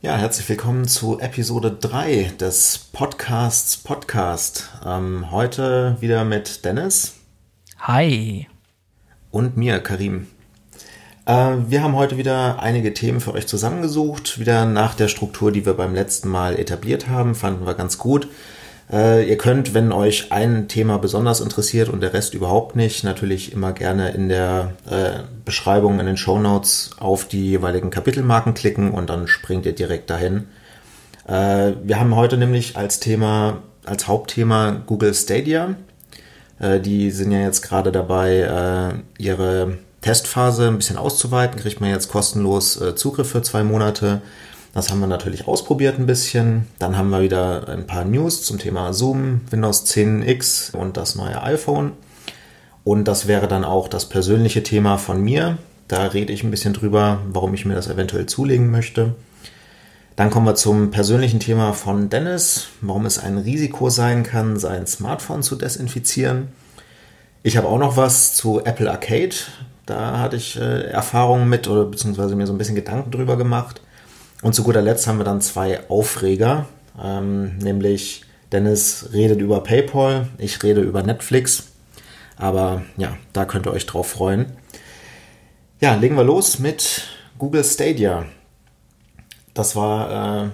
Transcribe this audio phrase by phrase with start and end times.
[0.00, 4.70] Ja, herzlich willkommen zu Episode 3 des Podcasts Podcast.
[4.86, 7.14] Ähm, heute wieder mit Dennis.
[7.80, 8.46] Hi.
[9.32, 10.28] Und mir, Karim.
[11.26, 14.38] Äh, wir haben heute wieder einige Themen für euch zusammengesucht.
[14.38, 18.28] Wieder nach der Struktur, die wir beim letzten Mal etabliert haben, fanden wir ganz gut.
[18.90, 23.52] Äh, ihr könnt, wenn euch ein Thema besonders interessiert und der Rest überhaupt nicht, natürlich
[23.52, 28.90] immer gerne in der äh, Beschreibung in den Show Notes auf die jeweiligen Kapitelmarken klicken
[28.90, 30.46] und dann springt ihr direkt dahin.
[31.26, 35.74] Äh, wir haben heute nämlich als Thema, als Hauptthema Google Stadia.
[36.58, 41.60] Äh, die sind ja jetzt gerade dabei, äh, ihre Testphase ein bisschen auszuweiten.
[41.60, 44.22] Kriegt man jetzt kostenlos äh, Zugriff für zwei Monate.
[44.74, 46.68] Das haben wir natürlich ausprobiert ein bisschen.
[46.78, 51.42] Dann haben wir wieder ein paar News zum Thema Zoom, Windows 10X und das neue
[51.42, 51.92] iPhone.
[52.84, 55.58] Und das wäre dann auch das persönliche Thema von mir.
[55.88, 59.14] Da rede ich ein bisschen drüber, warum ich mir das eventuell zulegen möchte.
[60.16, 64.86] Dann kommen wir zum persönlichen Thema von Dennis, warum es ein Risiko sein kann, sein
[64.86, 66.48] Smartphone zu desinfizieren.
[67.42, 69.34] Ich habe auch noch was zu Apple Arcade.
[69.86, 73.80] Da hatte ich äh, Erfahrungen mit oder beziehungsweise mir so ein bisschen Gedanken drüber gemacht.
[74.42, 76.66] Und zu guter Letzt haben wir dann zwei Aufreger,
[77.02, 81.64] ähm, nämlich Dennis redet über PayPal, ich rede über Netflix.
[82.36, 84.46] Aber ja, da könnt ihr euch drauf freuen.
[85.80, 88.26] Ja, legen wir los mit Google Stadia.
[89.54, 90.50] Das war äh,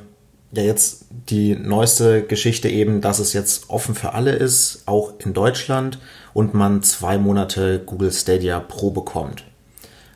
[0.52, 5.34] ja jetzt die neueste Geschichte eben, dass es jetzt offen für alle ist, auch in
[5.34, 5.98] Deutschland,
[6.32, 9.44] und man zwei Monate Google Stadia Pro bekommt.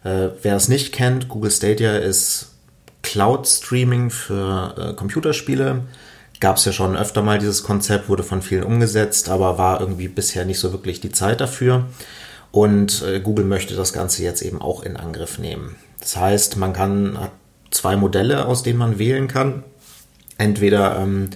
[0.04, 2.57] Äh, wer es nicht kennt, Google Stadia ist
[3.02, 5.82] Cloud-Streaming für äh, Computerspiele.
[6.40, 10.08] Gab es ja schon öfter mal dieses Konzept, wurde von vielen umgesetzt, aber war irgendwie
[10.08, 11.86] bisher nicht so wirklich die Zeit dafür.
[12.50, 15.76] Und äh, Google möchte das Ganze jetzt eben auch in Angriff nehmen.
[16.00, 17.32] Das heißt, man kann hat
[17.70, 19.64] zwei Modelle, aus denen man wählen kann.
[20.38, 21.30] Entweder ähm,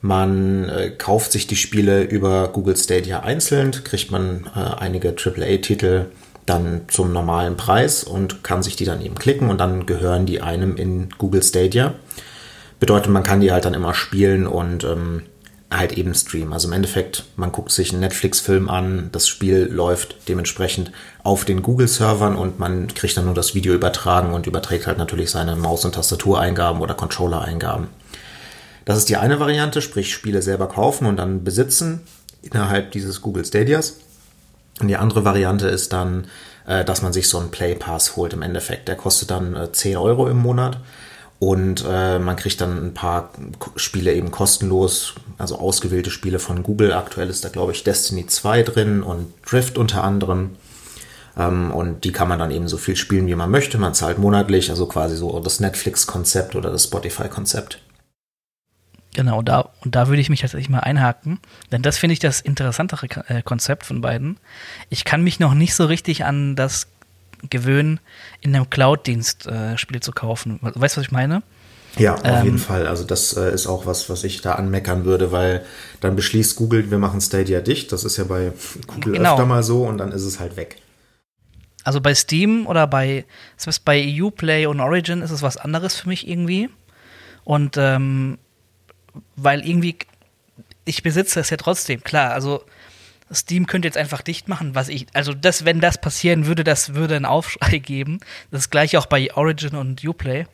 [0.00, 6.06] man äh, kauft sich die Spiele über Google Stadia einzeln, kriegt man äh, einige AAA-Titel
[6.46, 10.40] dann zum normalen Preis und kann sich die dann eben klicken und dann gehören die
[10.40, 11.94] einem in Google Stadia.
[12.78, 15.22] Bedeutet, man kann die halt dann immer spielen und ähm,
[15.70, 16.52] halt eben streamen.
[16.52, 20.92] Also im Endeffekt, man guckt sich einen Netflix-Film an, das Spiel läuft dementsprechend
[21.24, 25.30] auf den Google-Servern und man kriegt dann nur das Video übertragen und überträgt halt natürlich
[25.30, 27.88] seine Maus- und Tastatureingaben oder Controller-Eingaben.
[28.84, 32.02] Das ist die eine Variante, sprich Spiele selber kaufen und dann besitzen
[32.42, 33.98] innerhalb dieses Google Stadias.
[34.80, 36.26] Und die andere Variante ist dann,
[36.66, 38.88] äh, dass man sich so einen Play Pass holt im Endeffekt.
[38.88, 40.78] Der kostet dann äh, 10 Euro im Monat
[41.38, 43.30] und äh, man kriegt dann ein paar
[43.76, 46.92] Spiele eben kostenlos, also ausgewählte Spiele von Google.
[46.92, 50.56] Aktuell ist da, glaube ich, Destiny 2 drin und Drift unter anderem.
[51.36, 53.76] Ähm, und die kann man dann eben so viel spielen, wie man möchte.
[53.76, 57.80] Man zahlt monatlich, also quasi so das Netflix-Konzept oder das Spotify-Konzept.
[59.16, 61.40] Genau, da, und da würde ich mich tatsächlich mal einhaken,
[61.72, 64.36] denn das finde ich das interessantere äh, Konzept von beiden.
[64.90, 66.88] Ich kann mich noch nicht so richtig an das
[67.48, 67.98] gewöhnen,
[68.42, 70.58] in einem Cloud-Dienst äh, Spiele zu kaufen.
[70.60, 71.42] Weißt du, was ich meine?
[71.96, 72.86] Ja, auf ähm, jeden Fall.
[72.86, 75.64] Also das äh, ist auch was, was ich da anmeckern würde, weil
[76.02, 77.92] dann beschließt Google, wir machen Stadia dicht.
[77.92, 78.52] Das ist ja bei
[78.86, 79.32] Google genau.
[79.32, 80.76] öfter mal so und dann ist es halt weg.
[81.84, 83.24] Also bei Steam oder bei,
[83.86, 86.68] bei Uplay und Origin ist es was anderes für mich irgendwie.
[87.44, 88.36] Und ähm,
[89.36, 89.98] weil irgendwie,
[90.84, 92.62] ich besitze es ja trotzdem, klar, also
[93.32, 96.94] Steam könnte jetzt einfach dicht machen, was ich, also das, wenn das passieren würde, das
[96.94, 98.20] würde einen Aufschrei geben.
[98.50, 100.46] Das gleiche auch bei Origin und Uplay.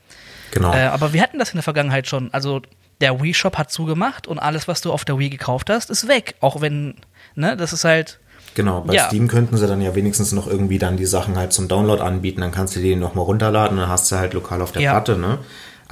[0.53, 0.72] Genau.
[0.72, 2.33] Äh, aber wir hatten das in der Vergangenheit schon.
[2.33, 2.62] Also
[3.01, 6.09] der Wii Shop hat zugemacht und alles, was du auf der Wii gekauft hast, ist
[6.09, 6.37] weg.
[6.41, 6.95] Auch wenn,
[7.34, 8.21] ne, das ist halt.
[8.55, 9.06] Genau, bei ja.
[9.06, 12.43] Steam könnten sie dann ja wenigstens noch irgendwie dann die Sachen halt zum Download anbieten,
[12.43, 14.93] dann kannst du die nochmal runterladen und dann hast du halt lokal auf der ja.
[14.93, 15.39] Platte, ne?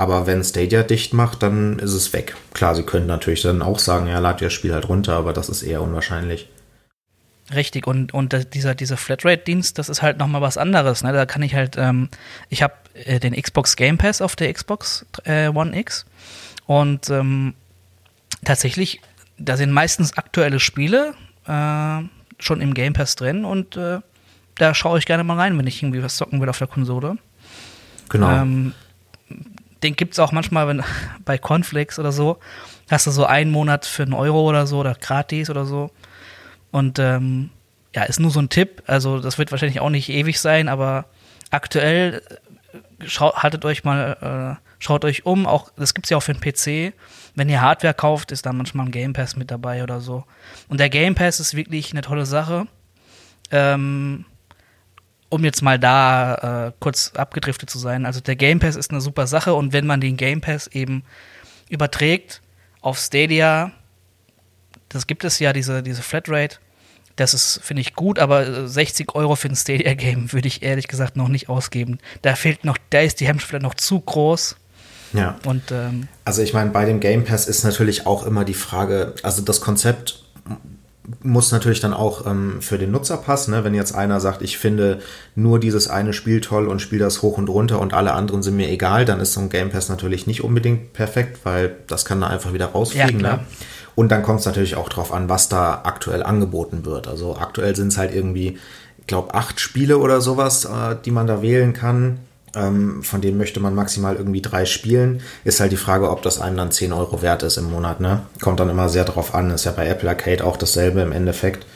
[0.00, 2.34] Aber wenn Stadia dicht macht, dann ist es weg.
[2.54, 5.34] Klar, sie können natürlich dann auch sagen, ja, lad ihr das Spiel halt runter, aber
[5.34, 6.48] das ist eher unwahrscheinlich.
[7.54, 11.02] Richtig, und, und dieser, dieser Flatrate-Dienst, das ist halt nochmal was anderes.
[11.02, 11.12] Ne?
[11.12, 12.08] Da kann ich halt, ähm,
[12.48, 16.06] ich habe äh, den Xbox Game Pass auf der Xbox äh, One X
[16.64, 17.52] und ähm,
[18.42, 19.02] tatsächlich,
[19.36, 21.12] da sind meistens aktuelle Spiele
[21.46, 22.00] äh,
[22.38, 23.98] schon im Game Pass drin und äh,
[24.56, 27.18] da schaue ich gerne mal rein, wenn ich irgendwie was zocken will auf der Konsole.
[28.08, 28.30] Genau.
[28.30, 28.72] Ähm,
[29.82, 30.82] den gibt es auch manchmal wenn,
[31.24, 32.38] bei Cornflakes oder so.
[32.90, 35.90] Hast du so einen Monat für einen Euro oder so oder gratis oder so.
[36.70, 37.50] Und ähm,
[37.94, 38.82] ja, ist nur so ein Tipp.
[38.86, 41.06] Also, das wird wahrscheinlich auch nicht ewig sein, aber
[41.50, 42.22] aktuell
[43.02, 45.46] äh, schaut, haltet euch mal, äh, schaut euch um.
[45.46, 46.94] Auch, das gibt es ja auch für den PC.
[47.34, 50.24] Wenn ihr Hardware kauft, ist da manchmal ein Game Pass mit dabei oder so.
[50.68, 52.66] Und der Game Pass ist wirklich eine tolle Sache.
[53.50, 54.24] Ähm,
[55.30, 59.00] um jetzt mal da äh, kurz abgedriftet zu sein, also der Game Pass ist eine
[59.00, 61.04] super Sache und wenn man den Game Pass eben
[61.68, 62.42] überträgt
[62.82, 63.70] auf Stadia,
[64.88, 66.58] das gibt es ja, diese, diese Flatrate,
[67.16, 71.16] das ist, finde ich, gut, aber 60 Euro für ein Stadia-Game würde ich ehrlich gesagt
[71.16, 71.98] noch nicht ausgeben.
[72.22, 74.56] Da fehlt noch, da ist die Hemmschwelle noch zu groß.
[75.12, 75.36] Ja.
[75.44, 79.14] Und, ähm, also ich meine, bei dem Game Pass ist natürlich auch immer die Frage,
[79.22, 80.24] also das Konzept
[81.22, 83.52] muss natürlich dann auch ähm, für den Nutzer passen.
[83.52, 83.64] Ne?
[83.64, 85.00] Wenn jetzt einer sagt, ich finde
[85.34, 88.56] nur dieses eine Spiel toll und spiele das hoch und runter und alle anderen sind
[88.56, 92.20] mir egal, dann ist so ein Game Pass natürlich nicht unbedingt perfekt, weil das kann
[92.20, 93.20] da einfach wieder rausfliegen.
[93.20, 93.40] Ja, ne?
[93.94, 97.08] Und dann kommt es natürlich auch drauf an, was da aktuell angeboten wird.
[97.08, 98.58] Also aktuell sind es halt irgendwie,
[98.98, 102.20] ich glaube, acht Spiele oder sowas, äh, die man da wählen kann.
[102.54, 105.22] Ähm, von denen möchte man maximal irgendwie drei spielen.
[105.44, 108.00] Ist halt die Frage, ob das einem dann 10 Euro wert ist im Monat.
[108.00, 108.22] Ne?
[108.40, 109.50] Kommt dann immer sehr drauf an.
[109.50, 111.66] Ist ja bei Apple Arcade auch dasselbe im Endeffekt.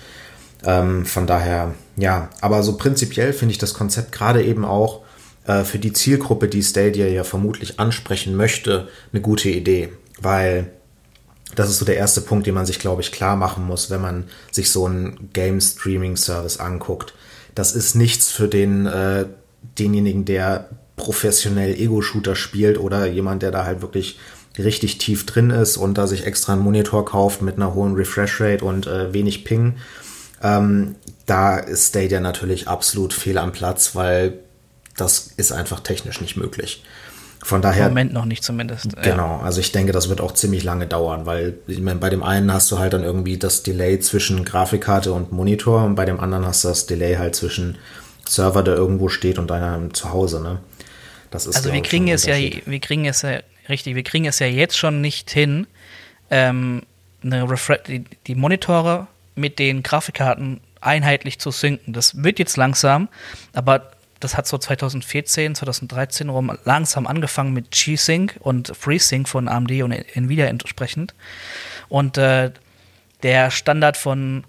[0.64, 2.28] Ähm, von daher, ja.
[2.40, 5.02] Aber so prinzipiell finde ich das Konzept gerade eben auch
[5.46, 9.92] äh, für die Zielgruppe, die Stadia ja vermutlich ansprechen möchte, eine gute Idee.
[10.20, 10.70] Weil
[11.54, 14.00] das ist so der erste Punkt, den man sich, glaube ich, klar machen muss, wenn
[14.00, 17.14] man sich so einen Game-Streaming-Service anguckt.
[17.54, 19.26] Das ist nichts für den äh,
[19.78, 24.18] denjenigen, der professionell Ego-Shooter spielt oder jemand, der da halt wirklich
[24.58, 28.64] richtig tief drin ist und da sich extra einen Monitor kauft mit einer hohen Refresh-Rate
[28.64, 29.74] und äh, wenig Ping.
[30.42, 30.94] Ähm,
[31.26, 34.34] da ist Stadia natürlich absolut fehl am Platz, weil
[34.96, 36.84] das ist einfach technisch nicht möglich.
[37.42, 37.86] Von daher.
[37.86, 38.96] Im Moment noch nicht zumindest.
[39.02, 39.40] Genau, ja.
[39.40, 42.52] also ich denke, das wird auch ziemlich lange dauern, weil ich meine, bei dem einen
[42.52, 46.46] hast du halt dann irgendwie das Delay zwischen Grafikkarte und Monitor und bei dem anderen
[46.46, 47.76] hast du das Delay halt zwischen
[48.28, 50.60] Server, der irgendwo steht und deiner zu Hause, ne?
[51.30, 54.38] Das ist, also wir kriegen es ja, wir kriegen es ja, richtig, wir kriegen es
[54.38, 55.66] ja jetzt schon nicht hin,
[56.30, 56.82] ähm,
[57.24, 57.46] eine
[57.88, 61.92] die, die Monitore mit den Grafikkarten einheitlich zu synken.
[61.92, 63.08] Das wird jetzt langsam,
[63.52, 63.90] aber
[64.20, 69.92] das hat so 2014, 2013 rum langsam angefangen mit G-Sync und FreeSync von AMD und
[69.92, 71.14] Nvidia entsprechend.
[71.88, 72.52] Und äh,
[73.22, 74.44] der Standard von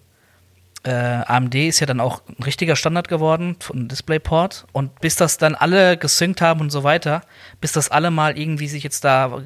[0.85, 4.67] äh, AMD ist ja dann auch ein richtiger Standard geworden von DisplayPort.
[4.71, 7.21] Und bis das dann alle gesynkt haben und so weiter,
[7.59, 9.41] bis das alle mal irgendwie sich jetzt da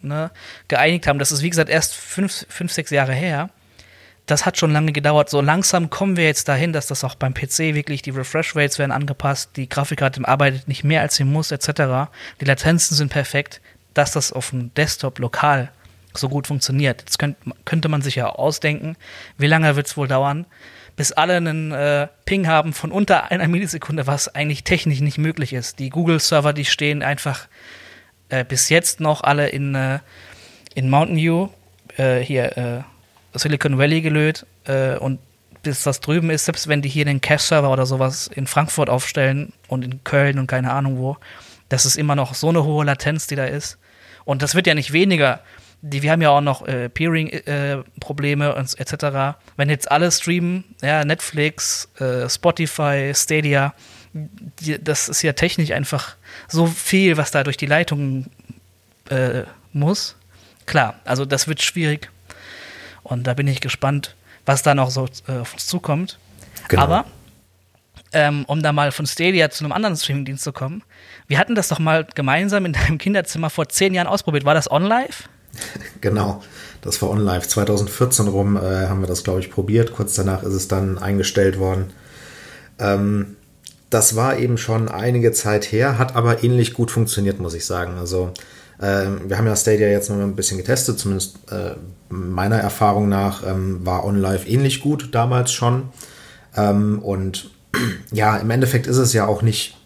[0.00, 0.30] ne,
[0.68, 3.50] geeinigt haben, das ist wie gesagt erst fünf, fünf, sechs Jahre her.
[4.24, 5.30] Das hat schon lange gedauert.
[5.30, 8.78] So langsam kommen wir jetzt dahin, dass das auch beim PC wirklich die Refresh Rates
[8.78, 12.10] werden angepasst, die Grafikkarte arbeitet nicht mehr als sie muss, etc.
[12.40, 13.60] Die Latenzen sind perfekt,
[13.94, 15.70] dass das auf dem Desktop lokal
[16.14, 17.02] so gut funktioniert.
[17.02, 18.96] Jetzt könnt, könnte man sich ja ausdenken,
[19.36, 20.46] wie lange wird es wohl dauern,
[20.98, 25.52] bis alle einen äh, Ping haben von unter einer Millisekunde, was eigentlich technisch nicht möglich
[25.52, 25.78] ist.
[25.78, 27.46] Die Google-Server, die stehen einfach
[28.30, 30.00] äh, bis jetzt noch alle in, äh,
[30.74, 31.50] in Mountain View,
[31.96, 35.20] äh, hier äh, Silicon Valley gelöt äh, und
[35.62, 39.52] bis das drüben ist, selbst wenn die hier den Cache-Server oder sowas in Frankfurt aufstellen
[39.68, 41.16] und in Köln und keine Ahnung wo,
[41.68, 43.78] das ist immer noch so eine hohe Latenz, die da ist.
[44.24, 45.42] Und das wird ja nicht weniger
[45.80, 49.38] die, wir haben ja auch noch äh, Peering-Probleme äh, etc.
[49.56, 53.74] Wenn jetzt alle streamen, ja, Netflix, äh, Spotify, Stadia,
[54.12, 56.16] die, das ist ja technisch einfach
[56.48, 58.26] so viel, was da durch die Leitung
[59.10, 59.42] äh,
[59.72, 60.16] muss.
[60.66, 62.10] Klar, also das wird schwierig.
[63.02, 64.16] Und da bin ich gespannt,
[64.46, 66.18] was da noch so äh, auf uns zukommt.
[66.68, 66.82] Genau.
[66.82, 67.04] Aber
[68.12, 70.82] ähm, um da mal von Stadia zu einem anderen Streamingdienst zu kommen,
[71.26, 74.44] wir hatten das doch mal gemeinsam in deinem Kinderzimmer vor zehn Jahren ausprobiert.
[74.44, 75.28] War das OnLive?
[76.00, 76.42] genau,
[76.82, 77.46] das war OnLive.
[77.46, 79.92] 2014 rum äh, haben wir das, glaube ich, probiert.
[79.92, 81.92] Kurz danach ist es dann eingestellt worden.
[82.78, 83.36] Ähm,
[83.90, 87.96] das war eben schon einige Zeit her, hat aber ähnlich gut funktioniert, muss ich sagen.
[87.98, 88.32] Also
[88.78, 91.72] äh, wir haben ja Stadia jetzt noch ein bisschen getestet, zumindest äh,
[92.10, 95.84] meiner Erfahrung nach ähm, war OnLive ähnlich gut damals schon.
[96.56, 97.50] Ähm, und
[98.12, 99.76] ja, im Endeffekt ist es ja auch nicht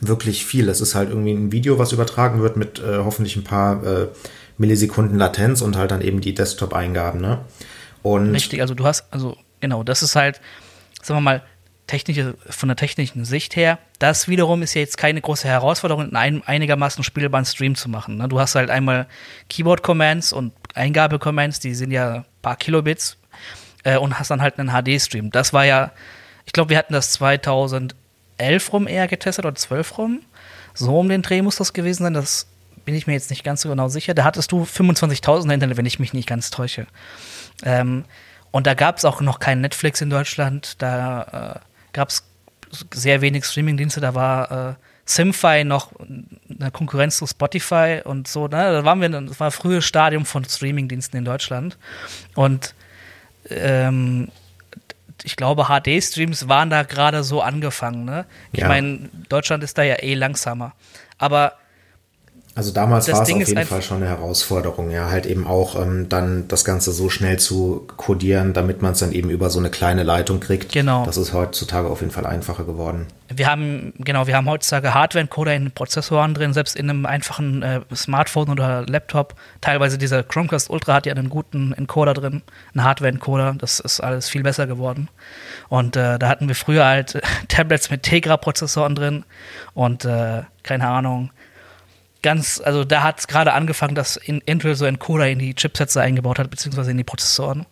[0.00, 0.68] wirklich viel.
[0.68, 4.08] Es ist halt irgendwie ein Video, was übertragen wird mit äh, hoffentlich ein paar äh,
[4.62, 7.40] Millisekunden Latenz und halt dann eben die Desktop-Eingaben, ne?
[8.02, 10.40] Und Richtig, also du hast, also genau, das ist halt,
[11.02, 11.42] sagen wir mal,
[11.86, 16.16] technische, von der technischen Sicht her, das wiederum ist ja jetzt keine große Herausforderung, in
[16.16, 18.16] einem einigermaßen spielbaren Stream zu machen.
[18.16, 18.28] Ne?
[18.28, 19.06] Du hast halt einmal
[19.48, 23.18] Keyboard-Commands und Eingabe-Commands, die sind ja ein paar Kilobits
[23.84, 25.30] äh, und hast dann halt einen HD-Stream.
[25.30, 25.90] Das war ja,
[26.46, 27.92] ich glaube, wir hatten das 2011
[28.72, 30.20] rum eher getestet oder 12 rum.
[30.74, 32.14] So um den Dreh muss das gewesen sein.
[32.14, 32.46] Das
[32.84, 34.14] bin ich mir jetzt nicht ganz so genau sicher.
[34.14, 36.86] Da hattest du 25.000 Internet, wenn ich mich nicht ganz täusche.
[37.64, 38.04] Ähm,
[38.50, 40.80] und da gab es auch noch kein Netflix in Deutschland.
[40.82, 42.24] Da äh, gab es
[42.92, 44.00] sehr wenig Streamingdienste.
[44.00, 44.74] Da war äh,
[45.04, 45.92] Simfy noch
[46.60, 48.44] eine Konkurrenz zu Spotify und so.
[48.44, 48.72] Ne?
[48.72, 51.76] Da waren wir, das war ein frühes Stadium von Streamingdiensten in Deutschland.
[52.34, 52.74] Und
[53.50, 54.28] ähm,
[55.24, 58.04] ich glaube, HD-Streams waren da gerade so angefangen.
[58.04, 58.26] Ne?
[58.52, 58.68] Ich Ja.
[58.68, 60.72] meine, Deutschland ist da ja eh langsamer.
[61.18, 61.54] Aber
[62.54, 66.10] Also damals war es auf jeden Fall schon eine Herausforderung, ja, halt eben auch ähm,
[66.10, 69.70] dann das Ganze so schnell zu codieren, damit man es dann eben über so eine
[69.70, 70.70] kleine Leitung kriegt.
[70.70, 71.06] Genau.
[71.06, 73.06] Das ist heutzutage auf jeden Fall einfacher geworden.
[73.34, 77.62] wir haben, genau, wir haben heutzutage Hardware-Encoder in den Prozessoren drin, selbst in einem einfachen
[77.62, 79.34] äh, Smartphone oder Laptop.
[79.62, 82.42] Teilweise dieser Chromecast Ultra hat ja einen guten Encoder drin,
[82.74, 83.54] einen Hardware-Encoder.
[83.58, 85.08] Das ist alles viel besser geworden.
[85.70, 89.24] Und äh, da hatten wir früher halt äh, Tablets mit Tegra-Prozessoren drin
[89.72, 91.30] und äh, keine Ahnung.
[92.22, 96.00] Ganz, also da hat es gerade angefangen, dass in Intel so Encoder in die Chipsätze
[96.00, 97.66] eingebaut hat, beziehungsweise in die Prozessoren.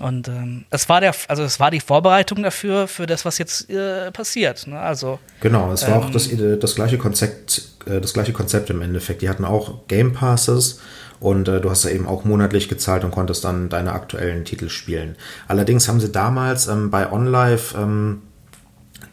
[0.00, 3.68] Und ähm, es war der, also es war die Vorbereitung dafür, für das, was jetzt
[3.68, 4.66] äh, passiert.
[4.66, 4.78] Ne?
[4.78, 8.80] Also Genau, es war auch Ähm, das, das gleiche Konzept, äh, das gleiche Konzept im
[8.80, 9.20] Endeffekt.
[9.20, 10.80] Die hatten auch Game Passes
[11.20, 14.70] und äh, du hast da eben auch monatlich gezahlt und konntest dann deine aktuellen Titel
[14.70, 15.16] spielen.
[15.46, 18.22] Allerdings haben sie damals ähm, bei OnLive ähm,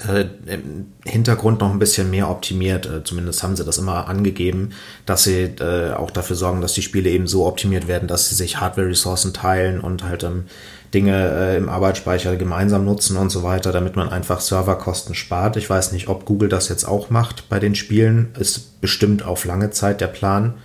[0.07, 2.85] äh, im Hintergrund noch ein bisschen mehr optimiert.
[2.85, 4.71] Äh, zumindest haben sie das immer angegeben,
[5.05, 8.35] dass sie äh, auch dafür sorgen, dass die Spiele eben so optimiert werden, dass sie
[8.35, 10.45] sich Hardware-Ressourcen teilen und halt ähm,
[10.93, 15.57] Dinge äh, im Arbeitsspeicher gemeinsam nutzen und so weiter, damit man einfach Serverkosten spart.
[15.57, 18.29] Ich weiß nicht, ob Google das jetzt auch macht bei den Spielen.
[18.39, 20.55] Ist bestimmt auf lange Zeit der Plan.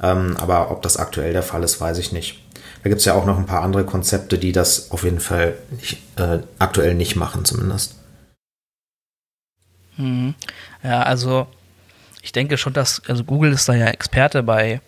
[0.00, 2.42] Ähm, aber ob das aktuell der Fall ist, weiß ich nicht.
[2.82, 5.54] Da gibt es ja auch noch ein paar andere Konzepte, die das auf jeden Fall
[5.76, 7.97] nicht, äh, aktuell nicht machen, zumindest.
[9.98, 10.34] Mhm.
[10.82, 11.46] Ja, also
[12.22, 14.80] ich denke schon, dass, also Google ist da ja Experte bei,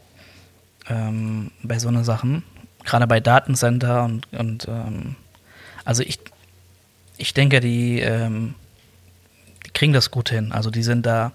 [0.88, 2.42] ähm, bei so einer Sachen,
[2.84, 5.16] gerade bei Datencenter und, und ähm,
[5.84, 6.18] also ich,
[7.16, 8.54] ich denke, die, ähm,
[9.66, 10.52] die kriegen das gut hin.
[10.52, 11.32] Also die sind da,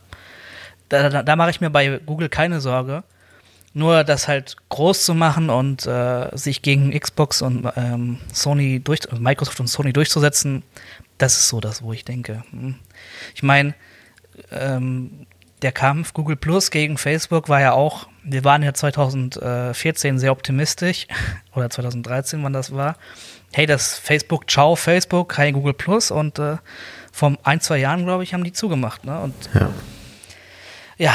[0.89, 3.03] da, da, da mache ich mir bei Google keine Sorge.
[3.73, 9.01] Nur das halt groß zu machen und äh, sich gegen Xbox und ähm, Sony durch,
[9.11, 10.63] Microsoft und Sony durchzusetzen,
[11.17, 12.43] das ist so das, wo ich denke.
[12.51, 12.75] hm.
[13.33, 13.73] Ich meine,
[14.51, 15.25] ähm,
[15.61, 21.07] der Kampf Google Plus gegen Facebook war ja auch, wir waren ja 2014 sehr optimistisch,
[21.55, 22.97] oder 2013, wann das war.
[23.53, 26.57] Hey, das Facebook, ciao Facebook, kein Google Plus und äh,
[27.11, 29.05] vor ein, zwei Jahren, glaube ich, haben die zugemacht.
[29.05, 29.19] Ne?
[29.19, 29.69] Und Ja.
[30.97, 31.13] Ja,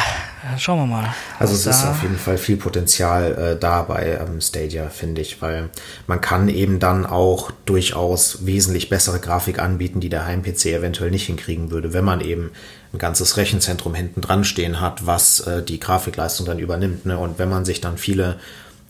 [0.58, 1.14] schauen wir mal.
[1.38, 5.40] Also es ist auf jeden Fall viel Potenzial äh, da bei ähm, Stadia, finde ich,
[5.40, 5.70] weil
[6.06, 11.26] man kann eben dann auch durchaus wesentlich bessere Grafik anbieten, die der Heim-PC eventuell nicht
[11.26, 12.50] hinkriegen würde, wenn man eben
[12.92, 17.06] ein ganzes Rechenzentrum hinten dran stehen hat, was äh, die Grafikleistung dann übernimmt.
[17.06, 17.16] Ne?
[17.16, 18.38] Und wenn man sich dann viele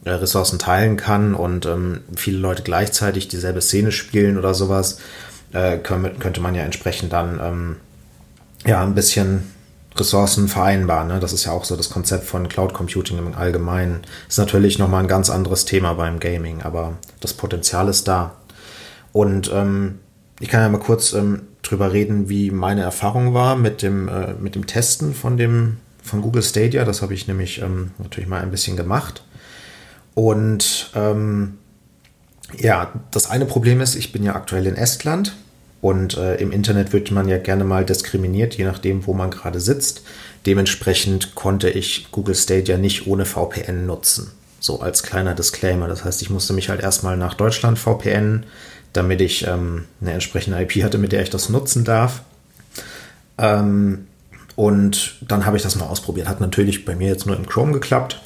[0.04, 4.98] äh, Ressourcen teilen kann und ähm, viele Leute gleichzeitig dieselbe Szene spielen oder sowas,
[5.52, 7.76] äh, können, könnte man ja entsprechend dann ähm,
[8.66, 9.52] ja ein bisschen
[9.96, 11.08] Ressourcen vereinbaren.
[11.08, 11.20] Ne?
[11.20, 14.02] Das ist ja auch so das Konzept von Cloud Computing im Allgemeinen.
[14.28, 18.36] Ist natürlich nochmal ein ganz anderes Thema beim Gaming, aber das Potenzial ist da.
[19.12, 19.98] Und ähm,
[20.38, 24.34] ich kann ja mal kurz ähm, drüber reden, wie meine Erfahrung war mit dem, äh,
[24.34, 26.84] mit dem Testen von dem von Google Stadia.
[26.84, 29.22] Das habe ich nämlich ähm, natürlich mal ein bisschen gemacht.
[30.14, 31.58] Und ähm,
[32.58, 35.36] ja, das eine Problem ist, ich bin ja aktuell in Estland
[35.80, 39.60] und äh, im Internet wird man ja gerne mal diskriminiert, je nachdem, wo man gerade
[39.60, 40.02] sitzt.
[40.46, 44.32] Dementsprechend konnte ich Google Stadia nicht ohne VPN nutzen.
[44.58, 45.88] So als kleiner Disclaimer.
[45.88, 48.44] Das heißt, ich musste mich halt erstmal nach Deutschland VPN,
[48.92, 52.22] damit ich ähm, eine entsprechende IP hatte, mit der ich das nutzen darf.
[53.38, 54.06] Ähm,
[54.56, 56.28] und dann habe ich das mal ausprobiert.
[56.28, 58.20] Hat natürlich bei mir jetzt nur im Chrome geklappt.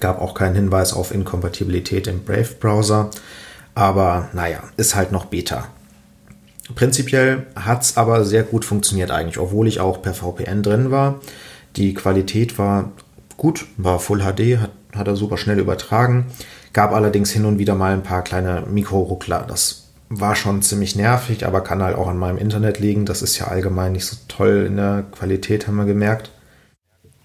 [0.00, 3.10] Gab auch keinen Hinweis auf Inkompatibilität im Brave-Browser.
[3.74, 5.68] Aber naja, ist halt noch Beta.
[6.74, 11.20] Prinzipiell hat es aber sehr gut funktioniert eigentlich, obwohl ich auch per VPN drin war.
[11.76, 12.92] Die Qualität war
[13.36, 16.26] gut, war Full HD, hat, hat er super schnell übertragen.
[16.72, 19.44] Gab allerdings hin und wieder mal ein paar kleine Mikroruckler.
[19.48, 23.06] Das war schon ziemlich nervig, aber kann halt auch an meinem Internet liegen.
[23.06, 26.30] Das ist ja allgemein nicht so toll in der Qualität, haben wir gemerkt.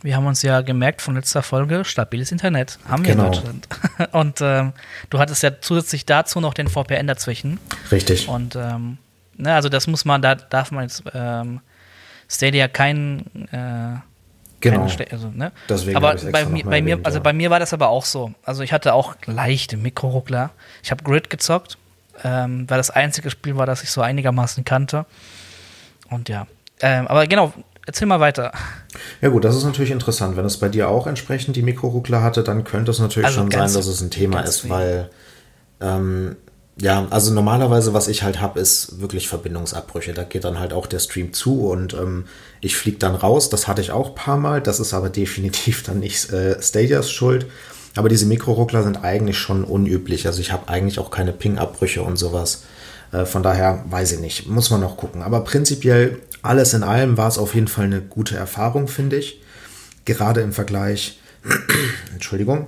[0.03, 3.25] Wir haben uns ja gemerkt von letzter Folge, stabiles Internet haben wir Genau.
[3.27, 3.67] in Deutschland.
[4.13, 4.73] Und ähm,
[5.11, 7.59] du hattest ja zusätzlich dazu noch den VPN dazwischen.
[7.91, 8.27] Richtig.
[8.27, 8.97] Und ähm,
[9.41, 11.61] ne, also das muss man, da darf man jetzt ähm,
[12.29, 13.99] Stadia kein äh,
[14.61, 14.87] genau.
[15.11, 15.51] also, ne?
[15.67, 18.33] Deswegen aber bei, mal bei mir, also bei mir war das aber auch so.
[18.43, 20.51] Also ich hatte auch leichte Mikroruckler.
[20.83, 21.77] Ich habe Grid gezockt,
[22.23, 25.05] ähm, weil das einzige Spiel war, das ich so einigermaßen kannte.
[26.09, 26.47] Und ja,
[26.81, 27.53] ähm, aber genau,
[27.85, 28.51] erzähl mal weiter.
[29.21, 30.37] Ja gut, das ist natürlich interessant.
[30.37, 33.51] Wenn es bei dir auch entsprechend die Mikroruckler hatte, dann könnte es natürlich Also schon
[33.51, 34.77] sein, dass es ein Thema ist, wenig.
[34.77, 35.09] weil
[35.81, 36.35] ähm,
[36.81, 40.13] ja, also normalerweise, was ich halt habe, ist wirklich Verbindungsabbrüche.
[40.13, 42.25] Da geht dann halt auch der Stream zu und ähm,
[42.59, 43.49] ich fliege dann raus.
[43.49, 44.61] Das hatte ich auch ein paar Mal.
[44.61, 47.45] Das ist aber definitiv dann nicht äh, Stadias Schuld.
[47.95, 50.25] Aber diese Mikroruckler sind eigentlich schon unüblich.
[50.25, 52.63] Also ich habe eigentlich auch keine Ping-Abbrüche und sowas.
[53.11, 55.21] Äh, von daher weiß ich nicht, muss man noch gucken.
[55.21, 59.39] Aber prinzipiell, alles in allem war es auf jeden Fall eine gute Erfahrung, finde ich.
[60.05, 61.19] Gerade im Vergleich,
[62.13, 62.67] Entschuldigung,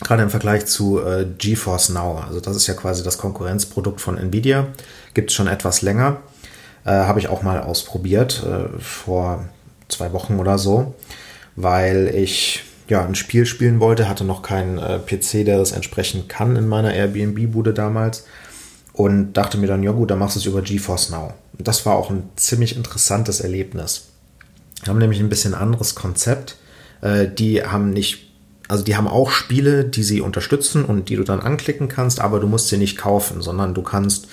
[0.00, 2.22] gerade im Vergleich zu äh, GeForce Now.
[2.26, 4.68] Also das ist ja quasi das Konkurrenzprodukt von Nvidia.
[5.14, 6.18] Gibt es schon etwas länger.
[6.84, 9.44] Äh, Habe ich auch mal ausprobiert äh, vor
[9.88, 10.94] zwei Wochen oder so,
[11.56, 16.28] weil ich ja ein Spiel spielen wollte, hatte noch keinen äh, PC, der das entsprechend
[16.28, 18.24] kann in meiner Airbnb-Bude damals
[18.92, 21.34] und dachte mir dann, ja gut, dann machst du es über GeForce Now.
[21.58, 24.08] Das war auch ein ziemlich interessantes Erlebnis.
[24.82, 26.56] Wir haben nämlich ein bisschen anderes Konzept.
[27.00, 28.27] Äh, die haben nicht,
[28.68, 32.38] also die haben auch Spiele, die sie unterstützen und die du dann anklicken kannst, aber
[32.38, 34.28] du musst sie nicht kaufen, sondern du kannst,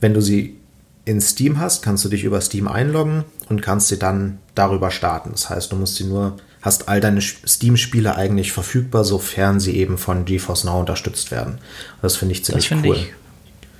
[0.00, 0.56] wenn du sie
[1.04, 5.32] in Steam hast, kannst du dich über Steam einloggen und kannst sie dann darüber starten.
[5.32, 9.98] Das heißt, du musst sie nur, hast all deine Steam-Spiele eigentlich verfügbar, sofern sie eben
[9.98, 11.58] von GeForce Now unterstützt werden.
[12.00, 12.96] Das finde ich ziemlich das find cool.
[12.96, 13.12] Ich,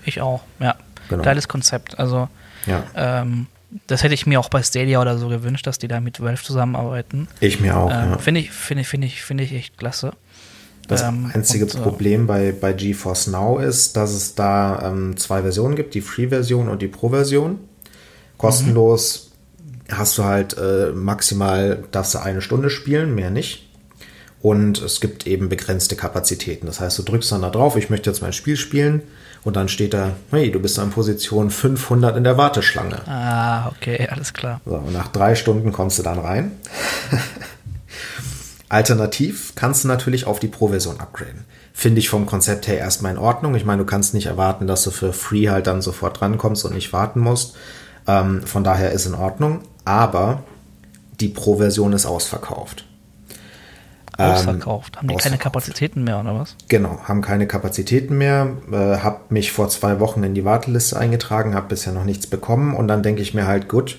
[0.07, 0.77] ich auch, ja.
[1.09, 1.23] Genau.
[1.23, 1.99] Geiles Konzept.
[1.99, 2.29] Also
[2.67, 2.85] ja.
[2.95, 3.47] ähm,
[3.87, 6.43] das hätte ich mir auch bei Stadia oder so gewünscht, dass die da mit Valve
[6.43, 7.29] zusammenarbeiten.
[7.41, 7.91] Ich mir auch.
[7.91, 8.19] Ähm, ja.
[8.19, 10.13] Finde ich, finde ich, finde ich, finde ich echt klasse.
[10.89, 15.43] Das ähm, einzige und, Problem bei, bei GeForce Now ist, dass es da ähm, zwei
[15.43, 17.61] Versionen gibt, die Free-Version und die Pro-Version.
[18.39, 19.31] Kostenlos
[19.63, 19.97] mhm.
[19.97, 23.69] hast du halt äh, maximal, darfst du eine Stunde spielen, mehr nicht.
[24.43, 26.67] Und es gibt eben begrenzte Kapazitäten.
[26.67, 29.03] Das heißt, du drückst dann da drauf, ich möchte jetzt mein Spiel spielen
[29.45, 33.07] und dann steht da, hey, du bist an Position 500 in der Warteschlange.
[33.07, 34.61] Ah, okay, alles klar.
[34.65, 36.53] So, und nach drei Stunden kommst du dann rein.
[38.69, 41.45] Alternativ kannst du natürlich auf die Pro-Version upgraden.
[41.73, 43.55] Finde ich vom Konzept her erstmal in Ordnung.
[43.55, 46.75] Ich meine, du kannst nicht erwarten, dass du für Free halt dann sofort drankommst und
[46.75, 47.57] nicht warten musst.
[48.07, 49.63] Ähm, von daher ist in Ordnung.
[49.85, 50.45] Aber
[51.21, 52.85] die Pro-Version ist ausverkauft.
[54.21, 54.97] Ausverkauft.
[54.97, 56.57] haben die keine Kapazitäten mehr, oder was?
[56.69, 58.57] Genau, haben keine Kapazitäten mehr.
[58.71, 62.75] Äh, hab mich vor zwei Wochen in die Warteliste eingetragen, habe bisher noch nichts bekommen.
[62.75, 63.99] Und dann denke ich mir halt, gut,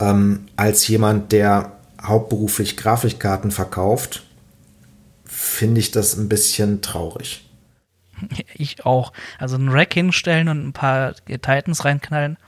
[0.00, 1.72] ähm, als jemand, der
[2.02, 4.24] hauptberuflich Grafikkarten verkauft,
[5.24, 7.42] finde ich das ein bisschen traurig.
[8.54, 9.12] Ich auch.
[9.38, 12.38] Also ein Rack hinstellen und ein paar Titans reinknallen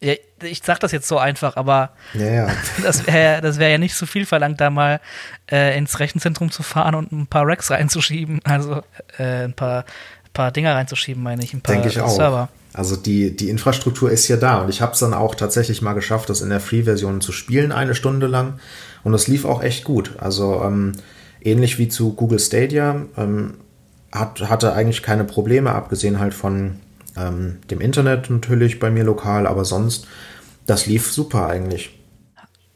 [0.00, 2.48] ja, ich sag das jetzt so einfach, aber ja, ja.
[2.82, 5.00] das wäre wär ja nicht so viel verlangt, da mal
[5.50, 8.82] äh, ins Rechenzentrum zu fahren und ein paar Racks reinzuschieben, also
[9.18, 9.84] äh, ein paar,
[10.32, 12.14] paar Dinger reinzuschieben, meine ich, ein paar Denke ich auch.
[12.14, 12.48] Server.
[12.74, 15.94] Also die, die Infrastruktur ist ja da und ich habe es dann auch tatsächlich mal
[15.94, 18.60] geschafft, das in der Free-Version zu spielen, eine Stunde lang.
[19.02, 20.12] Und das lief auch echt gut.
[20.18, 20.92] Also ähm,
[21.40, 23.54] ähnlich wie zu Google Stadia ähm,
[24.12, 26.80] hat, hatte eigentlich keine Probleme, abgesehen halt von
[27.16, 30.06] ähm, dem Internet natürlich bei mir lokal, aber sonst,
[30.66, 31.98] das lief super eigentlich.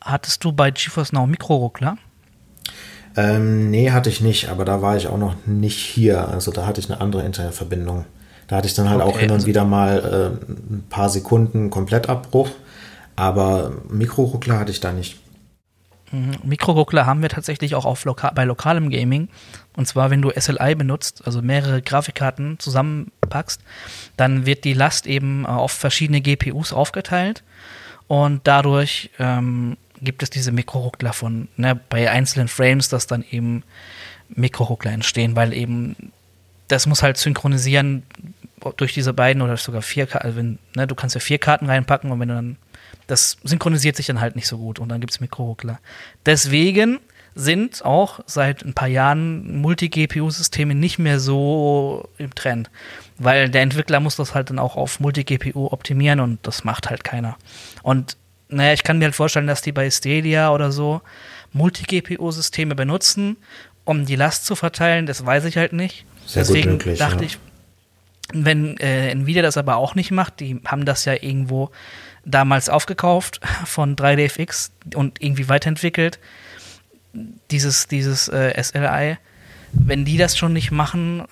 [0.01, 1.97] Hattest du bei GeForce Now Mikroruckler?
[3.17, 6.29] Ähm, nee, hatte ich nicht, aber da war ich auch noch nicht hier.
[6.29, 8.05] Also da hatte ich eine andere Internetverbindung.
[8.47, 11.09] Da hatte ich dann halt okay, auch hin und also wieder mal äh, ein paar
[11.09, 12.51] Sekunden Komplettabbruch,
[13.17, 15.21] aber Mikroruckler hatte ich da nicht.
[16.13, 16.39] Mhm.
[16.43, 19.29] Mikroruckler haben wir tatsächlich auch auf loka bei lokalem Gaming.
[19.77, 23.63] Und zwar, wenn du SLI benutzt, also mehrere Grafikkarten zusammenpackst,
[24.17, 27.43] dann wird die Last eben auf verschiedene GPUs aufgeteilt.
[28.09, 33.63] Und dadurch ähm, gibt es diese Mikroruckler von, ne, bei einzelnen Frames, dass dann eben
[34.29, 36.13] Mikroruckler entstehen, weil eben
[36.69, 38.05] das muss halt synchronisieren
[38.77, 40.27] durch diese beiden oder sogar vier Karten.
[40.27, 42.57] Also ne, du kannst ja vier Karten reinpacken und wenn du dann
[43.11, 45.81] das synchronisiert sich dann halt nicht so gut und dann gibt es Mikroruckler.
[46.27, 47.01] Deswegen
[47.35, 52.71] sind auch seit ein paar Jahren Multi-GPU-Systeme nicht mehr so im Trend,
[53.19, 57.05] weil der Entwickler muss das halt dann auch auf Multi-GPU optimieren und das macht halt
[57.05, 57.37] keiner.
[57.83, 58.17] Und
[58.49, 61.03] naja, ich kann mir halt vorstellen, dass die bei Stadia oder so
[61.53, 63.37] Multi-GPU-Systeme benutzen,
[63.85, 66.05] um die Last zu verteilen, das weiß ich halt nicht.
[66.27, 67.31] Sehr Deswegen möglich, dachte ja.
[67.31, 67.39] ich,
[68.33, 71.71] wenn äh, Nvidia das aber auch nicht macht, die haben das ja irgendwo
[72.25, 76.19] damals aufgekauft von 3DFX und irgendwie weiterentwickelt.
[77.51, 79.19] Dieses, dieses äh, SLI.
[79.73, 81.25] Wenn die das schon nicht machen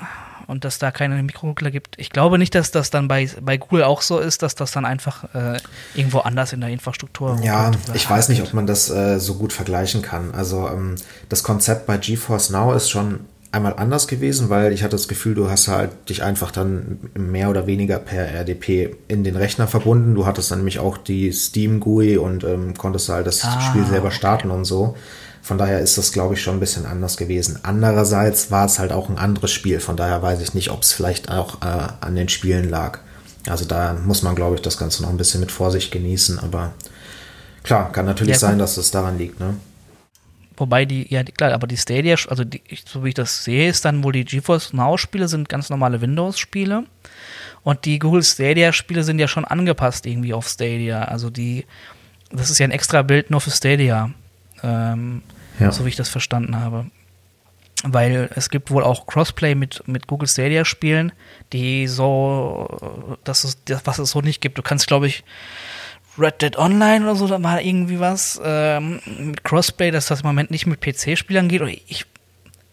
[0.46, 3.84] und dass da keine Mikroruckler gibt, ich glaube nicht, dass das dann bei, bei Google
[3.84, 5.60] auch so ist, dass das dann einfach äh,
[5.94, 7.38] irgendwo anders in der Infrastruktur.
[7.42, 10.34] Ja, ich weiß nicht, ob man das äh, so gut vergleichen kann.
[10.34, 10.96] Also ähm,
[11.28, 15.34] das Konzept bei GeForce Now ist schon einmal anders gewesen, weil ich hatte das Gefühl,
[15.34, 20.14] du hast halt dich einfach dann mehr oder weniger per RDP in den Rechner verbunden.
[20.14, 23.86] Du hattest dann nämlich auch die Steam GUI und ähm, konntest halt das ah, Spiel
[23.86, 24.58] selber starten okay.
[24.58, 24.96] und so.
[25.40, 27.58] Von daher ist das, glaube ich, schon ein bisschen anders gewesen.
[27.62, 29.80] Andererseits war es halt auch ein anderes Spiel.
[29.80, 32.98] Von daher weiß ich nicht, ob es vielleicht auch äh, an den Spielen lag.
[33.48, 36.38] Also da muss man, glaube ich, das Ganze noch ein bisschen mit Vorsicht genießen.
[36.38, 36.72] Aber
[37.62, 39.40] klar, kann natürlich ja, sein, dass es daran liegt.
[39.40, 39.54] Ne?
[40.58, 43.84] Wobei die, ja, klar, aber die Stadia, also die, so wie ich das sehe, ist
[43.84, 46.84] dann wohl die GeForce Now-Spiele sind ganz normale Windows-Spiele.
[47.62, 51.02] Und die Google Stadia-Spiele sind ja schon angepasst irgendwie auf Stadia.
[51.02, 51.64] Also die,
[52.30, 54.10] das ist ja ein extra Bild nur für Stadia.
[54.64, 55.22] Ähm,
[55.60, 55.70] ja.
[55.70, 56.86] So wie ich das verstanden habe.
[57.84, 61.12] Weil es gibt wohl auch Crossplay mit, mit Google Stadia-Spielen,
[61.52, 64.58] die so, das ist das, was es so nicht gibt.
[64.58, 65.22] Du kannst, glaube ich,
[66.18, 70.26] Red Dead Online oder so, da war irgendwie was ähm, mit Crossplay, dass das im
[70.26, 71.62] Moment nicht mit PC-Spielern geht.
[71.62, 72.06] Oder ich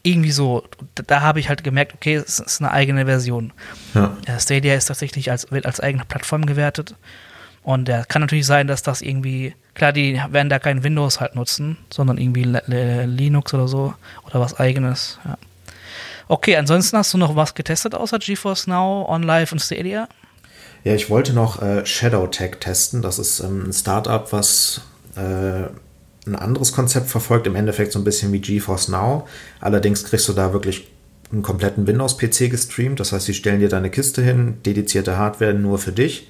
[0.04, 0.64] irgendwie so,
[1.08, 3.54] da, habe ich halt gemerkt, okay, es ist eine eigene Version.
[3.94, 4.16] Ja.
[4.40, 6.96] Stadia ist tatsächlich als, wird als eigene Plattform gewertet.
[7.64, 11.36] Und ja, kann natürlich sein, dass das irgendwie, klar, die werden da kein Windows halt
[11.36, 13.96] nutzen, sondern irgendwie Linux oder so
[14.28, 15.20] oder was eigenes.
[15.26, 15.38] Ja.
[16.28, 20.08] Okay, ansonsten hast du noch was getestet außer GeForce Now, OnLive und Stadia?
[20.86, 23.02] Ja, ich wollte noch äh, Shadow Tech testen.
[23.02, 24.82] Das ist ähm, ein Startup, was
[25.18, 25.66] äh,
[26.28, 29.28] ein anderes Konzept verfolgt, im Endeffekt so ein bisschen wie GeForce Now.
[29.60, 30.88] Allerdings kriegst du da wirklich
[31.32, 33.00] einen kompletten Windows-PC gestreamt.
[33.00, 36.28] Das heißt, sie stellen dir deine Kiste hin, dedizierte Hardware nur für dich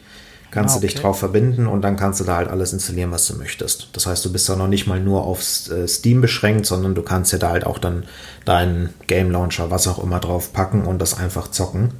[0.55, 0.87] kannst ah, okay.
[0.87, 3.89] du dich drauf verbinden und dann kannst du da halt alles installieren, was du möchtest.
[3.91, 7.01] Das heißt, du bist da noch nicht mal nur auf äh, Steam beschränkt, sondern du
[7.01, 8.05] kannst ja da halt auch dann
[8.45, 11.91] deinen Game Launcher, was auch immer drauf packen und das einfach zocken.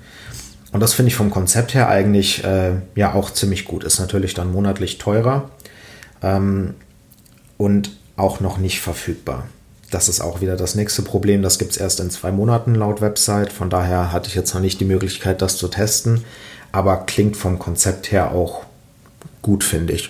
[0.76, 3.86] Und das finde ich vom Konzept her eigentlich äh, ja auch ziemlich gut.
[3.86, 5.50] Ist natürlich dann monatlich teurer
[6.22, 6.74] ähm,
[7.58, 9.48] und auch noch nicht verfügbar.
[9.90, 11.42] Das ist auch wieder das nächste Problem.
[11.42, 13.54] Das gibt es erst in zwei Monaten laut Website.
[13.54, 16.26] Von daher hatte ich jetzt noch nicht die Möglichkeit, das zu testen
[16.76, 18.66] aber klingt vom Konzept her auch
[19.42, 20.10] gut, finde ich.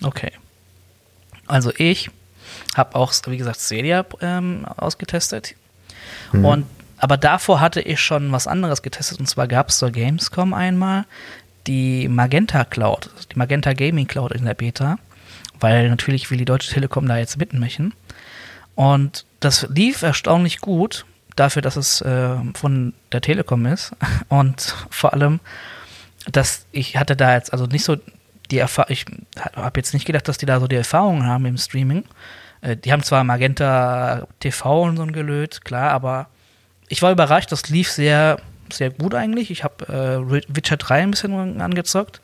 [0.00, 0.30] Okay.
[1.48, 2.08] Also ich
[2.76, 5.56] habe auch, wie gesagt, Stadia ähm, ausgetestet.
[6.30, 6.44] Mhm.
[6.44, 6.66] Und
[7.02, 9.18] aber davor hatte ich schon was anderes getestet.
[9.18, 11.04] Und zwar gab es zur Gamescom einmal
[11.66, 14.98] die Magenta Cloud, die Magenta Gaming Cloud in der Beta,
[15.58, 17.92] weil natürlich will die Deutsche Telekom da jetzt mitmachen.
[18.76, 23.96] Und das lief erstaunlich gut dafür, dass es äh, von der Telekom ist.
[24.28, 25.40] Und vor allem,
[26.30, 27.96] dass ich hatte da jetzt also nicht so
[28.52, 29.06] die Erfahrung, ich
[29.56, 32.04] habe jetzt nicht gedacht, dass die da so die Erfahrungen haben im Streaming.
[32.60, 36.28] Äh, die haben zwar Magenta TV und so ein Gelöt, klar, aber
[36.92, 38.36] ich war überrascht, das lief sehr,
[38.70, 39.50] sehr gut eigentlich.
[39.50, 39.88] Ich habe
[40.30, 42.20] äh, Witcher 3 ein bisschen angezockt.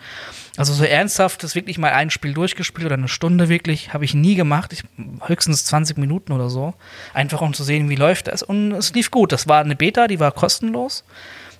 [0.59, 4.12] Also so ernsthaft das wirklich mal ein Spiel durchgespielt oder eine Stunde wirklich, habe ich
[4.12, 4.74] nie gemacht.
[4.74, 4.83] Ich,
[5.26, 6.74] höchstens 20 Minuten oder so.
[7.14, 8.42] Einfach um zu sehen, wie läuft das.
[8.42, 9.33] Und es lief gut.
[9.33, 11.02] Das war eine Beta, die war kostenlos.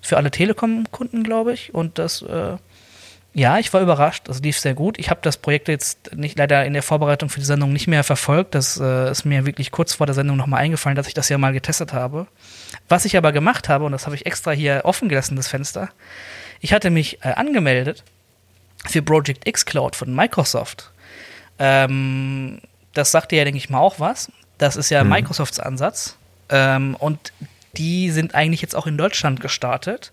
[0.03, 1.73] Für alle Telekom-Kunden, glaube ich.
[1.73, 2.59] Und das, äh,
[3.33, 4.29] ja, ich war überrascht.
[4.29, 4.99] Das lief sehr gut.
[4.99, 8.05] Ich habe das Projekt jetzt nicht leider in der Vorbereitung für die Sendung nicht mehr
[8.05, 8.55] verfolgt.
[8.55, 11.39] Das äh, ist mir wirklich kurz vor der Sendung nochmal eingefallen, dass ich das ja
[11.39, 12.27] mal getestet habe.
[12.89, 15.91] Was ich aber gemacht habe, und das habe ich extra hier offen gelassen, das Fenster,
[16.61, 18.05] ich hatte mich äh, angemeldet
[18.87, 20.91] für Project X Cloud von Microsoft.
[21.59, 22.61] Ähm,
[22.95, 24.33] das sagt dir ja, denke ich mal, auch was.
[24.57, 25.11] Das ist ja mhm.
[25.11, 26.17] Microsofts Ansatz.
[26.49, 27.33] Ähm, und
[27.77, 30.13] die sind eigentlich jetzt auch in Deutschland gestartet.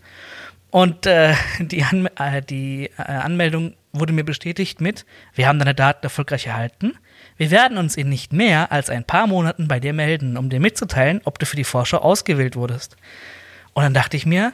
[0.70, 5.74] Und äh, die, An äh, die äh, Anmeldung wurde mir bestätigt mit, wir haben deine
[5.74, 6.98] Daten erfolgreich erhalten.
[7.38, 10.60] Wir werden uns in nicht mehr als ein paar Monaten bei dir melden, um dir
[10.60, 12.96] mitzuteilen, ob du für die Vorschau ausgewählt wurdest.
[13.74, 14.54] Und dann dachte ich mir,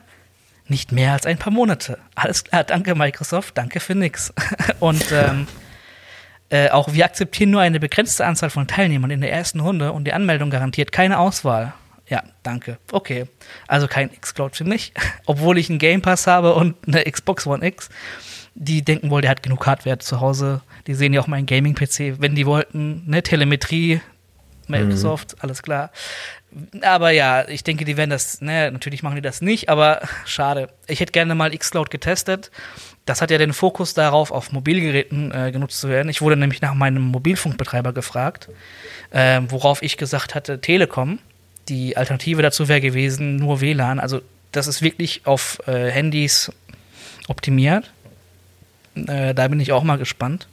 [0.67, 1.99] nicht mehr als ein paar Monate.
[2.15, 4.33] Alles klar, danke Microsoft, danke für nix.
[4.79, 5.47] Und ähm,
[6.49, 10.03] äh, auch wir akzeptieren nur eine begrenzte Anzahl von Teilnehmern in der ersten Runde und
[10.03, 11.73] die Anmeldung garantiert keine Auswahl.
[12.07, 12.77] Ja, danke.
[12.91, 13.25] Okay.
[13.67, 14.91] Also kein X-Cloud für mich,
[15.25, 17.87] obwohl ich einen Game Pass habe und eine Xbox One X.
[18.53, 20.61] Die denken wohl, der hat genug Hardware zu Hause.
[20.87, 24.01] Die sehen ja auch meinen Gaming-PC, wenn die wollten, ne, Telemetrie,
[24.67, 25.37] Microsoft, mhm.
[25.41, 25.91] alles klar.
[26.81, 30.69] Aber ja, ich denke, die werden das, ne, natürlich machen die das nicht, aber schade.
[30.87, 32.51] Ich hätte gerne mal Xcloud getestet.
[33.05, 36.09] Das hat ja den Fokus darauf, auf Mobilgeräten äh, genutzt zu werden.
[36.09, 38.49] Ich wurde nämlich nach meinem Mobilfunkbetreiber gefragt,
[39.11, 41.19] äh, worauf ich gesagt hatte, Telekom.
[41.69, 43.99] Die Alternative dazu wäre gewesen, nur WLAN.
[43.99, 46.51] Also das ist wirklich auf äh, Handys
[47.27, 47.91] optimiert.
[48.95, 50.47] Äh, da bin ich auch mal gespannt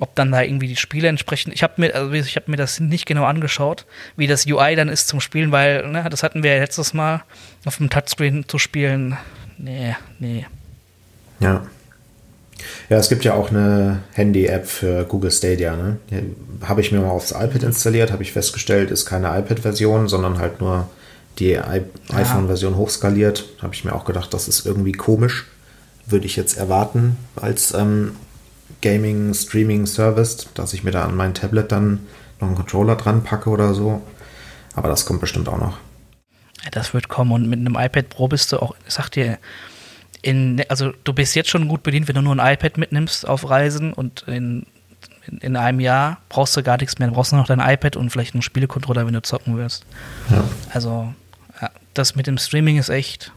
[0.00, 1.52] ob dann da irgendwie die Spiele entsprechen.
[1.54, 4.88] Ich habe mir, also ich habe mir das nicht genau angeschaut, wie das UI dann
[4.88, 7.22] ist zum Spielen, weil, ne, das hatten wir ja letztes Mal
[7.64, 9.16] auf dem Touchscreen zu spielen.
[9.58, 10.46] Nee, nee.
[11.40, 11.64] Ja.
[12.88, 15.76] Ja, es gibt ja auch eine Handy-App für Google Stadia.
[15.76, 15.98] Ne?
[16.62, 20.60] Habe ich mir mal aufs iPad installiert, habe ich festgestellt, ist keine iPad-Version, sondern halt
[20.60, 20.88] nur
[21.38, 23.44] die iPhone-Version hochskaliert.
[23.60, 25.46] Habe ich mir auch gedacht, das ist irgendwie komisch.
[26.06, 28.16] Würde ich jetzt erwarten als ähm,
[28.84, 32.00] Gaming Streaming Service, dass ich mir da an mein Tablet dann
[32.38, 34.02] noch einen Controller dran packe oder so.
[34.76, 35.78] Aber das kommt bestimmt auch noch.
[36.70, 39.38] Das wird kommen und mit einem iPad Pro bist du auch, ich sag dir,
[40.20, 43.48] in, also du bist jetzt schon gut bedient, wenn du nur ein iPad mitnimmst auf
[43.48, 44.66] Reisen und in,
[45.28, 47.08] in, in, einem Jahr brauchst du gar nichts mehr.
[47.08, 49.86] Du brauchst nur noch dein iPad und vielleicht einen Spielecontroller, wenn du zocken willst.
[50.30, 50.44] Ja.
[50.70, 51.14] Also,
[51.94, 53.32] das mit dem Streaming ist echt.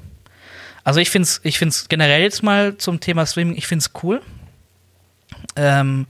[0.83, 4.03] Also, ich finde es ich find's generell jetzt mal zum Thema Streaming, ich finde es
[4.03, 4.21] cool.
[5.55, 6.07] Ähm,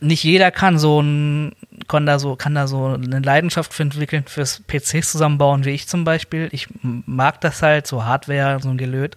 [0.00, 1.54] nicht jeder kann so ein,
[1.88, 5.86] kann da so, kann da so eine Leidenschaft für entwickeln, fürs PCs zusammenbauen, wie ich
[5.86, 6.48] zum Beispiel.
[6.52, 9.16] Ich mag das halt, so Hardware, so ein Gelöt.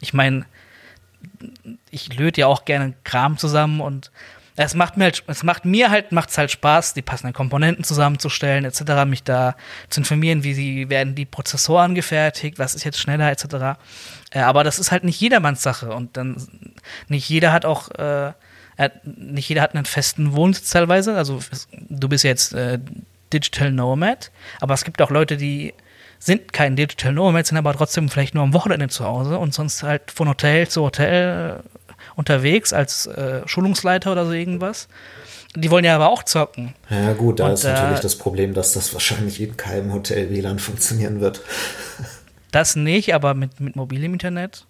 [0.00, 0.44] Ich meine,
[1.90, 4.10] ich löte ja auch gerne Kram zusammen und
[4.64, 8.64] es macht mir halt, es macht mir halt, macht's halt Spaß, die passenden Komponenten zusammenzustellen,
[8.64, 9.54] etc., mich da
[9.88, 13.78] zu informieren, wie sie werden die Prozessoren gefertigt, was ist jetzt schneller, etc.
[14.30, 16.44] Äh, aber das ist halt nicht jedermanns Sache und dann
[17.06, 18.32] nicht jeder hat auch äh,
[19.04, 21.16] nicht jeder hat einen festen Wohnsitz teilweise.
[21.16, 21.40] Also
[21.88, 22.78] du bist jetzt äh,
[23.32, 25.74] Digital Nomad, aber es gibt auch Leute, die
[26.18, 29.84] sind kein Digital Nomad, sind aber trotzdem vielleicht nur am Wochenende zu Hause und sonst
[29.84, 31.62] halt von Hotel zu Hotel
[32.18, 34.88] unterwegs als äh, Schulungsleiter oder so irgendwas.
[35.54, 36.74] Die wollen ja aber auch zocken.
[36.90, 40.28] Ja, gut, da und, ist natürlich äh, das Problem, dass das wahrscheinlich in keinem Hotel
[40.28, 41.40] WLAN funktionieren wird.
[42.50, 44.64] Das nicht, aber mit, mit mobilem Internet.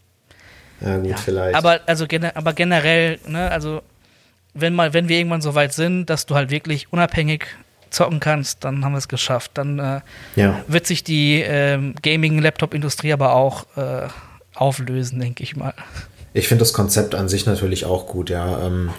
[0.81, 1.17] Ja, gut, ja.
[1.17, 1.55] vielleicht.
[1.55, 3.83] Aber, also, aber generell, ne, also
[4.53, 7.47] wenn mal, wenn wir irgendwann so weit sind, dass du halt wirklich unabhängig
[7.91, 9.53] zocken kannst, dann haben wir es geschafft.
[9.55, 10.01] Dann äh,
[10.35, 10.61] ja.
[10.67, 14.09] wird sich die äh, Gaming-Laptop-Industrie aber auch äh,
[14.57, 15.75] auflösen, denke ich mal.
[16.33, 18.67] Ich finde das Konzept an sich natürlich auch gut, ja.
[18.67, 18.91] Ähm,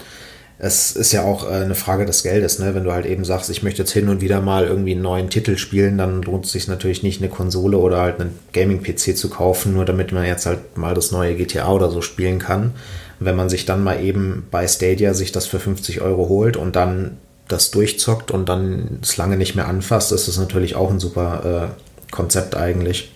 [0.57, 2.75] es ist ja auch äh, eine Frage des Geldes, ne?
[2.75, 5.29] Wenn du halt eben sagst, ich möchte jetzt hin und wieder mal irgendwie einen neuen
[5.29, 9.29] Titel spielen, dann lohnt es sich natürlich nicht, eine Konsole oder halt einen Gaming-PC zu
[9.29, 12.73] kaufen, nur damit man jetzt halt mal das neue GTA oder so spielen kann
[13.19, 16.75] wenn man sich dann mal eben bei Stadia sich das für 50 Euro holt und
[16.75, 20.99] dann das durchzockt und dann es lange nicht mehr anfasst, ist das natürlich auch ein
[20.99, 23.11] super äh, Konzept eigentlich.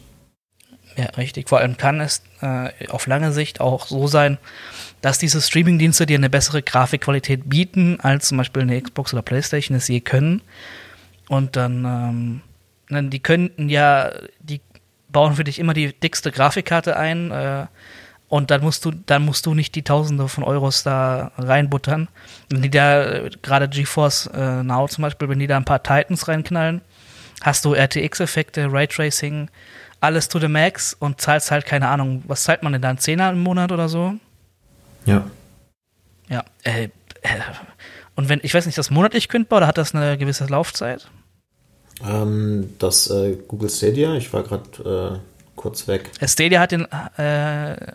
[0.98, 1.50] Ja, richtig.
[1.50, 4.38] Vor allem kann es äh, auf lange Sicht auch so sein,
[5.02, 9.78] dass diese Streaming-Dienste dir eine bessere Grafikqualität bieten, als zum Beispiel eine Xbox oder Playstation
[9.78, 10.42] es je können.
[11.30, 12.42] Und dann,
[12.90, 14.62] ähm, die könnten ja, die
[15.10, 17.68] bauen für dich immer die dickste Grafikkarte ein, äh,
[18.34, 22.08] und dann musst du, dann musst du nicht die Tausende von Euros da reinbuttern.
[22.50, 26.28] Wenn die da, gerade GeForce äh, Now zum Beispiel, wenn die da ein paar Titans
[26.28, 26.82] reinknallen,
[27.42, 29.50] hast du RTX-Effekte, Raytracing,
[30.04, 32.90] alles to the max und zahlst halt, keine Ahnung, was zahlt man denn da?
[32.90, 34.14] Ein Zehner im Monat oder so?
[35.06, 35.26] Ja.
[36.30, 36.86] Ja, äh,
[37.22, 37.30] äh,
[38.16, 41.10] und wenn, ich weiß nicht, das monatlich kündbar oder hat das eine gewisse Laufzeit?
[42.06, 45.20] Ähm, das äh, Google Stadia, ich war gerade äh,
[45.56, 46.12] kurz weg.
[46.26, 46.86] Stadia hat den,
[47.18, 47.94] äh,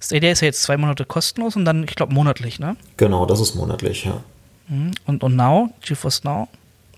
[0.00, 2.76] Stadia ist ja jetzt zwei Monate kostenlos und dann, ich glaube, monatlich, ne?
[2.96, 4.22] Genau, das ist monatlich, ja.
[4.68, 4.92] Mhm.
[5.04, 6.48] Und, und Now, GeForce Now,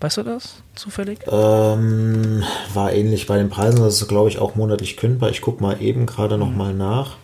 [0.03, 1.21] weißt du das zufällig?
[1.31, 2.43] Ähm,
[2.75, 5.31] war ähnlich bei den Preisen, das ist, glaube ich, auch monatlich kündbar.
[5.31, 6.41] Ich gucke mal eben gerade mhm.
[6.41, 7.17] noch mal nach.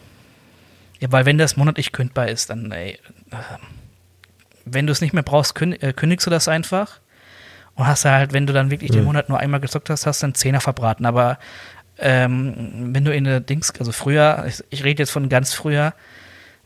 [1.00, 2.98] Ja, weil wenn das monatlich kündbar ist, dann, ey,
[3.30, 3.36] äh,
[4.64, 7.00] wenn du es nicht mehr brauchst, äh, kündigst du das einfach.
[7.74, 8.96] Und hast halt, wenn du dann wirklich mhm.
[8.96, 11.06] den Monat nur einmal gezockt hast, hast du einen Zehner verbraten.
[11.06, 11.38] Aber
[11.98, 15.94] ähm, wenn du in der Dings, also früher, ich, ich rede jetzt von ganz früher,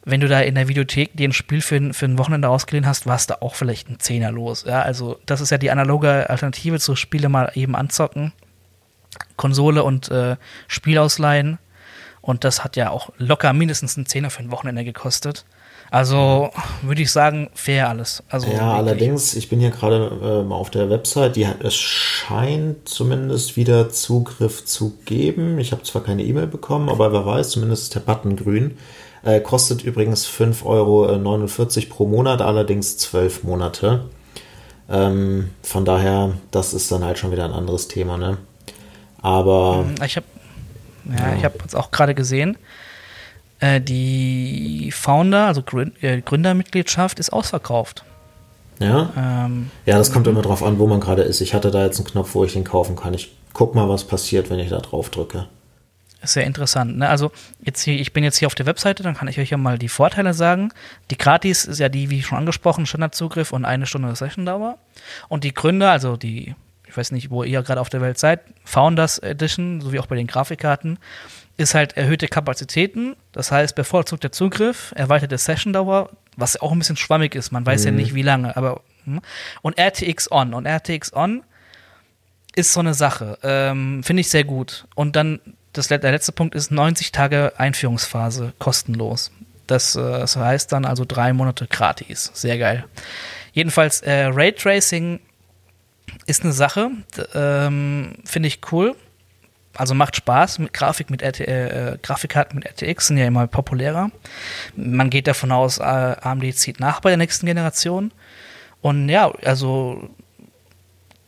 [0.05, 3.07] wenn du da in der Videothek dir ein Spiel für, für ein Wochenende ausgeliehen hast,
[3.07, 4.65] warst du auch vielleicht ein Zehner los.
[4.67, 8.33] Ja, also das ist ja die analoge Alternative zu Spiele mal eben anzocken.
[9.37, 10.37] Konsole und äh,
[10.69, 11.59] Spiel ausleihen.
[12.21, 15.45] Und das hat ja auch locker mindestens ein Zehner für ein Wochenende gekostet.
[15.91, 18.23] Also würde ich sagen, fair alles.
[18.31, 18.73] Also ja, wirklich.
[18.73, 23.91] allerdings, ich bin hier gerade äh, mal auf der Website, die, es scheint zumindest wieder
[23.91, 25.59] Zugriff zu geben.
[25.59, 28.79] Ich habe zwar keine E-Mail bekommen, aber wer weiß, zumindest ist der Button grün.
[29.25, 34.07] Äh, kostet übrigens 5,49 Euro pro Monat, allerdings 12 Monate.
[34.91, 38.39] Ähm, von daher, das ist dann halt schon wieder ein anderes Thema, ne?
[39.21, 39.85] Aber.
[40.05, 40.27] Ich habe
[41.05, 41.37] ja, ja.
[41.37, 42.57] ich habe es auch gerade gesehen.
[43.61, 45.63] Äh, die Founder, also
[46.01, 48.05] äh, Gründermitgliedschaft, ist ausverkauft.
[48.81, 49.11] Ja.
[49.17, 51.41] Ähm, ja, das kommt immer drauf an, wo man gerade ist.
[51.41, 53.15] Ich hatte da jetzt einen Knopf, wo ich den kaufen kann.
[53.15, 55.47] Ich guck mal, was passiert, wenn ich da drauf drücke.
[56.25, 56.99] Sehr interessant.
[56.99, 57.09] Ne?
[57.09, 59.57] Also jetzt hier, ich bin jetzt hier auf der Webseite, dann kann ich euch ja
[59.57, 60.73] mal die Vorteile sagen.
[61.11, 64.79] Die Gratis ist ja die, wie schon angesprochen, Standardzugriff und eine Stunde Session-Dauer.
[65.29, 66.55] Und die Gründer, also die,
[66.87, 70.15] ich weiß nicht, wo ihr gerade auf der Welt seid, Founders Edition, sowie auch bei
[70.15, 70.99] den Grafikkarten,
[71.57, 77.35] ist halt erhöhte Kapazitäten, das heißt bevorzugter Zugriff, erweiterte Session-Dauer, was auch ein bisschen schwammig
[77.35, 77.87] ist, man weiß mhm.
[77.87, 79.21] ja nicht wie lange, aber hm.
[79.61, 81.43] und RTX On und RTX On
[82.55, 84.87] ist so eine Sache, ähm, finde ich sehr gut.
[84.95, 85.41] Und dann
[85.73, 89.31] das, der letzte Punkt ist 90 Tage Einführungsphase kostenlos.
[89.67, 92.85] Das, äh, das heißt dann also drei Monate gratis, sehr geil.
[93.53, 95.21] Jedenfalls äh, Raytracing
[96.27, 96.91] ist eine Sache,
[97.35, 98.97] ähm, finde ich cool
[99.75, 104.11] also macht Spaß mit Grafik mit RT, äh, Grafikkarten mit RTX sind ja immer populärer.
[104.77, 108.13] Man geht davon aus, äh, AMD zieht nach bei der nächsten Generation.
[108.81, 110.11] Und ja, also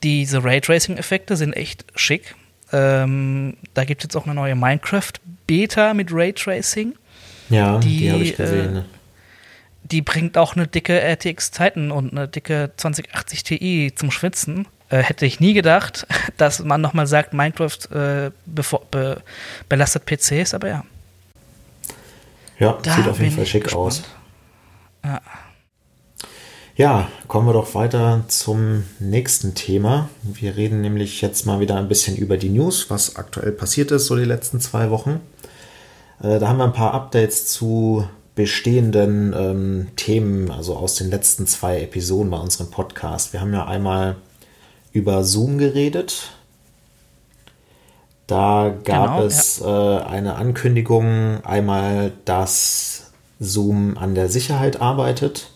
[0.02, 2.34] diese Raytracing-Effekte sind echt schick.
[2.74, 6.94] Ähm, da gibt es jetzt auch eine neue Minecraft-Beta mit Raytracing.
[7.48, 8.76] Ja, die, die habe ich gesehen.
[8.78, 8.82] Äh,
[9.84, 14.66] die bringt auch eine dicke RTX Titan und eine dicke 2080 Ti zum Schwitzen.
[14.88, 16.06] Äh, hätte ich nie gedacht,
[16.36, 19.22] dass man nochmal sagt, Minecraft äh, be
[19.68, 20.84] belastet PCs, aber ja.
[22.58, 23.86] Ja, da sieht auf jeden Fall schick gespannt.
[23.86, 24.02] aus.
[25.04, 25.20] Ja.
[26.76, 30.08] Ja, kommen wir doch weiter zum nächsten Thema.
[30.24, 34.06] Wir reden nämlich jetzt mal wieder ein bisschen über die News, was aktuell passiert ist,
[34.06, 35.20] so die letzten zwei Wochen.
[36.20, 41.46] Äh, da haben wir ein paar Updates zu bestehenden ähm, Themen, also aus den letzten
[41.46, 43.32] zwei Episoden bei unserem Podcast.
[43.32, 44.16] Wir haben ja einmal
[44.90, 46.32] über Zoom geredet.
[48.26, 50.00] Da gab genau, es ja.
[50.00, 55.53] äh, eine Ankündigung, einmal, dass Zoom an der Sicherheit arbeitet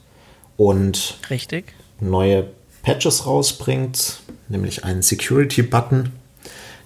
[0.59, 1.73] und Richtig.
[2.01, 2.49] neue
[2.83, 4.18] Patches rausbringt,
[4.49, 6.11] nämlich einen Security-Button.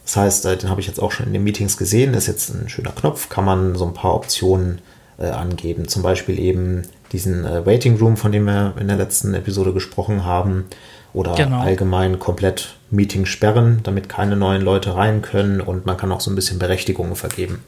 [0.04, 2.12] Das heißt, äh, den habe ich jetzt auch schon in den Meetings gesehen.
[2.12, 4.80] Das ist jetzt ein schöner Knopf, kann man so ein paar Optionen
[5.18, 5.88] äh, angeben.
[5.88, 6.82] Zum Beispiel eben
[7.12, 10.66] diesen äh, Waiting Room, von dem wir in der letzten Episode gesprochen haben.
[11.14, 11.60] Oder genau.
[11.60, 16.30] allgemein komplett Meeting sperren, damit keine neuen Leute rein können und man kann auch so
[16.30, 17.62] ein bisschen Berechtigungen vergeben.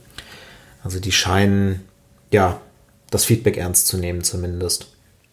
[0.82, 1.82] Also die scheinen,
[2.30, 2.60] ja,
[3.10, 4.88] das Feedback ernst zu nehmen zumindest.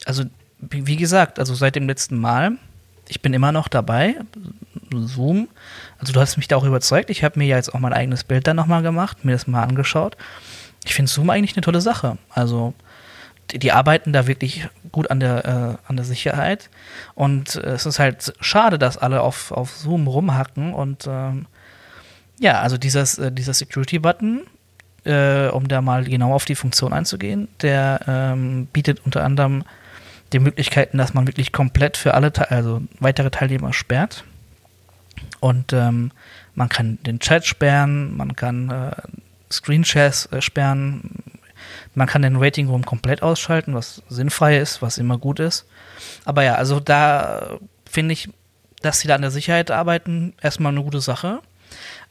[0.06, 0.24] Also
[0.62, 2.54] wie gesagt, also seit dem letzten Mal,
[3.08, 4.16] ich bin immer noch dabei.
[4.94, 5.48] Zoom.
[6.00, 7.10] Also du hast mich da auch überzeugt.
[7.10, 9.64] Ich habe mir ja jetzt auch mein eigenes Bild dann nochmal gemacht, mir das mal
[9.64, 10.18] angeschaut.
[10.86, 12.18] Ich finde Zoom eigentlich eine tolle Sache.
[12.30, 12.74] Also
[13.52, 16.70] die, die arbeiten da wirklich gut an der, äh, an der Sicherheit.
[17.16, 20.74] Und äh, es ist halt schade, dass alle auf, auf Zoom rumhacken.
[20.74, 21.46] Und ähm,
[22.40, 24.42] ja, also dieses, äh, dieser Security-Button,
[25.04, 29.64] äh, um da mal genau auf die Funktion einzugehen, der ähm, bietet unter anderem
[30.34, 34.24] die Möglichkeiten, dass man wirklich komplett für alle, also weitere Teilnehmer sperrt.
[35.40, 36.12] Und ähm,
[36.56, 38.92] man kann den Chat sperren, man kann äh,
[39.52, 41.24] Screenshares äh, sperren,
[41.96, 45.66] man kann den Rating Room komplett ausschalten, was sinnfrei ist, was immer gut ist.
[46.26, 47.58] Aber ja, also da
[47.90, 48.30] finde ich,
[48.82, 51.40] dass sie da an der Sicherheit arbeiten, erstmal eine gute Sache.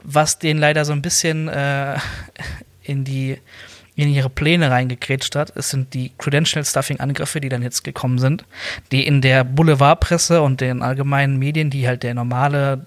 [0.03, 1.97] Was denen leider so ein bisschen äh,
[2.83, 3.39] in die
[4.01, 5.53] in ihre Pläne reingekrätscht hat.
[5.57, 8.45] Es sind die Credential Stuffing Angriffe, die dann jetzt gekommen sind,
[8.93, 12.87] die in der Boulevardpresse und den allgemeinen Medien, die halt der normale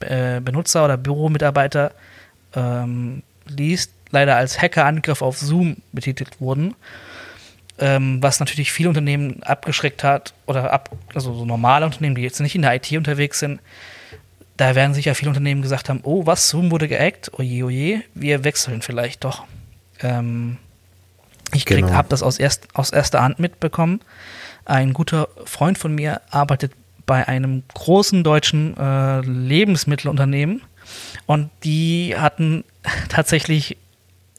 [0.00, 1.92] äh, Benutzer oder Büromitarbeiter
[2.54, 6.74] ähm, liest, leider als Hackerangriff auf Zoom betitelt wurden.
[7.78, 12.40] Ähm, was natürlich viele Unternehmen abgeschreckt hat, oder ab, also so normale Unternehmen, die jetzt
[12.40, 13.60] nicht in der IT unterwegs sind,
[14.56, 18.44] da werden sicher viele Unternehmen gesagt haben, oh, was, Zoom wurde gehackt, oje, oje, wir
[18.44, 19.44] wechseln vielleicht doch.
[20.00, 20.58] Ähm,
[21.52, 21.90] ich genau.
[21.92, 24.00] habe das aus, erst, aus erster Hand mitbekommen.
[24.64, 26.72] Ein guter Freund von mir arbeitet
[27.06, 30.62] bei einem großen deutschen äh, Lebensmittelunternehmen
[31.26, 32.64] und die hatten
[33.08, 33.76] tatsächlich,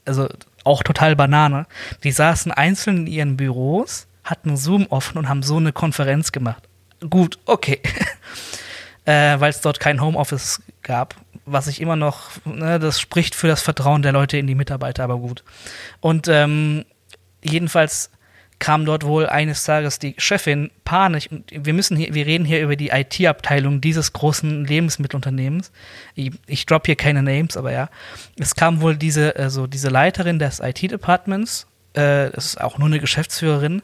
[0.05, 0.27] also
[0.63, 1.65] auch total Banane,
[2.03, 6.63] die saßen einzeln in ihren Büros, hatten Zoom offen und haben so eine Konferenz gemacht.
[7.09, 7.79] Gut, okay.
[9.05, 11.15] äh, Weil es dort kein Homeoffice gab
[11.47, 15.03] was ich immer noch, ne, das spricht für das Vertrauen der Leute in die Mitarbeiter,
[15.03, 15.43] aber gut.
[16.01, 16.86] Und ähm,
[17.43, 18.12] jedenfalls
[18.60, 22.75] kam dort wohl eines Tages die Chefin panisch wir müssen hier, wir reden hier über
[22.75, 25.71] die IT-Abteilung dieses großen Lebensmittelunternehmens.
[26.15, 27.89] Ich, ich drop hier keine Names, aber ja.
[28.38, 32.99] Es kam wohl diese, also diese Leiterin des IT-Departments, äh, das ist auch nur eine
[32.99, 33.81] Geschäftsführerin,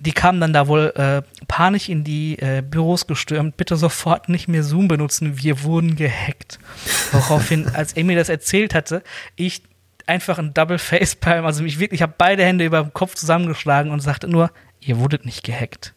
[0.00, 4.48] die kamen dann da wohl äh, panisch in die äh, Büros gestürmt, bitte sofort nicht
[4.48, 6.58] mehr Zoom benutzen, wir wurden gehackt.
[7.12, 9.02] Woraufhin, als mir das erzählt hatte,
[9.34, 9.62] ich
[10.06, 13.90] einfach ein Double Facepalm, also mich wirklich, ich habe beide Hände über dem Kopf zusammengeschlagen
[13.90, 15.94] und sagte nur, ihr wurdet nicht gehackt.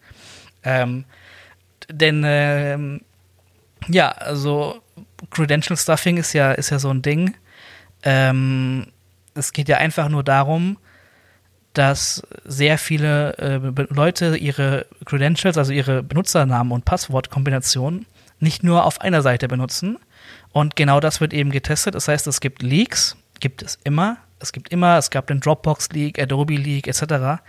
[0.64, 1.06] Ähm,
[1.90, 3.02] denn ähm,
[3.88, 4.82] ja, also
[5.30, 7.36] Credential Stuffing ist ja, ist ja so ein Ding.
[8.04, 8.88] Ähm,
[9.34, 10.78] es geht ja einfach nur darum,
[11.74, 18.06] dass sehr viele äh, Leute ihre Credentials, also ihre Benutzernamen und Passwortkombinationen,
[18.40, 19.98] nicht nur auf einer Seite benutzen.
[20.52, 21.96] Und genau das wird eben getestet.
[21.96, 24.18] Das heißt, es gibt Leaks, gibt es immer.
[24.40, 27.42] Es gibt immer, es gab den Dropbox-Leak, Adobe-Leak etc.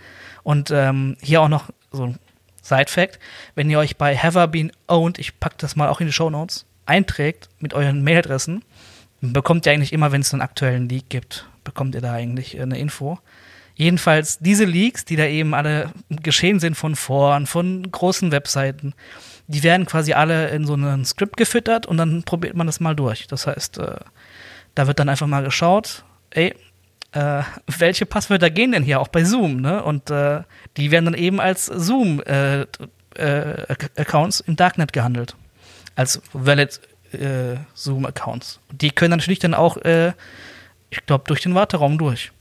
[0.43, 2.19] Und ähm, hier auch noch so ein
[2.61, 3.19] Side-Fact:
[3.55, 6.29] Wenn ihr euch bei Have Been Owned, ich packe das mal auch in die Show
[6.29, 8.63] Notes, einträgt mit euren Mailadressen,
[9.21, 12.77] bekommt ihr eigentlich immer, wenn es einen aktuellen Leak gibt, bekommt ihr da eigentlich eine
[12.77, 13.19] Info.
[13.75, 18.93] Jedenfalls diese Leaks, die da eben alle geschehen sind von Foren, von großen Webseiten,
[19.47, 22.95] die werden quasi alle in so ein Skript gefüttert und dann probiert man das mal
[22.95, 23.27] durch.
[23.27, 23.95] Das heißt, äh,
[24.75, 26.55] da wird dann einfach mal geschaut, ey,
[27.13, 27.41] äh,
[27.77, 29.83] welche Passwörter gehen denn hier auch bei Zoom, ne?
[29.83, 30.41] Und äh,
[30.77, 32.65] die werden dann eben als Zoom äh,
[33.15, 35.35] Zoom-Accounts äh, im Darknet gehandelt.
[35.95, 36.79] Als valid
[37.11, 38.59] äh, Zoom-Accounts.
[38.71, 42.31] Die können natürlich dann auch, ich glaube, durch den Warteraum durch.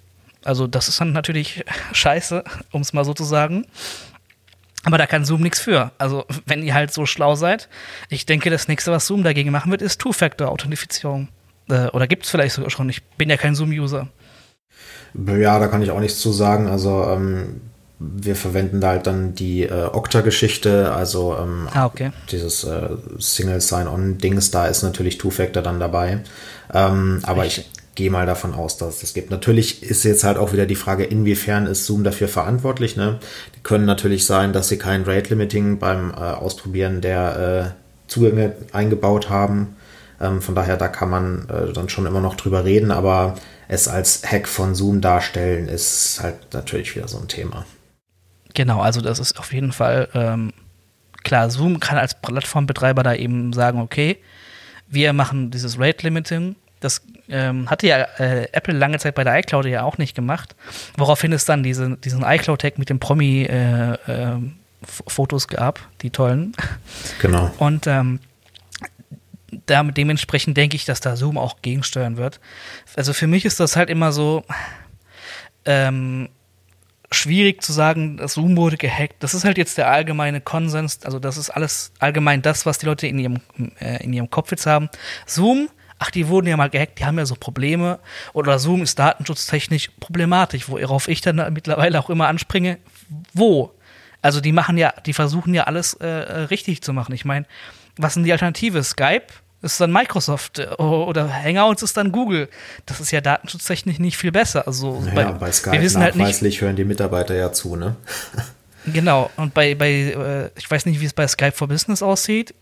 [0.45, 3.67] Also das ist dann natürlich scheiße, um es mal so zu sagen.
[4.85, 5.93] Aber da kann Zoom nichts für.
[5.99, 7.69] Also, wenn ihr halt so schlau seid,
[8.09, 11.29] ich denke, das nächste, was Zoom dagegen machen wird, ist Two-Factor-Authentifizierung.
[11.69, 12.89] Äh, oder gibt es vielleicht sogar schon.
[12.89, 14.09] Ich bin ja kein Zoom-User.
[15.15, 16.67] Ja, da kann ich auch nichts zu sagen.
[16.67, 17.61] Also, ähm,
[18.01, 22.11] wir verwenden da halt dann die äh, Okta-Geschichte, also ähm, ah, okay.
[22.33, 22.89] dieses äh,
[23.19, 26.25] Single Sign-On-Dings, da ist natürlich Two-Factor dann dabei.
[26.75, 29.31] Ähm, aber ich gehe mal davon aus, dass es das gibt.
[29.31, 32.97] Natürlich ist jetzt halt auch wieder die Frage, inwiefern ist Zoom dafür verantwortlich.
[32.97, 33.19] Ne?
[33.57, 39.29] Die können natürlich sein, dass sie kein Rate-Limiting beim äh, Ausprobieren der äh, Zugänge eingebaut
[39.29, 39.77] haben.
[40.21, 43.35] Ähm, von daher, da kann man äh, dann schon immer noch drüber reden, aber
[43.69, 47.67] es als Hack von Zoom darstellen, ist halt natürlich wieder so ein Thema.
[48.55, 50.53] Genau, also das ist auf jeden Fall ähm,
[51.25, 51.51] klar.
[51.51, 54.19] Zoom kann als Plattformbetreiber da eben sagen, okay,
[54.89, 56.57] wir machen dieses Rate Limiting.
[56.83, 60.57] Das ähm, hatte ja äh, Apple lange Zeit bei der iCloud ja auch nicht gemacht.
[60.97, 66.55] Woraufhin es dann diese, diesen iCloud-Tag mit den Promi-Fotos äh, äh, gab, die tollen.
[67.21, 67.53] Genau.
[67.59, 68.19] Und ähm,
[69.67, 72.41] damit dementsprechend denke ich, dass da Zoom auch gegensteuern wird.
[72.97, 74.45] Also für mich ist das halt immer so
[75.65, 76.29] ähm,
[77.11, 79.23] schwierig zu sagen, das Zoom wurde gehackt.
[79.23, 81.05] Das ist halt jetzt der allgemeine Konsens.
[81.05, 83.41] Also das ist alles allgemein das, was die Leute in ihrem,
[83.79, 84.89] äh, in ihrem Kopf jetzt haben.
[85.27, 85.69] Zoom
[86.03, 88.01] ach, die wurden ja mal gehackt, die haben ja so Probleme.
[88.33, 92.79] Oder Zoom ist datenschutztechnisch problematisch, worauf ich dann mittlerweile auch immer anspringe.
[93.33, 93.73] Wo?
[94.21, 97.15] Also die machen ja, die versuchen ja alles äh, äh richtig zu machen.
[97.15, 97.47] Ich meine,
[97.97, 98.83] was sind die Alternative?
[98.83, 99.27] Skype
[99.63, 102.49] ist dann Microsoft äh, oder Hangouts ist dann Google.
[102.87, 104.67] Das ist ja datenschutztechnisch nicht viel besser.
[104.67, 107.97] Also naja, bei, bei Skype wir wissen halt nicht, hören die Mitarbeiter ja zu, ne?
[108.87, 109.31] genau.
[109.37, 112.55] Und bei, bei äh, ich weiß nicht, wie es bei Skype for Business aussieht,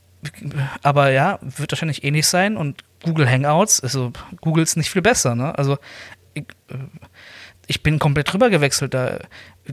[0.83, 2.57] aber ja, wird wahrscheinlich ähnlich sein.
[2.59, 5.57] Und Google Hangouts, also Google ist nicht viel besser, ne?
[5.59, 5.79] Also
[6.35, 6.77] ich, äh,
[7.67, 9.19] ich bin komplett drüber gewechselt da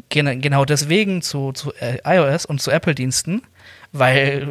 [0.10, 3.42] genau deswegen zu, zu äh, iOS und zu Apple-Diensten,
[3.92, 4.48] weil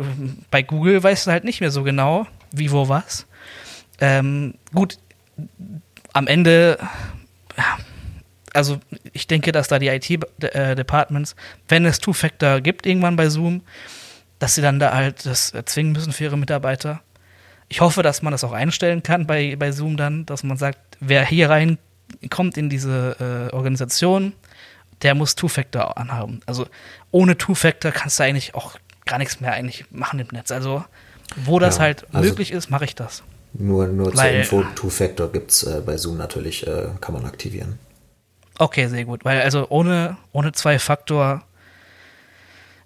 [0.51, 3.27] bei Google weißt du halt nicht mehr so genau, wie, wo, was.
[4.01, 4.99] Ähm, gut,
[6.13, 6.79] am Ende,
[8.53, 8.81] also
[9.13, 11.37] ich denke, dass da die IT-Departments, äh,
[11.69, 13.63] wenn es Two-Factor gibt irgendwann bei Zoom,
[14.39, 17.01] dass sie dann da halt das erzwingen müssen für ihre Mitarbeiter.
[17.69, 20.79] Ich hoffe, dass man das auch einstellen kann bei, bei Zoom dann, dass man sagt,
[21.01, 24.33] wer hier reinkommt in diese äh, Organisation,
[25.03, 26.41] der muss Two-Factor anhaben.
[26.47, 26.67] Also
[27.11, 30.51] ohne Two-Factor kannst du eigentlich auch gar nichts mehr eigentlich machen im Netz.
[30.51, 30.85] Also
[31.35, 33.23] wo das ja, halt also möglich ist, mache ich das.
[33.53, 37.25] Nur, nur Weil, zur Info, Two-Factor gibt es äh, bei Zoom natürlich, äh, kann man
[37.25, 37.79] aktivieren.
[38.59, 39.25] Okay, sehr gut.
[39.25, 41.43] Weil also ohne, ohne Zwei-Faktor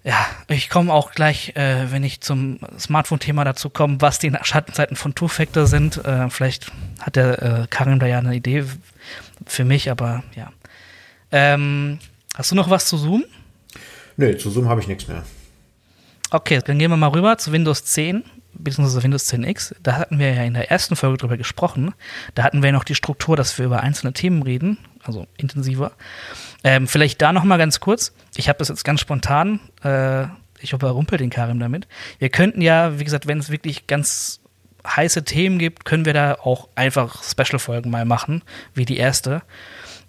[0.03, 4.95] ja, ich komme auch gleich, äh, wenn ich zum Smartphone-Thema dazu komme, was die Schattenseiten
[4.95, 6.03] von Two-Factor sind.
[6.03, 8.65] Äh, vielleicht hat der äh, Karim da ja eine Idee
[9.45, 10.51] für mich, aber ja.
[11.31, 11.99] Ähm,
[12.35, 13.23] hast du noch was zu Zoom?
[14.17, 15.23] Nee, zu Zoom habe ich nichts mehr.
[16.31, 18.23] Okay, dann gehen wir mal rüber zu Windows 10
[18.53, 19.75] beziehungsweise Windows 10X.
[19.81, 21.93] Da hatten wir ja in der ersten Folge drüber gesprochen.
[22.35, 25.91] Da hatten wir ja noch die Struktur, dass wir über einzelne Themen reden, also intensiver.
[26.63, 28.13] Ähm, vielleicht da noch mal ganz kurz.
[28.35, 29.59] Ich habe das jetzt ganz spontan.
[29.83, 30.25] Äh,
[30.59, 31.87] ich überrumpel den Karim damit.
[32.19, 34.41] Wir könnten ja, wie gesagt, wenn es wirklich ganz
[34.85, 38.43] heiße Themen gibt, können wir da auch einfach Special-Folgen mal machen,
[38.73, 39.41] wie die erste.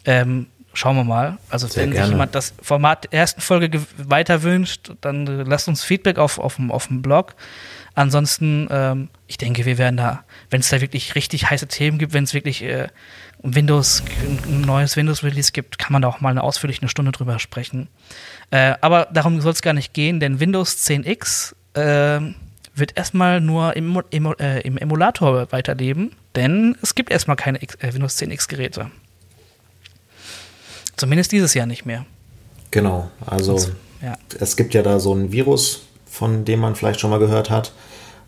[0.05, 1.39] Ähm, schauen wir mal.
[1.51, 2.07] Also Sehr wenn gerne.
[2.07, 6.39] sich jemand das Format der ersten Folge weiter wünscht, dann äh, lasst uns Feedback auf,
[6.39, 7.35] auf, auf dem Blog.
[7.95, 12.15] Ansonsten, ähm, ich denke, wir werden da, wenn es da wirklich richtig heiße Themen gibt,
[12.15, 12.89] wenn es wirklich äh,
[13.43, 14.03] Windows,
[14.47, 17.89] ein neues Windows-Release gibt, kann man da auch mal eine ausführlich eine Stunde drüber sprechen.
[18.51, 22.33] Äh, aber darum soll es gar nicht gehen, denn Windows 10X äh,
[22.75, 27.75] wird erstmal nur im, im, äh, im, Emulator weiterleben, denn es gibt erstmal keine X,
[27.77, 28.91] äh, Windows 10X-Geräte.
[30.97, 32.07] Zumindest dieses Jahr nicht mehr.
[32.71, 33.59] Genau, also
[34.01, 34.17] ja.
[34.39, 37.73] es gibt ja da so ein Virus, von dem man vielleicht schon mal gehört hat.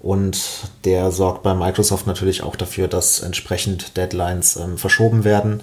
[0.05, 5.63] Und der sorgt bei Microsoft natürlich auch dafür, dass entsprechend Deadlines ähm, verschoben werden.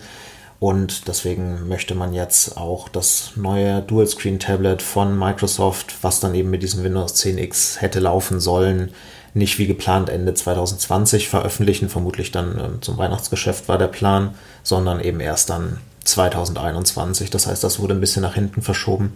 [0.60, 6.64] Und deswegen möchte man jetzt auch das neue Dual-Screen-Tablet von Microsoft, was dann eben mit
[6.64, 8.94] diesem Windows 10X hätte laufen sollen,
[9.36, 11.88] nicht wie geplant Ende 2020 veröffentlichen.
[11.88, 14.34] Vermutlich dann äh, zum Weihnachtsgeschäft war der Plan,
[14.64, 17.30] sondern eben erst dann 2021.
[17.30, 19.14] Das heißt, das wurde ein bisschen nach hinten verschoben.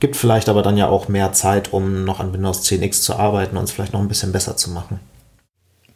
[0.00, 3.56] Gibt vielleicht aber dann ja auch mehr Zeit, um noch an Windows 10X zu arbeiten
[3.56, 5.00] und es vielleicht noch ein bisschen besser zu machen.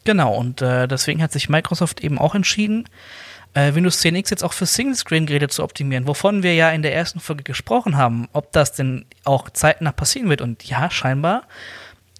[0.04, 2.88] Genau, und äh, deswegen hat sich Microsoft eben auch entschieden,
[3.52, 7.20] äh, Windows 10X jetzt auch für Single-Screen-Geräte zu optimieren, wovon wir ja in der ersten
[7.20, 10.40] Folge gesprochen haben, ob das denn auch zeitnah passieren wird.
[10.40, 11.42] Und ja, scheinbar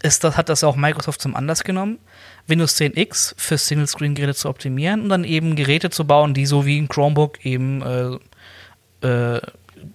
[0.03, 1.99] ist das, hat das auch Microsoft zum Anlass genommen,
[2.47, 6.79] Windows 10X für Single-Screen-Geräte zu optimieren und dann eben Geräte zu bauen, die so wie
[6.79, 9.41] ein Chromebook eben äh, äh,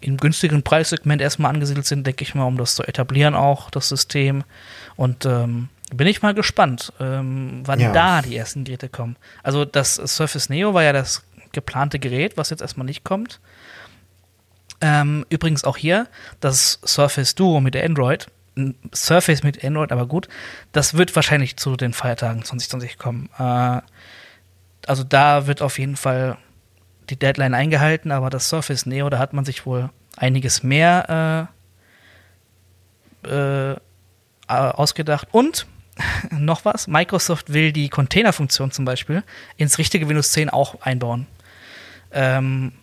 [0.01, 3.89] im günstigeren Preissegment erstmal angesiedelt sind, denke ich mal, um das zu etablieren auch, das
[3.89, 4.43] System.
[4.95, 7.91] Und ähm, bin ich mal gespannt, ähm, wann ja.
[7.91, 9.15] da die ersten Geräte kommen.
[9.43, 13.39] Also das Surface Neo war ja das geplante Gerät, was jetzt erstmal nicht kommt.
[14.81, 16.07] Ähm, übrigens auch hier
[16.39, 18.27] das Surface Duo mit Android.
[18.93, 20.27] Surface mit Android, aber gut.
[20.71, 23.29] Das wird wahrscheinlich zu den Feiertagen 2020 kommen.
[23.37, 23.81] Äh,
[24.87, 26.37] also da wird auf jeden Fall
[27.09, 31.49] die Deadline eingehalten, aber das Surface Neo, da hat man sich wohl einiges mehr
[33.23, 33.75] äh, äh,
[34.47, 35.27] ausgedacht.
[35.31, 35.67] Und
[36.31, 39.23] noch was, Microsoft will die Container-Funktion zum Beispiel
[39.57, 41.27] ins richtige Windows 10 auch einbauen.
[42.11, 42.73] Ähm,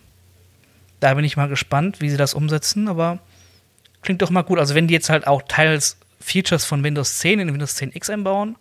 [0.99, 3.19] da bin ich mal gespannt, wie sie das umsetzen, aber
[4.01, 4.59] klingt doch mal gut.
[4.59, 8.09] Also wenn die jetzt halt auch teils Features von Windows 10 in Windows 10 X
[8.09, 8.55] einbauen,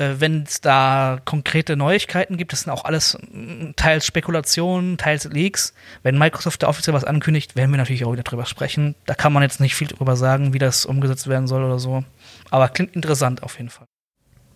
[0.00, 5.74] wenn es da konkrete Neuigkeiten gibt, das sind auch alles mm, teils Spekulationen, teils Leaks.
[6.02, 8.94] Wenn Microsoft da offiziell was ankündigt, werden wir natürlich auch wieder drüber sprechen.
[9.06, 12.04] Da kann man jetzt nicht viel drüber sagen, wie das umgesetzt werden soll oder so.
[12.50, 13.86] Aber klingt interessant auf jeden Fall.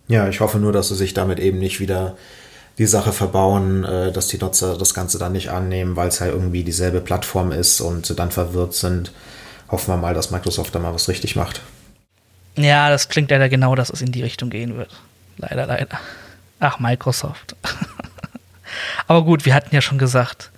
[0.07, 2.17] Ja, ich hoffe nur, dass sie sich damit eben nicht wieder
[2.77, 6.33] die Sache verbauen, äh, dass die Nutzer das Ganze dann nicht annehmen, weil es halt
[6.33, 9.11] irgendwie dieselbe Plattform ist und sie dann verwirrt sind.
[9.69, 11.61] Hoffen wir mal, dass Microsoft da mal was richtig macht.
[12.57, 14.89] Ja, das klingt leider genau, dass es in die Richtung gehen wird.
[15.37, 15.99] Leider, leider.
[16.59, 17.55] Ach, Microsoft.
[19.07, 20.51] Aber gut, wir hatten ja schon gesagt,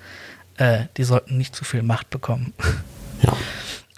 [0.57, 2.53] äh, die sollten nicht zu viel Macht bekommen.
[3.23, 3.33] Ja.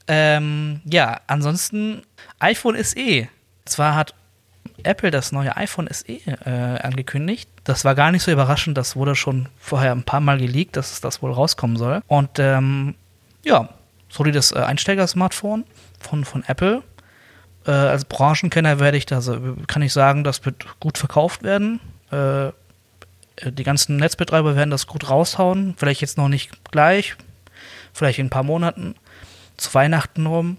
[0.08, 2.04] ähm, ja, ansonsten
[2.40, 3.28] iPhone SE.
[3.66, 4.14] Zwar hat
[4.84, 7.50] Apple das neue iPhone SE äh, angekündigt.
[7.66, 8.78] Das war gar nicht so überraschend.
[8.78, 12.02] Das wurde schon vorher ein paar Mal geleakt, dass es das wohl rauskommen soll.
[12.08, 12.96] Und ähm,
[13.44, 13.68] ja,
[14.10, 15.66] solides äh, Einsteiger-Smartphone
[16.00, 16.82] von, von Apple.
[17.70, 19.22] Äh, als Branchenkenner werde ich da,
[19.68, 21.80] kann ich sagen, das wird gut verkauft werden.
[22.10, 22.50] Äh,
[23.48, 25.76] die ganzen Netzbetreiber werden das gut raushauen.
[25.78, 27.16] Vielleicht jetzt noch nicht gleich,
[27.94, 28.96] vielleicht in ein paar Monaten,
[29.56, 30.58] zu Weihnachten rum.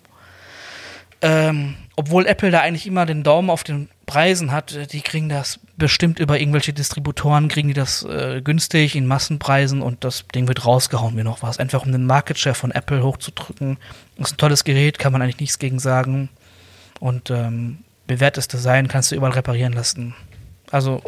[1.21, 5.59] Ähm, obwohl Apple da eigentlich immer den Daumen auf den Preisen hat, die kriegen das
[5.77, 10.65] bestimmt über irgendwelche Distributoren, kriegen die das äh, günstig in Massenpreisen und das Ding wird
[10.65, 11.59] rausgehauen wie noch was.
[11.59, 13.79] Einfach um den Market Share von Apple hochzudrücken.
[14.17, 16.31] Das ist ein tolles Gerät, kann man eigentlich nichts gegen sagen.
[17.01, 20.15] Und ähm, bewährtes Design kannst du überall reparieren lassen.
[20.71, 21.03] Also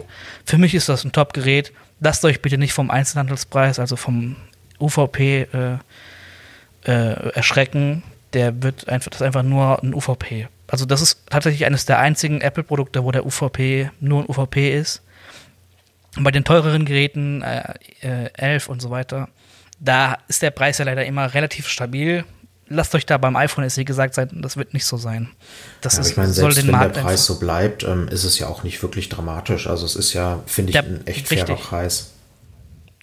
[0.45, 1.73] für mich ist das ein Top-Gerät.
[2.01, 4.37] Lasst euch bitte nicht vom Einzelhandelspreis, also vom
[4.81, 5.79] UVP äh,
[6.85, 8.03] äh, erschrecken.
[8.33, 10.49] Der wird einfach, das ist einfach nur ein UVP.
[10.67, 15.03] Also das ist tatsächlich eines der einzigen Apple-Produkte, wo der UVP nur ein UVP ist.
[16.17, 19.29] Und bei den teureren Geräten, äh, äh, 11 und so weiter,
[19.79, 22.25] da ist der Preis ja leider immer relativ stabil
[22.73, 25.31] lasst euch da beim iPhone SE gesagt sein, das wird nicht so sein.
[25.81, 28.39] Das ja, ist, ich meine, selbst wenn Markt der Preis so bleibt, ähm, ist es
[28.39, 29.67] ja auch nicht wirklich dramatisch.
[29.67, 31.47] Also es ist ja, finde ich, der, ein echt richtig.
[31.47, 32.13] fairer Preis.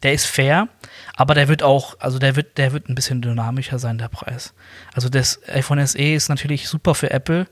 [0.04, 0.70] Der ist fair,
[1.16, 4.54] aber der wird auch, also der wird, der wird ein bisschen dynamischer sein, der Preis.
[4.94, 7.48] Also das iPhone SE ist natürlich super für Apple.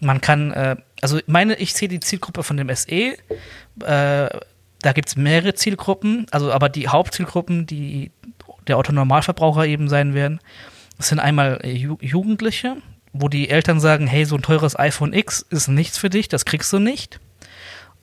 [0.00, 3.16] Man kann, äh, also meine, ich sehe die Zielgruppe von dem SE, äh,
[4.82, 8.10] da gibt es mehrere Zielgruppen, also aber die Hauptzielgruppen, die
[8.66, 10.40] der Autonormalverbraucher eben sein werden,
[10.96, 12.76] das sind einmal äh, Ju Jugendliche,
[13.12, 16.44] wo die Eltern sagen, hey, so ein teures iPhone X ist nichts für dich, das
[16.44, 17.20] kriegst du nicht.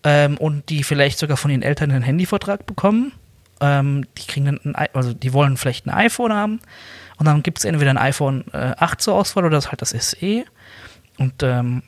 [0.04, 3.14] Ähm, und die vielleicht sogar von ihren Eltern einen Handyvertrag bekommen.
[3.62, 6.60] Ähm, die kriegen dann ein, also die wollen vielleicht ein iPhone haben.
[7.18, 9.92] Und dann gibt es entweder ein iPhone äh, 8 zur Auswahl oder das halt das
[9.92, 10.44] SE.
[11.18, 11.84] Und ähm,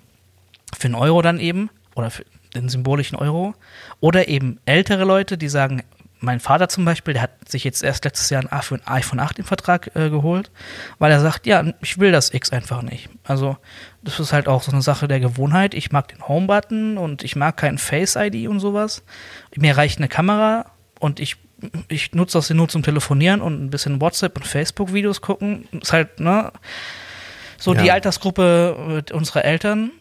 [0.77, 2.25] für einen Euro dann eben, oder für
[2.55, 3.53] den symbolischen Euro.
[3.99, 5.83] Oder eben ältere Leute, die sagen,
[6.25, 9.45] mein Vater zum Beispiel, der hat sich jetzt erst letztes Jahr ein iPhone 8 im
[9.45, 10.51] Vertrag äh, geholt,
[10.99, 13.09] weil er sagt, ja, ich will das X einfach nicht.
[13.23, 13.57] Also
[14.03, 15.73] das ist halt auch so eine Sache der Gewohnheit.
[15.73, 19.03] Ich mag den Home-Button und ich mag kein Face-ID und sowas.
[19.55, 20.65] Mir reicht eine Kamera
[20.99, 21.37] und ich,
[21.87, 25.67] ich nutze das nur zum Telefonieren und ein bisschen WhatsApp und Facebook-Videos gucken.
[25.71, 26.51] Ist halt, ne,
[27.57, 27.81] so ja.
[27.81, 29.91] die Altersgruppe unserer Eltern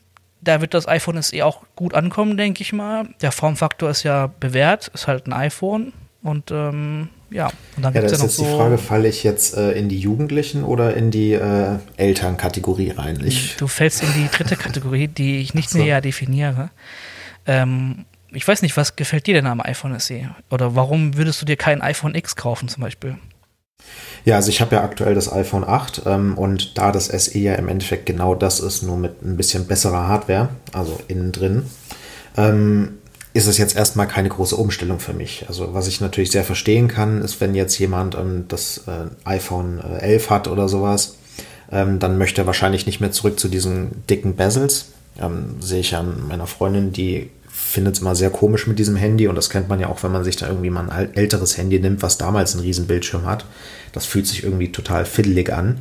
[0.45, 3.09] da wird das iPhone SE auch gut ankommen, denke ich mal.
[3.23, 5.93] Der Formfaktor ist ja bewährt, ist halt ein iPhone.
[6.25, 9.25] Und ähm, ja, und dann ja, das ja ist jetzt so die Frage, falle ich
[9.25, 13.23] jetzt äh, in die Jugendlichen oder in die äh, Elternkategorie rein?
[13.23, 15.79] Ich du fällst in die dritte Kategorie, die ich nicht so.
[15.79, 16.71] näher definiere.
[17.45, 20.31] Ähm, ich weiß nicht, was gefällt dir denn am iPhone SE?
[20.51, 23.19] Oder warum würdest du dir kein iPhone X kaufen zum Beispiel?
[24.25, 27.55] Ja, also ich habe ja aktuell das iPhone 8 ähm, und da das SE ja
[27.57, 31.67] im Endeffekt genau das ist, nur mit ein bisschen besserer Hardware, also innen drin,
[32.39, 32.99] ähm,
[33.35, 35.45] ist es jetzt erstmal keine große Umstellung für mich.
[35.49, 39.81] Also was ich natürlich sehr verstehen kann, ist, wenn jetzt jemand ähm, das äh, iPhone
[39.81, 41.17] 11 hat oder sowas,
[41.71, 44.93] ähm, dann möchte er wahrscheinlich nicht mehr zurück zu diesen dicken Bezels.
[45.21, 49.27] Ähm, sehe ich an meiner Freundin, die findet es immer sehr komisch mit diesem Handy
[49.27, 51.81] und das kennt man ja auch, wenn man sich da irgendwie mal ein älteres Handy
[51.81, 53.47] nimmt, was damals einen riesen Bildschirm hat.
[53.93, 55.81] Das fühlt sich irgendwie total fiddelig an.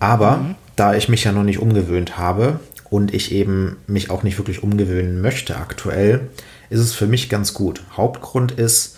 [0.00, 0.54] Aber mhm.
[0.74, 2.58] da ich mich ja noch nicht umgewöhnt habe
[2.90, 6.28] und ich eben mich auch nicht wirklich umgewöhnen möchte aktuell,
[6.72, 7.82] ist es für mich ganz gut.
[7.96, 8.96] Hauptgrund ist,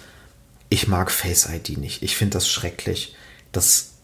[0.69, 2.03] ich mag Face ID nicht.
[2.03, 3.17] Ich finde das schrecklich.
[3.53, 3.95] Das,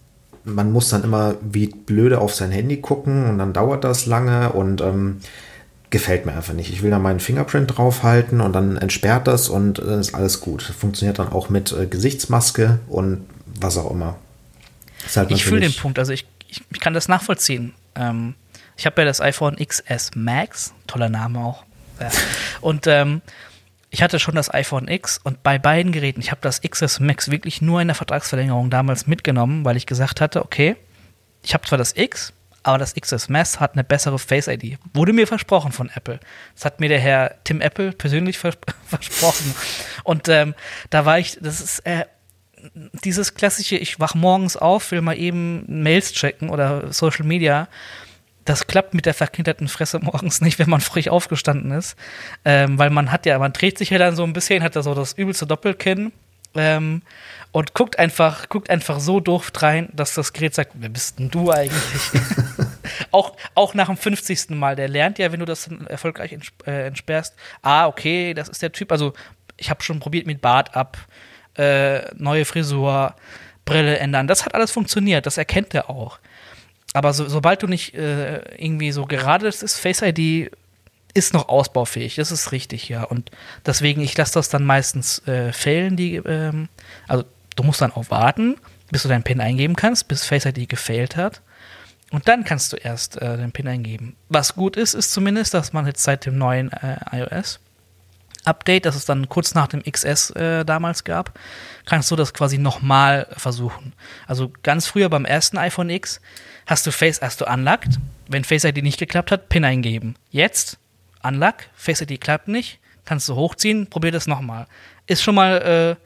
[0.45, 4.53] man muss dann immer wie blöde auf sein Handy gucken und dann dauert das lange
[4.53, 5.21] und ähm,
[5.91, 6.73] gefällt mir einfach nicht.
[6.73, 10.63] Ich will da meinen Fingerprint draufhalten und dann entsperrt das und äh, ist alles gut.
[10.63, 13.25] Funktioniert dann auch mit äh, Gesichtsmaske und
[13.61, 14.17] was auch immer.
[15.15, 17.73] Halt ich fühle den Punkt, also ich, ich, ich, kann das nachvollziehen.
[17.95, 18.35] Ähm,
[18.77, 21.65] ich habe ja das iPhone XS Max, toller Name auch.
[22.01, 22.11] Ja.
[22.61, 23.23] Und ähm,
[23.91, 27.31] ich hatte schon das iPhone X und bei beiden Geräten, ich habe das XS Max
[27.31, 30.77] wirklich nur in der Vertragsverlängerung damals mitgenommen, weil ich gesagt hatte, okay,
[31.43, 32.33] ich habe zwar das X,
[32.63, 34.79] aber das XS Max hat eine bessere Face ID.
[34.93, 36.21] Wurde mir versprochen von Apple.
[36.55, 39.55] Das hat mir der Herr Tim Apple persönlich vers versprochen.
[40.05, 40.55] Und ähm,
[40.91, 42.05] da war ich, das ist äh,
[43.05, 47.69] dieses klassische, ich wach morgens auf, will mal eben Mails checken oder Social Media.
[48.45, 51.97] Das klappt mit der verkinderten Fresse morgens nicht, wenn man frisch aufgestanden ist.
[52.45, 54.83] Ähm, weil man hat ja, man dreht sich ja dann so ein bisschen, hat da
[54.83, 56.13] so das übelste Doppelkinn.
[56.55, 57.03] Ähm,
[57.53, 61.31] und guckt einfach, guckt einfach so doof rein, dass das Gerät sagt, wer bist denn
[61.31, 62.23] du eigentlich?
[63.11, 64.51] auch, auch nach dem 50.
[64.51, 66.37] Mal, der lernt ja, wenn du das erfolgreich
[66.67, 68.93] äh, entsperrst, ah, okay, das ist der Typ.
[68.93, 69.13] Also
[69.57, 70.99] ich habe schon probiert mit Bart ab,
[71.57, 73.15] äh, neue Frisur,
[73.65, 74.27] Brille ändern.
[74.27, 76.19] Das hat alles funktioniert, das erkennt er auch.
[76.93, 80.51] Aber so, sobald du nicht äh, irgendwie so gerade ist, Face ID
[81.13, 83.05] ist noch ausbaufähig, das ist richtig, ja.
[83.05, 83.31] Und
[83.67, 86.69] deswegen, ich lasse das dann meistens äh, fällen, die, ähm,
[87.09, 87.25] also
[87.61, 88.57] Du musst dann auch warten,
[88.91, 91.43] bis du deinen PIN eingeben kannst, bis Face ID gefailt hat.
[92.11, 94.17] Und dann kannst du erst äh, den PIN eingeben.
[94.31, 97.61] Was gut ist, ist zumindest, dass man jetzt seit dem neuen äh, iOS
[98.47, 101.39] Update, das es dann kurz nach dem XS äh, damals gab,
[101.85, 103.93] kannst du das quasi nochmal versuchen.
[104.27, 106.23] Also ganz früher beim ersten iPhone X
[106.71, 107.99] hast du Face, hast du unlocked.
[108.29, 110.15] Wenn Face ID nicht geklappt hat, PIN eingeben.
[110.31, 110.79] Jetzt
[111.23, 114.67] unlock, Face ID klappt nicht, kannst du hochziehen, probier das nochmal.
[115.07, 115.99] Ist schon mal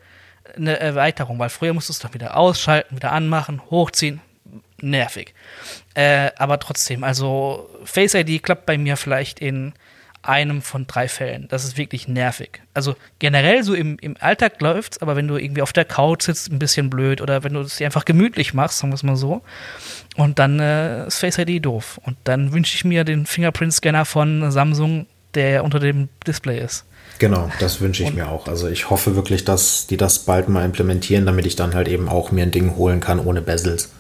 [0.54, 4.22] äh, eine Erweiterung, weil früher musstest du es doch wieder ausschalten, wieder anmachen, hochziehen.
[4.80, 5.34] Nervig.
[5.94, 9.74] Äh, aber trotzdem, also Face ID klappt bei mir vielleicht in
[10.24, 11.48] einem von drei Fällen.
[11.48, 12.62] Das ist wirklich nervig.
[12.72, 16.50] Also generell so im, im Alltag läuft's, aber wenn du irgendwie auf der Couch sitzt,
[16.50, 19.16] ein bisschen blöd oder wenn du es dir einfach gemütlich machst, sagen wir es mal
[19.16, 19.42] so,
[20.16, 22.00] und dann äh, ist Face ID doof.
[22.04, 26.84] Und dann wünsche ich mir den Fingerprint-Scanner von Samsung, der unter dem Display ist.
[27.18, 28.48] Genau, das wünsche ich und, mir auch.
[28.48, 32.08] Also ich hoffe wirklich, dass die das bald mal implementieren, damit ich dann halt eben
[32.08, 33.90] auch mir ein Ding holen kann ohne Bezels.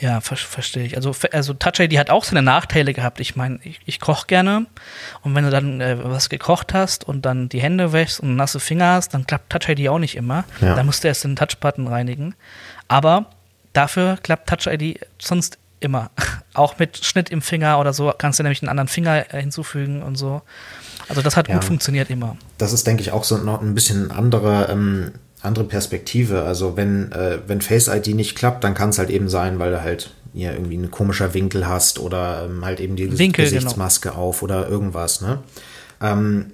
[0.00, 0.96] Ja, ver verstehe ich.
[0.96, 3.18] Also, also Touch ID hat auch seine Nachteile gehabt.
[3.20, 4.66] Ich meine, ich, ich koche gerne
[5.22, 8.60] und wenn du dann äh, was gekocht hast und dann die Hände wäschst und nasse
[8.60, 10.44] Finger hast, dann klappt Touch ID auch nicht immer.
[10.60, 10.74] Ja.
[10.74, 12.34] Da musst du erst den Touchbutton reinigen.
[12.88, 13.30] Aber
[13.76, 16.10] dafür klappt Touch ID sonst immer.
[16.54, 20.02] auch mit Schnitt im Finger oder so kannst du nämlich einen anderen Finger äh, hinzufügen
[20.02, 20.42] und so.
[21.08, 22.36] Also das hat ja, gut funktioniert immer.
[22.58, 25.12] Das ist, denke ich, auch so noch ein bisschen andere, ähm,
[25.42, 26.42] andere Perspektive.
[26.42, 29.70] Also wenn, äh, wenn Face ID nicht klappt, dann kann es halt eben sein, weil
[29.70, 33.44] du halt ja irgendwie ein komischer Winkel hast oder ähm, halt eben die Winkel.
[33.44, 34.20] Gesichtsmaske genau.
[34.20, 35.38] auf oder irgendwas, ne?
[36.00, 36.52] Ähm,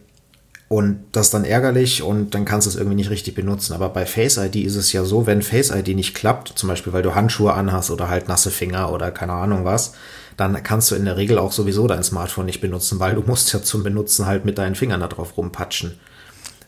[0.72, 3.74] und das ist dann ärgerlich und dann kannst du es irgendwie nicht richtig benutzen.
[3.74, 6.94] Aber bei Face ID ist es ja so, wenn Face ID nicht klappt, zum Beispiel
[6.94, 9.92] weil du Handschuhe anhast oder halt nasse Finger oder keine Ahnung was,
[10.38, 13.52] dann kannst du in der Regel auch sowieso dein Smartphone nicht benutzen, weil du musst
[13.52, 16.00] ja zum Benutzen halt mit deinen Fingern da drauf rumpatschen.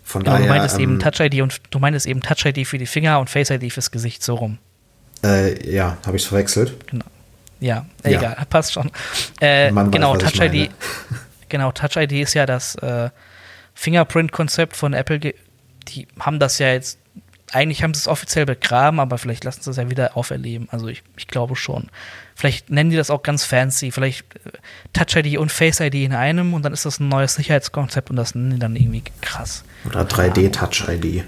[0.02, 2.66] Von genau, daher, du meinst ähm, eben Touch ID und du meinst eben Touch ID
[2.66, 4.58] für die Finger und Face ID fürs Gesicht so rum.
[5.24, 6.74] Äh, ja, habe ich verwechselt?
[6.88, 7.06] Genau.
[7.58, 8.90] Ja, ja, egal, passt schon.
[9.40, 10.70] Äh, genau, weiß, Touch ID.
[11.50, 13.10] Genau, Touch ID ist ja das äh,
[13.74, 15.18] Fingerprint-Konzept von Apple.
[15.18, 16.98] Die haben das ja jetzt
[17.54, 20.68] eigentlich haben sie es offiziell begraben, aber vielleicht lassen sie es ja wieder auferleben.
[20.70, 21.88] Also ich, ich glaube schon.
[22.34, 23.92] Vielleicht nennen die das auch ganz fancy.
[23.92, 24.50] Vielleicht äh,
[24.92, 28.16] Touch ID und Face ID in einem und dann ist das ein neues Sicherheitskonzept und
[28.16, 29.64] das nennen die dann irgendwie krass.
[29.86, 31.24] Oder 3D Touch ID.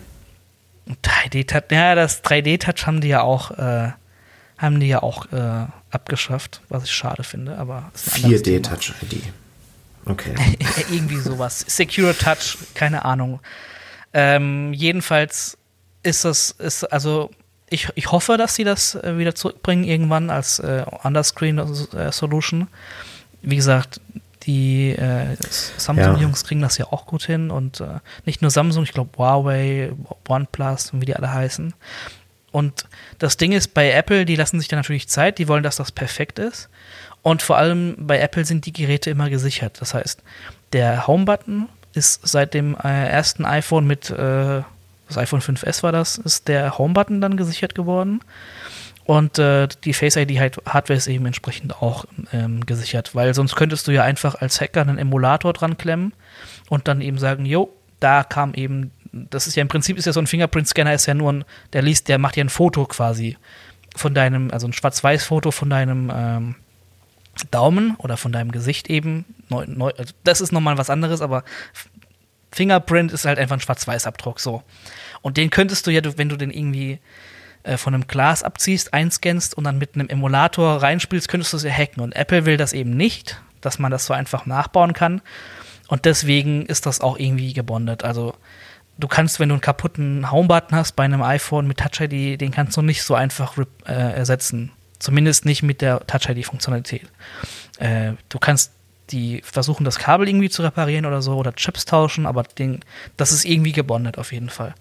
[1.04, 3.92] 3D Touch, ja, das 3D Touch haben die ja auch, äh,
[4.58, 9.22] haben die ja auch äh, abgeschafft, was ich schade finde, aber 4D Touch ID.
[10.06, 10.34] Okay.
[10.90, 11.64] irgendwie sowas.
[11.66, 13.40] Secure Touch, keine Ahnung.
[14.12, 15.58] Ähm, jedenfalls
[16.02, 17.30] ist das, ist, also
[17.68, 22.68] ich, ich hoffe, dass sie das äh, wieder zurückbringen irgendwann als äh, Underscreen äh, Solution.
[23.42, 24.00] Wie gesagt,
[24.46, 25.36] Die äh,
[25.76, 26.46] Samsung-Jungs ja.
[26.46, 29.90] kriegen das ja auch gut hin und äh, nicht nur Samsung, ich glaube Huawei,
[30.28, 31.74] OnePlus und wie die alle heißen.
[32.52, 32.86] Und
[33.18, 35.90] das Ding ist, bei Apple, die lassen sich da natürlich Zeit, die wollen, dass das
[35.90, 36.68] perfekt ist.
[37.26, 39.80] Und vor allem bei Apple sind die Geräte immer gesichert.
[39.80, 40.22] Das heißt,
[40.72, 44.62] der Home-Button ist seit dem äh, ersten iPhone mit, äh,
[45.08, 48.20] das iPhone 5S war das, ist der Home-Button dann gesichert geworden.
[49.06, 53.88] Und äh, die Face ID Hardware ist eben entsprechend auch ähm, gesichert, weil sonst könntest
[53.88, 56.12] du ja einfach als Hacker einen Emulator dran klemmen
[56.68, 60.12] und dann eben sagen, jo, da kam eben, das ist ja im Prinzip ist ja
[60.12, 63.36] so ein Fingerprint-Scanner, ist ja nur ein, der liest, der macht ja ein Foto quasi
[63.96, 66.54] von deinem, also ein Schwarz-Weiß-Foto von deinem ähm,
[67.50, 69.24] Daumen oder von deinem Gesicht eben.
[69.48, 71.44] Neu, neu, also das ist nochmal was anderes, aber
[72.52, 74.62] Fingerprint ist halt einfach ein Schwarz-Weiß-Abdruck so.
[75.22, 76.98] Und den könntest du ja, wenn du den irgendwie
[77.62, 81.64] äh, von einem Glas abziehst, einscannst und dann mit einem Emulator reinspielst, könntest du es
[81.64, 82.02] ja hacken.
[82.02, 85.20] Und Apple will das eben nicht, dass man das so einfach nachbauen kann.
[85.88, 88.04] Und deswegen ist das auch irgendwie gebondet.
[88.04, 88.34] Also
[88.98, 92.52] du kannst, wenn du einen kaputten Homebutton hast bei einem iPhone mit Touch ID, den
[92.52, 93.56] kannst du nicht so einfach
[93.86, 94.72] äh, ersetzen.
[94.98, 97.08] Zumindest nicht mit der Touch ID-Funktionalität.
[97.78, 98.72] Äh, du kannst
[99.10, 102.80] die versuchen, das Kabel irgendwie zu reparieren oder so oder Chips tauschen, aber den,
[103.16, 104.74] das ist irgendwie gebondet auf jeden Fall.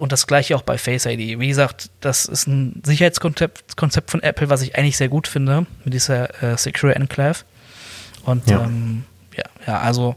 [0.00, 1.38] Und das gleiche auch bei Face ID.
[1.38, 5.66] Wie gesagt, das ist ein Sicherheitskonzept Konzept von Apple, was ich eigentlich sehr gut finde,
[5.84, 7.40] mit dieser äh, Secure Enclave.
[8.24, 8.64] Und ja.
[8.64, 9.04] Ähm,
[9.36, 10.16] ja, ja, also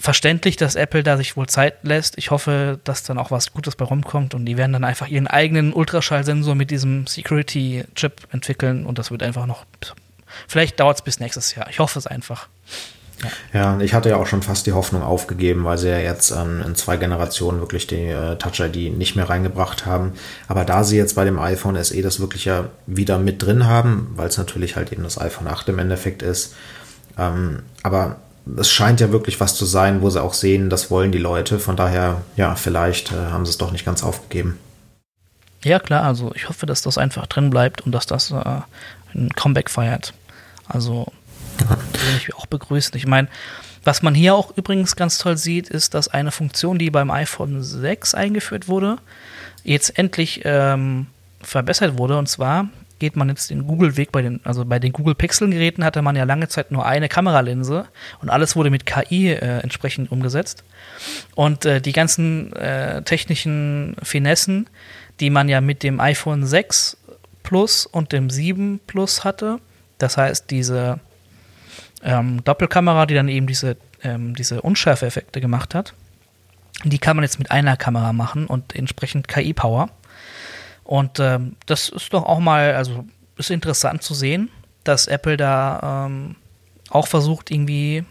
[0.00, 2.16] verständlich, dass Apple da sich wohl Zeit lässt.
[2.16, 5.26] Ich hoffe, dass dann auch was Gutes bei rumkommt und die werden dann einfach ihren
[5.26, 9.66] eigenen Ultraschallsensor mit diesem Security-Chip entwickeln und das wird einfach noch.
[10.48, 11.68] Vielleicht dauert es bis nächstes Jahr.
[11.68, 12.48] Ich hoffe es einfach.
[13.52, 13.74] Ja.
[13.76, 13.80] ja.
[13.80, 16.74] ich hatte ja auch schon fast die Hoffnung aufgegeben, weil sie ja jetzt ähm, in
[16.76, 20.14] zwei Generationen wirklich die äh, Touch ID nicht mehr reingebracht haben.
[20.48, 24.12] Aber da sie jetzt bei dem iPhone SE das wirklich ja wieder mit drin haben,
[24.14, 26.54] weil es natürlich halt eben das iPhone 8 im Endeffekt ist.
[27.18, 28.16] Ähm, aber
[28.56, 31.58] es scheint ja wirklich was zu sein, wo sie auch sehen, das wollen die Leute.
[31.58, 34.58] Von daher, ja, vielleicht äh, haben sie es doch nicht ganz aufgegeben.
[35.62, 38.60] Ja, klar, also ich hoffe, dass das einfach drin bleibt und dass das äh,
[39.14, 40.14] ein Comeback feiert.
[40.66, 41.06] Also
[41.58, 42.96] würde ich auch begrüßen.
[42.96, 43.28] Ich meine,
[43.84, 47.62] was man hier auch übrigens ganz toll sieht, ist, dass eine Funktion, die beim iPhone
[47.62, 48.96] 6 eingeführt wurde,
[49.64, 51.06] jetzt endlich ähm,
[51.42, 52.18] verbessert wurde.
[52.18, 52.68] Und zwar
[53.00, 56.24] geht man jetzt den Google-Weg bei den, also bei den Google Pixel-Geräten hatte man ja
[56.24, 57.86] lange Zeit nur eine Kameralinse
[58.20, 60.62] und alles wurde mit KI äh, entsprechend umgesetzt.
[61.34, 64.68] Und äh, die ganzen äh, technischen Finessen,
[65.18, 66.98] die man ja mit dem iPhone 6
[67.42, 69.58] Plus und dem 7 Plus hatte,
[69.98, 71.00] das heißt diese
[72.02, 75.94] ähm, Doppelkamera, die dann eben diese, ähm, diese Unschärfe-Effekte gemacht hat,
[76.84, 79.90] die kann man jetzt mit einer Kamera machen und entsprechend KI-Power.
[80.90, 83.04] Und ähm, das ist doch auch mal, also
[83.36, 84.50] ist interessant zu sehen,
[84.82, 86.34] dass Apple da ähm,
[86.88, 88.04] auch versucht, irgendwie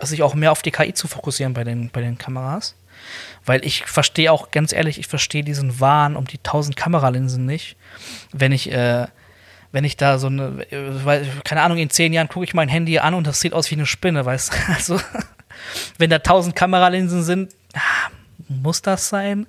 [0.00, 2.74] sich auch mehr auf die KI zu fokussieren bei den, bei den Kameras.
[3.44, 7.76] Weil ich verstehe auch, ganz ehrlich, ich verstehe diesen Wahn um die 1000 Kameralinsen nicht.
[8.32, 9.06] Wenn ich, äh,
[9.70, 12.98] wenn ich da so eine, äh, keine Ahnung, in zehn Jahren gucke ich mein Handy
[12.98, 14.56] an und das sieht aus wie eine Spinne, weißt du?
[14.74, 15.00] Also,
[15.98, 18.10] wenn da 1000 Kameralinsen sind, ah,
[18.48, 19.46] muss das sein?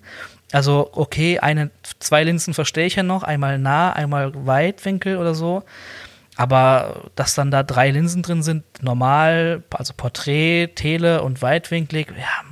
[0.52, 5.64] Also, okay, eine, zwei Linsen verstehe ich ja noch, einmal nah, einmal Weitwinkel oder so.
[6.38, 12.44] Aber dass dann da drei Linsen drin sind, normal, also Porträt, Tele und weitwinklig, ja,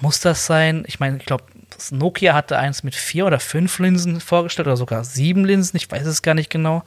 [0.00, 0.84] muss das sein?
[0.86, 1.44] Ich meine, ich glaube,
[1.90, 6.06] Nokia hatte eins mit vier oder fünf Linsen vorgestellt oder sogar sieben Linsen, ich weiß
[6.06, 6.84] es gar nicht genau.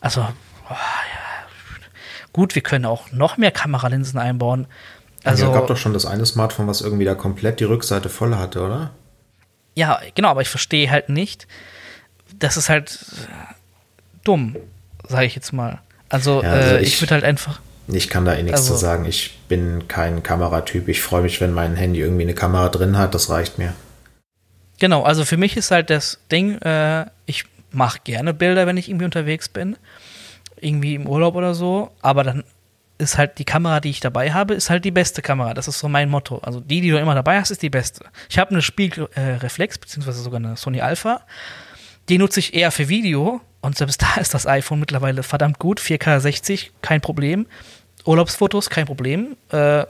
[0.00, 0.78] Also, oh, ja.
[2.32, 4.66] gut, wir können auch noch mehr Kameralinsen einbauen.
[5.24, 8.34] Also, ja, gab doch schon das eine Smartphone, was irgendwie da komplett die Rückseite voll
[8.36, 8.90] hatte, oder?
[9.74, 11.46] Ja, genau, aber ich verstehe halt nicht.
[12.38, 12.98] Das ist halt
[14.22, 14.56] dumm,
[15.08, 15.80] sage ich jetzt mal.
[16.08, 17.60] Also, ja, also äh, ich, ich würde halt einfach.
[17.88, 19.04] Ich kann da eh nichts also, zu sagen.
[19.04, 20.88] Ich bin kein Kameratyp.
[20.88, 23.14] Ich freue mich, wenn mein Handy irgendwie eine Kamera drin hat.
[23.14, 23.74] Das reicht mir.
[24.78, 28.88] Genau, also für mich ist halt das Ding, äh, ich mache gerne Bilder, wenn ich
[28.88, 29.76] irgendwie unterwegs bin.
[30.60, 31.90] Irgendwie im Urlaub oder so.
[32.00, 32.44] Aber dann
[33.04, 35.54] ist halt die Kamera, die ich dabei habe, ist halt die beste Kamera.
[35.54, 36.38] Das ist so mein Motto.
[36.38, 38.04] Also die, die du immer dabei hast, ist die beste.
[38.28, 41.20] Ich habe eine Spiegelreflex, äh, beziehungsweise sogar eine Sony Alpha.
[42.08, 45.80] Die nutze ich eher für Video und selbst da ist das iPhone mittlerweile verdammt gut.
[45.80, 47.46] 4K 60, kein Problem.
[48.04, 49.84] Urlaubsfotos, kein Problem äh,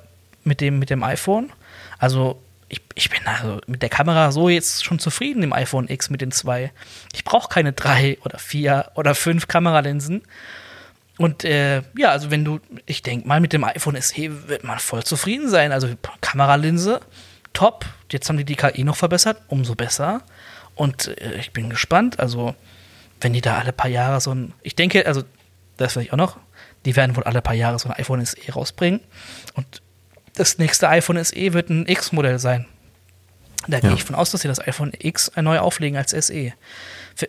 [0.44, 1.52] mit, dem, mit dem iPhone.
[1.98, 6.10] Also ich, ich bin also mit der Kamera so jetzt schon zufrieden im iPhone X
[6.10, 6.72] mit den zwei.
[7.12, 10.22] Ich brauche keine drei oder vier oder fünf Kameralinsen.
[11.18, 14.78] Und äh, ja, also wenn du, ich denke mal, mit dem iPhone SE wird man
[14.78, 15.72] voll zufrieden sein.
[15.72, 15.88] Also
[16.20, 17.00] Kameralinse,
[17.52, 17.86] top.
[18.10, 20.22] Jetzt haben die die KI noch verbessert, umso besser.
[20.74, 22.20] Und äh, ich bin gespannt.
[22.20, 22.54] Also,
[23.20, 25.22] wenn die da alle paar Jahre so ein, ich denke, also,
[25.76, 26.38] das vielleicht auch noch,
[26.84, 29.00] Die werden wohl alle paar Jahre so ein iPhone SE rausbringen.
[29.54, 29.82] Und
[30.34, 32.66] das nächste iPhone SE wird ein X-Modell sein.
[33.66, 36.52] Da gehe ich von aus, dass sie das iPhone X neu auflegen als SE.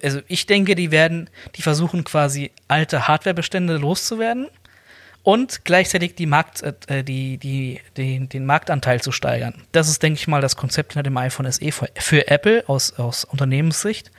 [0.03, 4.47] Also ich denke, die werden, die versuchen quasi alte Hardwarebestände loszuwerden
[5.25, 9.55] und gleichzeitig die Markt, äh, die, die, die, den Marktanteil zu steigern.
[9.71, 12.93] Das ist, denke ich mal, das Konzept hinter dem iPhone SE für, für Apple aus,
[12.99, 14.11] aus Unternehmenssicht.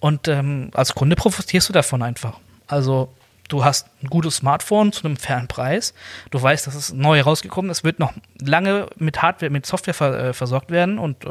[0.00, 2.38] Und ähm, als Kunde profitierst du davon einfach.
[2.66, 3.10] Also
[3.48, 5.94] du hast ein gutes Smartphone zu einem fairen Preis.
[6.30, 10.28] Du weißt, dass es neu rausgekommen ist, wird noch lange mit Hardware, mit Software ver,
[10.28, 10.98] äh, versorgt werden.
[10.98, 11.30] Und äh,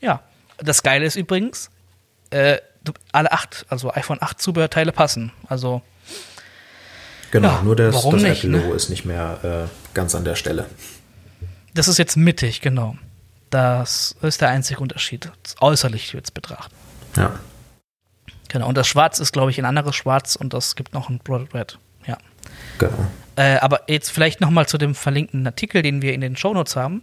[0.00, 0.20] ja,
[0.58, 1.70] das Geile ist übrigens,
[2.30, 2.58] äh,
[3.12, 5.32] alle acht, also iPhone 8 Zubehörteile passen.
[5.48, 5.82] Also
[7.32, 8.74] Genau, ja, nur das, das Apple-Logo ne?
[8.74, 10.66] ist nicht mehr äh, ganz an der Stelle.
[11.72, 12.94] Das ist jetzt mittig, genau.
[13.48, 15.32] Das ist der einzige Unterschied.
[15.60, 16.76] Äußerlich es betrachtet.
[17.16, 17.32] Ja.
[18.48, 21.20] Genau, und das Schwarz ist, glaube ich, ein anderes Schwarz und das gibt noch ein
[21.20, 21.78] Blood Red.
[22.06, 22.18] Ja.
[22.78, 22.92] Genau.
[23.36, 26.76] Äh, aber jetzt vielleicht noch mal zu dem verlinkten Artikel, den wir in den Shownotes
[26.76, 27.00] haben.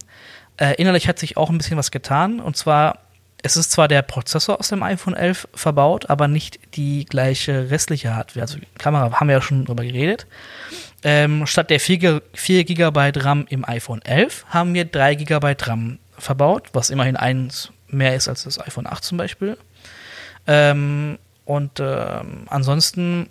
[0.58, 2.40] Äh, innerlich hat sich auch ein bisschen was getan.
[2.40, 3.00] Und zwar,
[3.42, 8.16] es ist zwar der Prozessor aus dem iPhone 11 verbaut, aber nicht die gleiche restliche
[8.16, 8.42] Hardware.
[8.42, 10.28] Also Kamera haben wir ja schon drüber geredet.
[11.04, 16.00] Ähm, statt der 4, 4 GB RAM im iPhone 11 haben wir 3 GB RAM
[16.18, 19.58] verbaut, was immerhin eins mehr ist als das iPhone 8 zum Beispiel.
[20.46, 23.30] Ähm, und äh, ansonsten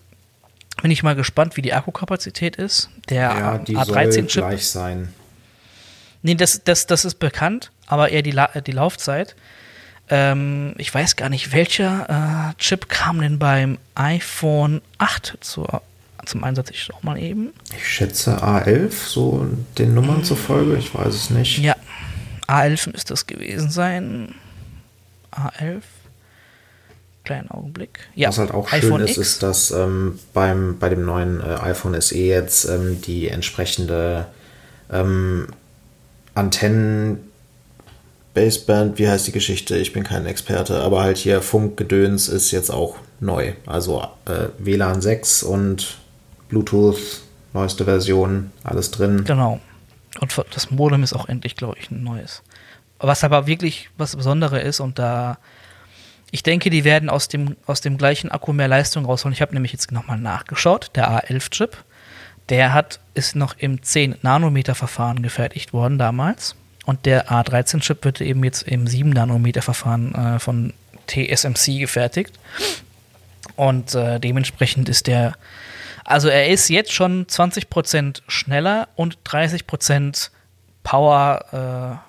[0.81, 2.89] bin ich mal gespannt, wie die Akkukapazität ist.
[3.09, 4.31] Der ja, die A13-Chip.
[4.31, 5.13] Soll gleich sein.
[6.23, 9.37] Nee, das, das, das ist bekannt, aber eher die, La die Laufzeit.
[10.11, 15.83] Ähm, ich weiß gar nicht, welcher äh, Chip kam denn beim iPhone 8 zur,
[16.25, 16.71] zum Einsatz?
[16.71, 17.53] Ich schau mal eben.
[17.77, 19.47] Ich schätze A11, so
[19.77, 21.59] den Nummern zufolge, ich weiß es nicht.
[21.59, 21.77] Ja,
[22.47, 24.35] A11 müsste es gewesen sein.
[25.33, 25.83] A11
[27.29, 28.01] kleinen Augenblick.
[28.15, 29.19] Ja, Was halt auch schön ist, X.
[29.19, 34.27] ist, dass ähm, beim, bei dem neuen äh, iPhone SE jetzt ähm, die entsprechende
[34.91, 35.49] ähm,
[36.35, 37.28] Antennen
[38.35, 39.77] Baseband, wie heißt die Geschichte?
[39.77, 43.53] Ich bin kein Experte, aber halt hier Funkgedöns ist jetzt auch neu.
[43.67, 45.99] Also äh, WLAN 6 und
[46.49, 47.23] Bluetooth,
[47.53, 49.25] neueste Version, alles drin.
[49.25, 49.61] Genau.
[50.21, 52.43] Und das Modem ist auch endlich, glaube ich, ein neues.
[52.99, 55.39] Was aber wirklich was Besonderes ist und da
[56.31, 59.33] ich denke, die werden aus dem, aus dem gleichen Akku mehr Leistung rausholen.
[59.33, 60.91] Ich habe nämlich jetzt nochmal nachgeschaut.
[60.95, 61.77] Der A11-Chip,
[62.51, 66.55] der hat, ist noch im 10-Nanometer-Verfahren gefertigt worden damals.
[66.89, 70.73] Und der A13-Chip wird eben jetzt im 7-Nanometer-Verfahren äh, von
[71.07, 72.33] TSMC gefertigt.
[73.57, 75.35] Und äh, dementsprechend ist der,
[76.07, 80.31] also er ist jetzt schon 20% schneller und 30%
[80.83, 82.01] Power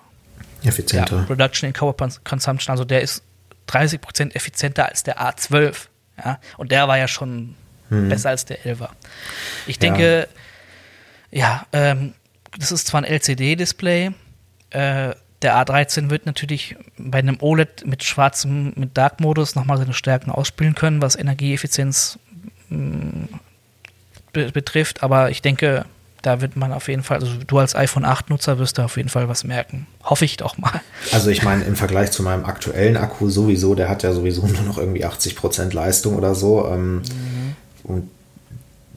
[0.64, 1.18] äh, effizienter.
[1.18, 2.72] Ja, Reduction in Power Consumption.
[2.72, 3.22] Also der ist
[3.68, 5.76] 30 Prozent effizienter als der A12.
[6.24, 6.40] Ja?
[6.56, 7.56] Und der war ja schon
[7.90, 8.08] hm.
[8.08, 8.92] besser als der 11er.
[9.68, 10.30] Ich denke,
[11.32, 12.14] ja, ja ähm,
[12.58, 14.14] das ist zwar ein LCD-Display,
[14.72, 20.32] äh, der A13 wird natürlich bei einem OLED mit schwarzem, mit Dark-Modus nochmal seine Stärken
[20.32, 22.20] ausspielen können, was Energieeffizienz
[22.70, 25.02] be betrifft.
[25.02, 25.86] Aber ich denke,
[26.22, 29.10] da wird man auf jeden Fall, also du als iPhone 8-Nutzer wirst da auf jeden
[29.10, 29.88] Fall was merken.
[30.04, 30.82] Hoffe ich doch mal.
[31.14, 34.64] Also ich meine, im Vergleich zu meinem aktuellen Akku sowieso, der hat ja sowieso nur
[34.64, 36.68] noch irgendwie 80% Leistung oder so.
[36.68, 37.56] Ähm, mhm.
[37.84, 38.10] Und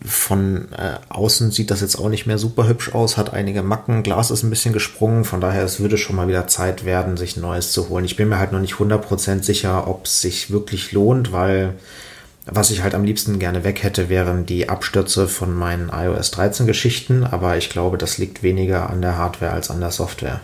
[0.05, 4.03] von äh, außen sieht das jetzt auch nicht mehr super hübsch aus, hat einige Macken,
[4.03, 7.37] Glas ist ein bisschen gesprungen, von daher es würde schon mal wieder Zeit werden, sich
[7.37, 8.05] neues zu holen.
[8.05, 11.75] Ich bin mir halt noch nicht 100% sicher, ob es sich wirklich lohnt, weil
[12.47, 16.67] was ich halt am liebsten gerne weg hätte, wären die Abstürze von meinen iOS 13
[16.67, 20.41] Geschichten, aber ich glaube, das liegt weniger an der Hardware als an der Software.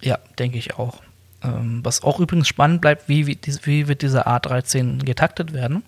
[0.00, 1.02] Ja, denke ich auch.
[1.44, 5.82] Ähm, was auch übrigens spannend bleibt, wie, wie, wie, wird dieser A13 getaktet werden?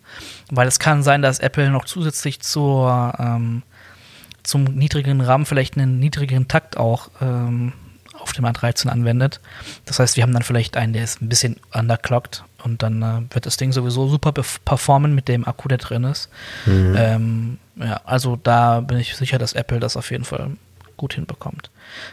[0.51, 3.63] Weil es kann sein, dass Apple noch zusätzlich zur, ähm,
[4.43, 7.73] zum niedrigeren RAM vielleicht einen niedrigeren Takt auch ähm,
[8.19, 9.41] auf dem A13 anwendet.
[9.85, 13.35] Das heißt, wir haben dann vielleicht einen, der ist ein bisschen underclocked und dann äh,
[13.35, 16.29] wird das Ding sowieso super performen mit dem Akku, der drin ist.
[16.67, 16.95] Mhm.
[16.97, 20.51] Ähm, ja, also da bin ich sicher, dass Apple das auf jeden Fall
[20.97, 21.71] gut hinbekommt.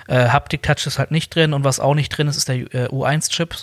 [0.08, 2.56] Äh, Haptic Touch ist halt nicht drin und was auch nicht drin ist, ist der
[2.56, 3.56] äh, U1-Chip.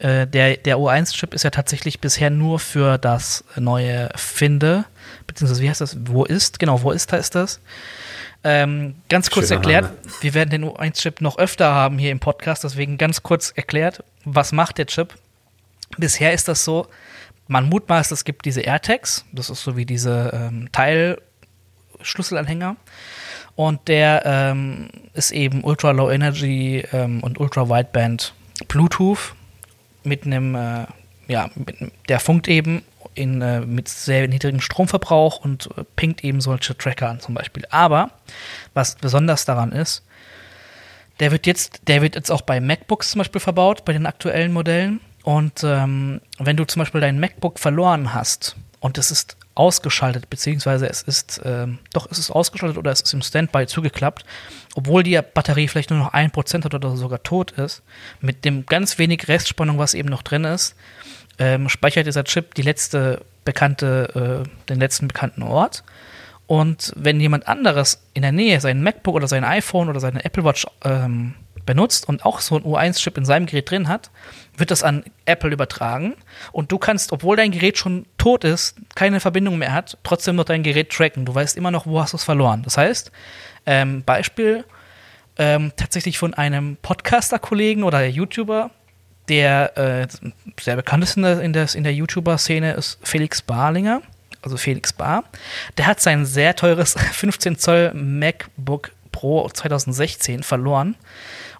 [0.00, 4.84] Äh, der der U1-Chip ist ja tatsächlich bisher nur für das neue Finde,
[5.26, 5.96] beziehungsweise wie heißt das?
[6.06, 6.58] Wo ist?
[6.58, 7.60] Genau, wo ist da ist das?
[8.46, 9.96] Ähm, ganz kurz Schöner erklärt, Name.
[10.20, 14.52] wir werden den U1-Chip noch öfter haben hier im Podcast, deswegen ganz kurz erklärt, was
[14.52, 15.14] macht der Chip?
[15.96, 16.86] Bisher ist das so,
[17.48, 22.76] man mutmaßt, es gibt diese AirTags, das ist so wie diese ähm, Teilschlüsselanhänger.
[23.56, 28.34] Und der ähm, ist eben Ultra Low Energy ähm, und Ultra Wideband
[28.68, 29.34] Bluetooth
[30.02, 30.86] mit einem, äh,
[31.28, 31.76] ja, mit,
[32.08, 32.82] der funkt eben
[33.14, 37.64] in, äh, mit sehr niedrigem Stromverbrauch und äh, pinkt eben solche Tracker an zum Beispiel.
[37.70, 38.10] Aber
[38.74, 40.02] was besonders daran ist,
[41.20, 44.52] der wird jetzt, der wird jetzt auch bei MacBooks zum Beispiel verbaut, bei den aktuellen
[44.52, 45.00] Modellen.
[45.22, 50.88] Und ähm, wenn du zum Beispiel dein MacBook verloren hast und es ist ausgeschaltet, beziehungsweise
[50.88, 54.24] es ist, ähm, doch, es ist ausgeschaltet oder es ist im Standby zugeklappt,
[54.74, 57.82] obwohl die Batterie vielleicht nur noch ein Prozent hat oder sogar tot ist,
[58.20, 60.74] mit dem ganz wenig Restspannung, was eben noch drin ist,
[61.38, 65.84] ähm, speichert dieser Chip die letzte bekannte, äh, den letzten bekannten Ort.
[66.46, 70.44] Und wenn jemand anderes in der Nähe sein MacBook oder sein iPhone oder seine Apple
[70.44, 71.34] Watch ähm,
[71.64, 74.10] benutzt und auch so ein U1-Chip in seinem Gerät drin hat,
[74.56, 76.14] wird das an Apple übertragen.
[76.52, 80.44] Und du kannst, obwohl dein Gerät schon tot ist, keine Verbindung mehr hat, trotzdem noch
[80.44, 81.24] dein Gerät tracken.
[81.24, 82.62] Du weißt immer noch, wo hast du es verloren.
[82.62, 83.10] Das heißt,
[83.66, 84.64] ähm, Beispiel
[85.38, 88.70] ähm, tatsächlich von einem Podcaster-Kollegen oder YouTuber,
[89.28, 90.06] der äh,
[90.60, 94.02] sehr bekannt ist in der, in der, in der YouTuber-Szene, ist Felix Barlinger,
[94.42, 95.24] also Felix Bar.
[95.78, 100.96] Der hat sein sehr teures 15 Zoll MacBook Pro 2016 verloren.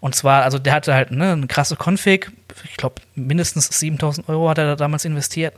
[0.05, 2.31] Und zwar, also der hatte halt ne, eine krasse Config,
[2.65, 5.55] ich glaube mindestens 7000 Euro hat er da damals investiert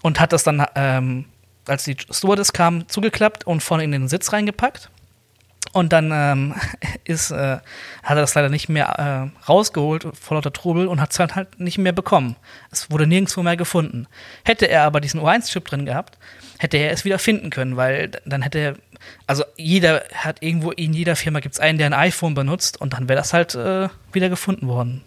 [0.00, 1.26] und hat das dann, ähm,
[1.68, 4.88] als die Stewardess kam, zugeklappt und vorne in den Sitz reingepackt.
[5.74, 6.54] Und dann ähm,
[7.04, 7.58] ist, äh,
[8.02, 11.34] hat er das leider nicht mehr äh, rausgeholt vor lauter Trubel und hat es halt,
[11.34, 12.36] halt nicht mehr bekommen.
[12.70, 14.06] Es wurde nirgendwo mehr gefunden.
[14.42, 16.16] Hätte er aber diesen U1-Chip drin gehabt,
[16.58, 18.74] hätte er es wieder finden können, weil dann hätte er,
[19.26, 22.92] also jeder hat irgendwo, in jeder Firma gibt es einen, der ein iPhone benutzt und
[22.92, 25.02] dann wäre das halt äh, wieder gefunden worden.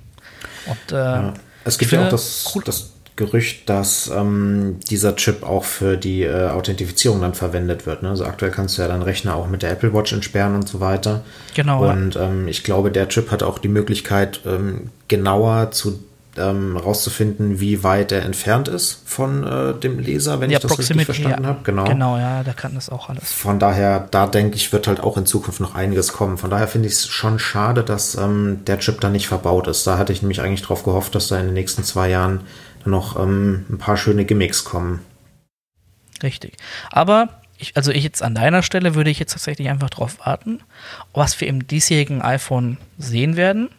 [0.66, 1.34] Und, äh, ja.
[1.64, 2.64] Es gibt ja auch das, cool.
[2.66, 8.04] das Gerücht, dass ähm, dieser Chip auch für die äh, Authentifizierung dann verwendet wird.
[8.04, 8.10] Ne?
[8.10, 10.82] Also aktuell kannst du ja deinen Rechner auch mit der Apple Watch entsperren und so
[10.82, 11.24] weiter.
[11.54, 11.90] Genau.
[11.90, 16.04] Und ähm, ich glaube, der Chip hat auch die Möglichkeit, ähm, genauer zu
[16.38, 20.70] ähm, rauszufinden, wie weit er entfernt ist von äh, dem Leser, wenn ja, ich das
[20.70, 21.50] Proximity, richtig verstanden ja.
[21.50, 21.60] habe.
[21.64, 21.84] Genau.
[21.86, 23.32] genau, ja, der kann das auch alles.
[23.32, 26.38] Von daher, da denke ich, wird halt auch in Zukunft noch einiges kommen.
[26.38, 29.86] Von daher finde ich es schon schade, dass ähm, der Chip da nicht verbaut ist.
[29.88, 32.42] Da hatte ich nämlich eigentlich drauf gehofft, dass da in den nächsten zwei Jahren
[32.86, 35.00] noch ähm, ein paar schöne Gimmicks kommen.
[36.22, 36.58] Richtig.
[36.92, 40.62] Aber ich, also ich jetzt an deiner Stelle würde ich jetzt tatsächlich einfach darauf warten,
[41.14, 43.70] was wir im diesjährigen iPhone sehen werden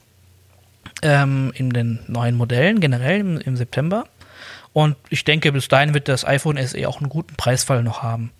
[1.03, 4.07] ähm, in den neuen Modellen, generell im, im, September.
[4.73, 8.33] Und ich denke, bis dahin wird das iPhone SE auch einen guten Preisfall noch haben.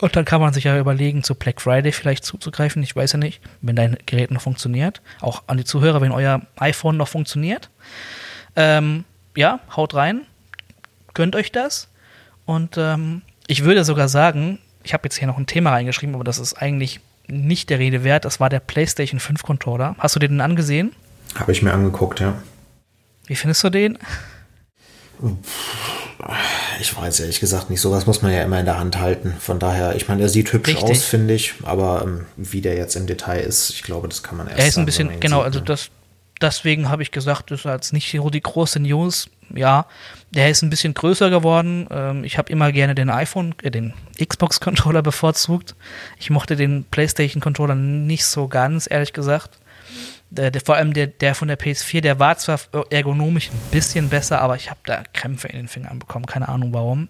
[0.00, 2.82] Und dann kann man sich ja überlegen, zu Black Friday vielleicht zuzugreifen.
[2.82, 5.02] Ich weiß ja nicht, wenn dein Gerät noch funktioniert.
[5.20, 7.68] Auch an die Zuhörer, wenn euer iPhone noch funktioniert.
[8.56, 9.04] Ähm,
[9.36, 10.22] ja, haut rein.
[11.12, 11.88] Gönnt euch das.
[12.46, 16.24] Und ähm, ich würde sogar sagen, ich habe jetzt hier noch ein Thema reingeschrieben, aber
[16.24, 18.24] das ist eigentlich nicht der Rede wert.
[18.24, 19.96] Das war der PlayStation 5 Controller.
[19.98, 20.92] Hast du den angesehen?
[21.34, 22.34] Habe ich mir angeguckt, ja.
[23.26, 23.98] Wie findest du den?
[26.80, 27.80] Ich weiß ehrlich gesagt nicht.
[27.80, 29.34] Sowas muss man ja immer in der Hand halten.
[29.38, 30.90] Von daher, ich meine, er sieht hübsch Richtig.
[30.90, 31.54] aus, finde ich.
[31.62, 34.58] Aber ähm, wie der jetzt im Detail ist, ich glaube, das kann man erst.
[34.58, 35.90] Er ist ein bisschen, genau, sieht, also das,
[36.40, 39.28] deswegen habe ich gesagt, das ist jetzt nicht so die große News.
[39.54, 39.86] Ja,
[40.30, 41.88] der ist ein bisschen größer geworden.
[41.90, 45.74] Ähm, ich habe immer gerne den iPhone, äh, den Xbox-Controller bevorzugt.
[46.18, 49.58] Ich mochte den PlayStation-Controller nicht so ganz, ehrlich gesagt.
[50.32, 52.60] Der, der, vor allem der, der von der PS4, der war zwar
[52.90, 56.72] ergonomisch ein bisschen besser, aber ich habe da Krämpfe in den Fingern bekommen, keine Ahnung
[56.72, 57.08] warum.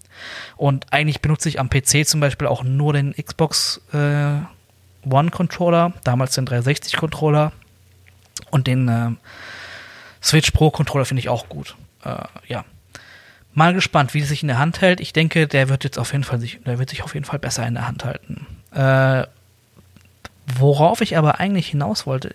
[0.56, 4.38] Und eigentlich benutze ich am PC zum Beispiel auch nur den Xbox äh,
[5.08, 7.52] One Controller, damals den 360 Controller
[8.50, 9.10] und den äh,
[10.22, 11.76] Switch Pro Controller finde ich auch gut.
[12.04, 12.64] Äh, ja.
[13.52, 15.00] Mal gespannt, wie es sich in der Hand hält.
[15.00, 17.38] Ich denke, der wird jetzt auf jeden Fall sich, der wird sich auf jeden Fall
[17.38, 18.46] besser in der Hand halten.
[18.72, 19.26] Äh,
[20.58, 22.34] worauf ich aber eigentlich hinaus wollte,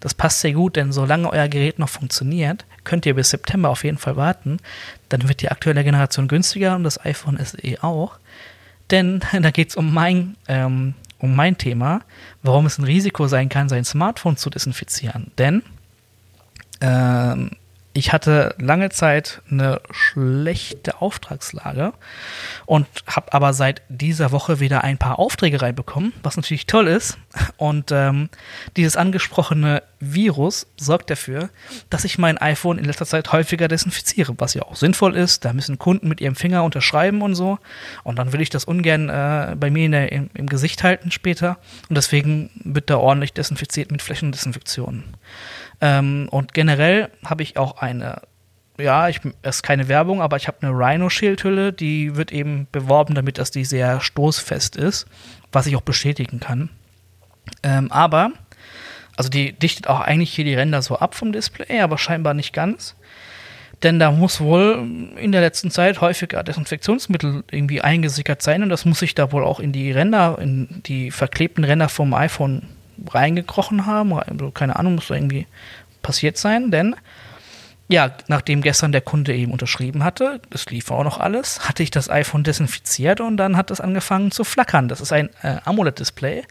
[0.00, 3.84] das passt sehr gut, denn solange euer Gerät noch funktioniert, könnt ihr bis September auf
[3.84, 4.58] jeden Fall warten.
[5.08, 8.18] Dann wird die aktuelle Generation günstiger und das iPhone SE auch.
[8.90, 12.02] Denn da geht es um mein, ähm, um mein Thema,
[12.42, 15.30] warum es ein Risiko sein kann, sein Smartphone zu desinfizieren.
[15.38, 15.62] Denn
[16.80, 17.50] ähm,
[17.96, 21.92] ich hatte lange Zeit eine schlechte Auftragslage
[22.66, 27.16] und habe aber seit dieser Woche wieder ein paar Aufträge reinbekommen, was natürlich toll ist.
[27.56, 28.30] Und ähm,
[28.76, 31.50] dieses angesprochene Virus sorgt dafür,
[31.88, 35.44] dass ich mein iPhone in letzter Zeit häufiger desinfiziere, was ja auch sinnvoll ist.
[35.44, 37.58] Da müssen Kunden mit ihrem Finger unterschreiben und so.
[38.02, 41.58] Und dann will ich das ungern äh, bei mir der, im, im Gesicht halten später.
[41.88, 45.04] Und deswegen wird da ordentlich desinfiziert mit Flächendesinfektionen.
[45.84, 48.22] Ähm, und generell habe ich auch eine,
[48.78, 53.14] ja, ich, es ist keine Werbung, aber ich habe eine Rhino-Schildhülle, die wird eben beworben,
[53.14, 55.06] damit dass die sehr stoßfest ist,
[55.52, 56.70] was ich auch bestätigen kann.
[57.62, 58.32] Ähm, aber,
[59.14, 62.54] also die dichtet auch eigentlich hier die Ränder so ab vom Display, aber scheinbar nicht
[62.54, 62.96] ganz.
[63.82, 68.86] denn da muss wohl in der letzten Zeit häufiger Desinfektionsmittel irgendwie eingesickert sein und das
[68.86, 72.62] muss sich da wohl auch in die Ränder, in die verklebten Ränder vom iPhone
[73.10, 74.12] reingekrochen haben.
[74.12, 75.46] Also keine Ahnung, muss da irgendwie
[76.02, 76.94] passiert sein, denn
[77.88, 81.90] ja, nachdem gestern der Kunde eben unterschrieben hatte, das lief auch noch alles, hatte ich
[81.90, 84.88] das iPhone desinfiziert und dann hat es angefangen zu flackern.
[84.88, 86.44] Das ist ein äh, AMOLED-Display.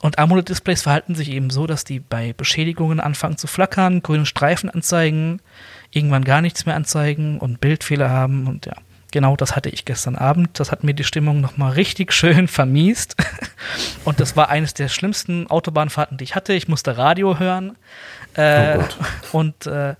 [0.00, 4.70] Und AMOLED-Displays verhalten sich eben so, dass die bei Beschädigungen anfangen zu flackern, grüne Streifen
[4.70, 5.40] anzeigen,
[5.90, 8.46] irgendwann gar nichts mehr anzeigen und Bildfehler haben.
[8.46, 8.74] Und ja,
[9.12, 10.58] genau das hatte ich gestern Abend.
[10.58, 13.16] Das hat mir die Stimmung nochmal richtig schön vermiest.
[14.04, 16.52] Und das war eines der schlimmsten Autobahnfahrten, die ich hatte.
[16.52, 17.76] Ich musste Radio hören.
[18.34, 18.78] Äh,
[19.32, 19.94] oh und äh,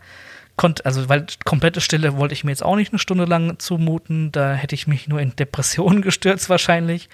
[0.61, 4.31] konnte, also weil komplette Stille wollte ich mir jetzt auch nicht eine Stunde lang zumuten.
[4.31, 7.09] Da hätte ich mich nur in Depressionen gestürzt wahrscheinlich.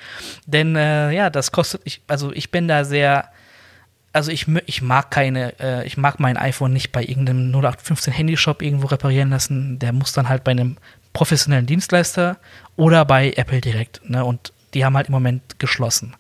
[0.47, 3.31] Denn äh, ja, das kostet, ich, also ich bin da sehr,
[4.13, 8.63] also ich, ich mag keine, äh, ich mag mein iPhone nicht bei irgendeinem 0815 Handyshop
[8.63, 9.79] irgendwo reparieren lassen.
[9.79, 10.77] Der muss dann halt bei einem
[11.17, 12.37] professionellen Dienstleister
[12.77, 14.03] oder bei Apple direkt.
[14.09, 14.23] Ne?
[14.23, 16.15] Und die haben halt im Moment geschlossen.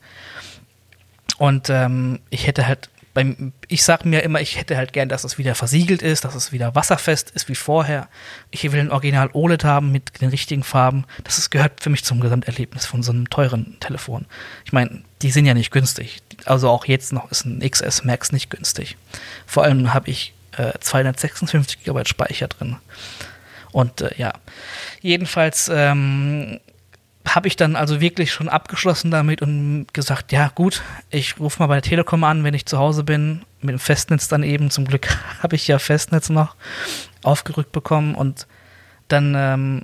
[1.37, 5.25] Und ähm, ich hätte halt beim, ich sage mir immer, ich hätte halt gern, dass
[5.25, 8.09] es wieder versiegelt ist, dass es wieder wasserfest ist wie vorher.
[8.51, 11.05] Ich will ein Original OLED haben mit den richtigen Farben.
[11.25, 14.25] Das ist, gehört für mich zum Gesamterlebnis von so einem teuren Telefon.
[14.65, 16.23] Ich meine, die sind ja nicht günstig.
[16.47, 18.97] Also auch jetzt noch ist ein XS Max nicht günstig.
[19.47, 22.77] Vor allem habe ich äh, 256 GB Speicher drin.
[23.77, 24.33] Und äh, ja,
[25.03, 26.61] jedenfalls ähm,
[27.27, 31.67] habe ich dann also wirklich schon abgeschlossen damit und gesagt, ja gut, ich rufe mal
[31.67, 34.71] bei der Telekom an, wenn ich zu Hause bin, mit dem Festnetz dann eben.
[34.71, 36.57] Zum Glück habe ich ja Festnetz noch
[37.23, 38.47] aufgerückt bekommen und
[39.09, 39.83] dann, ähm,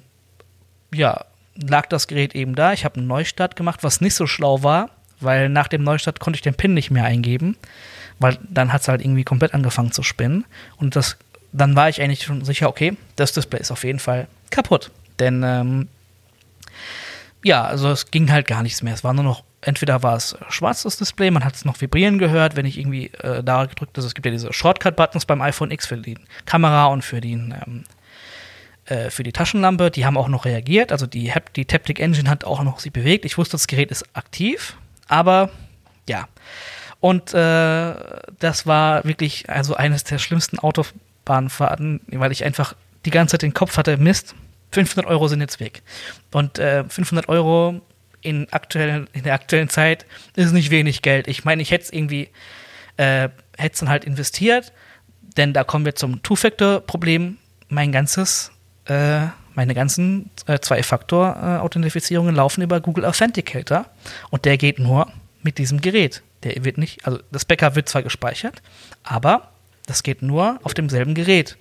[0.94, 2.72] ja, lag das Gerät eben da.
[2.72, 4.88] Ich habe einen Neustart gemacht, was nicht so schlau war,
[5.20, 7.58] weil nach dem Neustart konnte ich den PIN nicht mehr eingeben,
[8.18, 10.46] weil dann hat es halt irgendwie komplett angefangen zu spinnen.
[10.78, 11.18] Und das,
[11.52, 14.90] dann war ich eigentlich schon sicher, okay, das Display ist auf jeden Fall kaputt.
[15.18, 15.88] Denn ähm,
[17.42, 18.94] ja, also es ging halt gar nichts mehr.
[18.94, 22.18] Es war nur noch, entweder war es schwarz das Display, man hat es noch vibrieren
[22.18, 25.70] gehört, wenn ich irgendwie äh, da gedrückt, also es gibt ja diese Shortcut-Buttons beim iPhone
[25.70, 27.84] X für die Kamera und für den ähm,
[28.86, 32.44] äh, für die Taschenlampe, die haben auch noch reagiert, also die, die Taptic Engine hat
[32.44, 33.24] auch noch sich bewegt.
[33.24, 34.76] Ich wusste, das Gerät ist aktiv,
[35.08, 35.50] aber
[36.08, 36.28] ja.
[36.98, 37.94] Und äh,
[38.38, 40.58] das war wirklich also eines der schlimmsten
[41.22, 44.34] Autobahnfahrten, weil ich einfach die ganze Zeit den Kopf hatte, Mist,
[44.72, 45.82] 500 Euro sind jetzt weg.
[46.32, 47.80] Und äh, 500 Euro
[48.20, 51.28] in, aktuell, in der aktuellen Zeit ist nicht wenig Geld.
[51.28, 52.28] Ich meine, ich hätte es irgendwie,
[52.96, 54.72] äh, hätte es dann halt investiert,
[55.36, 57.38] denn da kommen wir zum Two-Factor-Problem.
[57.68, 58.52] Mein ganzes,
[58.86, 63.86] äh, meine ganzen äh, Zwei-Faktor-Authentifizierungen laufen über Google Authenticator
[64.30, 65.10] und der geht nur
[65.42, 66.22] mit diesem Gerät.
[66.44, 68.62] Der wird nicht, also das Backup wird zwar gespeichert,
[69.02, 69.51] aber
[69.92, 71.58] das geht nur auf demselben Gerät.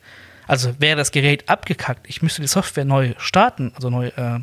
[0.48, 4.40] Also wäre das Gerät abgekackt, ich müsste die Software neu starten, also neu äh,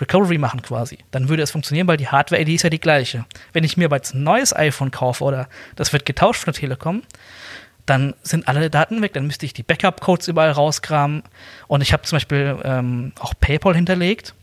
[0.00, 3.26] Recovery machen quasi, dann würde es funktionieren, weil die Hardware-ID ist ja die gleiche.
[3.52, 6.60] Wenn ich mir aber jetzt ein neues iPhone kaufe oder das wird getauscht von der
[6.60, 7.02] Telekom,
[7.84, 9.14] dann sind alle Daten weg.
[9.14, 11.22] Dann müsste ich die Backup-Codes überall rauskramen.
[11.68, 14.34] Und ich habe zum Beispiel ähm, auch PayPal hinterlegt.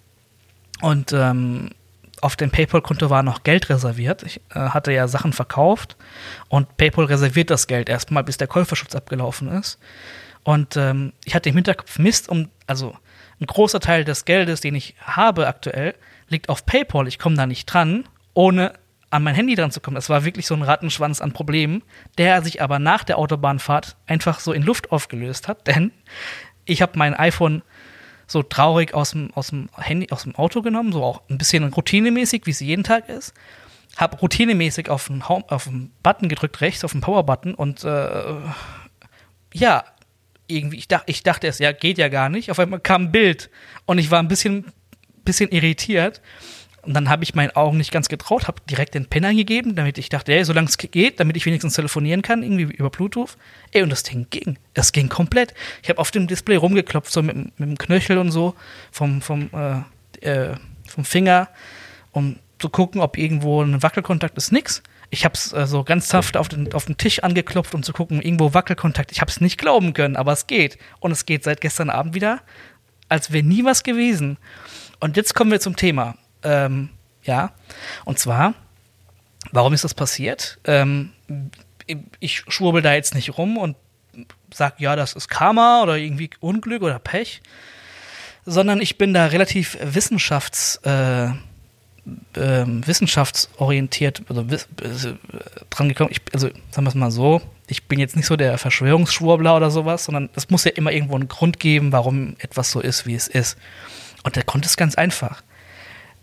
[0.81, 1.69] Und ähm,
[2.25, 4.23] auf dem PayPal-Konto war noch Geld reserviert.
[4.23, 5.95] Ich äh, hatte ja Sachen verkauft.
[6.49, 9.77] Und PayPal reserviert das Geld erstmal, bis der Käuferschutz abgelaufen ist.
[10.43, 12.97] Und ähm, ich hatte im Hinterkopf Mist, um, also
[13.39, 15.93] ein großer Teil des Geldes, den ich habe aktuell,
[16.27, 17.07] liegt auf PayPal.
[17.07, 18.73] Ich komme da nicht dran, ohne
[19.11, 19.93] an mein Handy dran zu kommen.
[19.93, 21.83] Das war wirklich so ein Rattenschwanz an Problemen,
[22.17, 25.91] der sich aber nach der Autobahnfahrt einfach so in Luft aufgelöst hat, denn
[26.65, 27.61] ich habe mein iPhone
[28.27, 31.63] so traurig aus dem, aus dem Handy, aus dem Auto genommen, so auch ein bisschen
[31.63, 33.33] routinemäßig, wie es jeden Tag ist.
[33.97, 38.35] Habe routinemäßig auf den, Home, auf den Button gedrückt, rechts auf den Power-Button und äh,
[39.53, 39.85] ja,
[40.47, 42.51] irgendwie, ich, dach, ich dachte es, ja, geht ja gar nicht.
[42.51, 43.49] Auf einmal kam ein Bild
[43.85, 44.65] und ich war ein bisschen,
[45.23, 46.21] bisschen irritiert.
[46.85, 49.97] Und dann habe ich meinen Augen nicht ganz getraut, habe direkt den Pin eingegeben, damit
[49.97, 53.37] ich dachte, ey, solange es geht, damit ich wenigstens telefonieren kann, irgendwie über Bluetooth.
[53.71, 54.57] Ey, und das Ding ging.
[54.75, 55.53] Das ging komplett.
[55.81, 58.53] Ich habe auf dem Display rumgeklopft, so mit, mit dem Knöchel und so,
[58.91, 59.49] vom, vom,
[60.21, 60.55] äh, äh,
[60.87, 61.49] vom Finger,
[62.11, 64.51] um zu gucken, ob irgendwo ein Wackelkontakt ist.
[64.51, 64.83] Nix.
[65.09, 67.93] Ich habe es äh, so ganz saft auf den, auf den Tisch angeklopft, um zu
[67.93, 69.11] gucken, irgendwo Wackelkontakt.
[69.11, 70.77] Ich habe es nicht glauben können, aber es geht.
[70.99, 72.41] Und es geht seit gestern Abend wieder,
[73.09, 74.37] als wäre nie was gewesen.
[74.99, 76.15] Und jetzt kommen wir zum Thema.
[76.45, 76.89] Ähm,
[77.23, 77.51] ja,
[78.05, 78.53] und zwar,
[79.51, 80.59] warum ist das passiert?
[80.65, 81.11] Ähm,
[82.19, 83.75] ich schwurbel da jetzt nicht rum und
[84.53, 87.41] sag, ja, das ist Karma oder irgendwie Unglück oder Pech,
[88.45, 91.33] sondern ich bin da relativ wissenschafts- äh,
[92.35, 94.57] ähm, wissenschaftsorientiert also, äh,
[95.71, 96.11] dran gekommen.
[96.11, 99.71] Ich, also sagen wir es mal so, ich bin jetzt nicht so der Verschwörungsschwurbler oder
[99.71, 103.15] sowas, sondern es muss ja immer irgendwo einen Grund geben, warum etwas so ist, wie
[103.15, 103.57] es ist.
[104.23, 105.41] Und der Grund ist ganz einfach.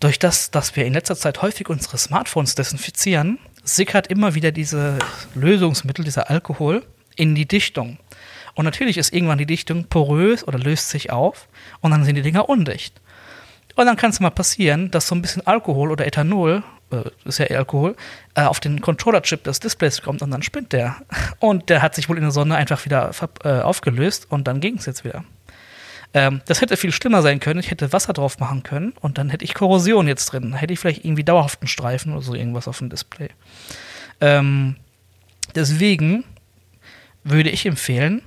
[0.02, 4.98] Durch das, dass wir in letzter Zeit häufig unsere Smartphones desinfizieren, sickert immer wieder diese
[5.36, 6.84] Lösungsmittel, dieser Alkohol,
[7.14, 7.98] in die Dichtung.
[8.54, 11.46] Und natürlich ist irgendwann die Dichtung porös oder löst sich auf
[11.82, 13.00] und dann sind die Dinger undicht.
[13.76, 17.38] Und dann kann es mal passieren, dass so ein bisschen Alkohol oder Ethanol, äh, ist
[17.38, 17.94] ja Alkohol,
[18.34, 20.96] äh, auf den Controller-Chip des Displays kommt und dann spinnt der.
[21.38, 23.12] Und der hat sich wohl in der Sonne einfach wieder
[23.44, 25.22] äh, aufgelöst und dann ging es jetzt wieder.
[26.14, 27.60] Ähm, das hätte viel schlimmer sein können.
[27.60, 30.54] Ich hätte Wasser drauf machen können und dann hätte ich Korrosion jetzt drin.
[30.54, 33.28] Hätte ich vielleicht irgendwie dauerhaften Streifen oder so irgendwas auf dem Display.
[34.20, 34.76] Ähm,
[35.54, 36.24] deswegen
[37.24, 38.22] würde ich empfehlen,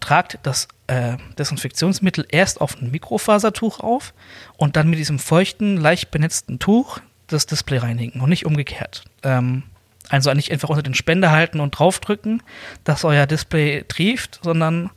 [0.00, 4.14] tragt das äh, Desinfektionsmittel erst auf ein Mikrofasertuch auf
[4.56, 6.98] und dann mit diesem feuchten, leicht benetzten Tuch
[7.28, 9.04] das Display reinigen und nicht umgekehrt.
[9.22, 9.62] Ähm,
[10.08, 12.42] also nicht einfach unter den Spender halten und draufdrücken,
[12.82, 14.90] dass euer Display trieft, sondern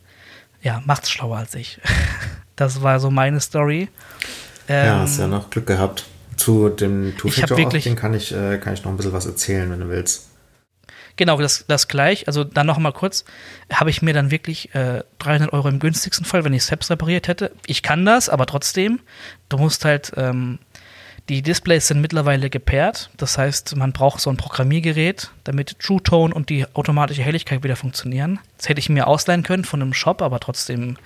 [0.63, 1.79] ja, macht's schlauer als ich.
[2.55, 3.89] das war so meine Story.
[4.67, 6.05] Ähm, ja, hast ja noch Glück gehabt.
[6.35, 9.89] Zu dem Two-Factor-Auth, kann ich, äh, kann ich noch ein bisschen was erzählen, wenn du
[9.89, 10.29] willst.
[11.15, 12.27] Genau, das, das gleich.
[12.27, 13.23] Also dann noch mal kurz,
[13.71, 16.89] habe ich mir dann wirklich äh, 300 Euro im günstigsten Fall, wenn ich es selbst
[16.89, 17.51] repariert hätte.
[17.67, 18.99] Ich kann das, aber trotzdem,
[19.49, 20.57] du musst halt, ähm,
[21.29, 23.09] die Displays sind mittlerweile gepaart.
[23.17, 27.77] Das heißt, man braucht so ein Programmiergerät, damit True Tone und die automatische Helligkeit wieder
[27.77, 28.39] funktionieren.
[28.57, 30.97] Das hätte ich mir ausleihen können von einem Shop, aber trotzdem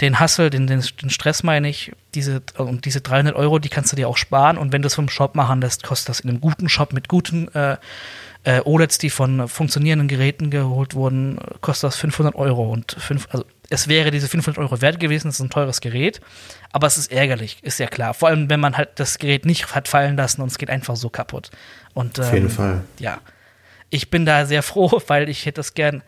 [0.00, 3.92] den Hassel, den, den, den Stress meine ich, diese, und diese 300 Euro, die kannst
[3.92, 4.58] du dir auch sparen.
[4.58, 7.08] Und wenn du es vom Shop machen lässt, kostet das in einem guten Shop mit
[7.08, 7.76] guten äh,
[8.44, 12.70] äh, OLEDs, die von funktionierenden Geräten geholt wurden, kostet das 500 Euro.
[12.70, 16.20] Und fünf, also es wäre diese 500 Euro wert gewesen, das ist ein teures Gerät.
[16.72, 18.14] Aber es ist ärgerlich, ist ja klar.
[18.14, 20.96] Vor allem, wenn man halt das Gerät nicht hat fallen lassen und es geht einfach
[20.96, 21.50] so kaputt.
[21.94, 22.82] Und, ähm, Auf jeden Fall.
[22.98, 23.20] Ja.
[23.88, 26.02] Ich bin da sehr froh, weil ich hätte das gern.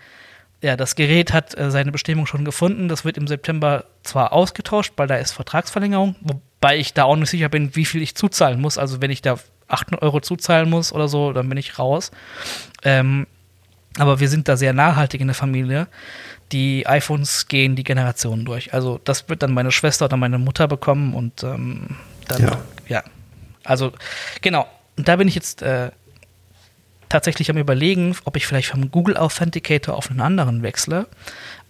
[0.61, 2.89] Ja, das Gerät hat äh, seine Bestimmung schon gefunden.
[2.89, 7.31] Das wird im September zwar ausgetauscht, weil da ist Vertragsverlängerung, wobei ich da auch nicht
[7.31, 8.79] sicher bin, wie viel ich zuzahlen muss.
[8.79, 12.13] Also wenn ich da 800 Euro zuzahlen muss oder so, dann bin ich raus.
[12.85, 13.27] Ähm,
[13.99, 15.87] aber wir sind da sehr nachhaltig in der Familie.
[16.51, 18.75] Die iPhones gehen die Generationen durch.
[18.75, 21.97] Also das wird dann meine Schwester oder meine Mutter bekommen und ähm,
[22.29, 22.63] dann, ja.
[22.89, 23.05] ja.
[23.65, 23.93] Also
[24.41, 24.67] genau.
[24.97, 25.91] Und da bin ich jetzt äh,
[27.09, 31.07] tatsächlich am überlegen, ob ich vielleicht vom Google Authenticator auf einen anderen wechsle.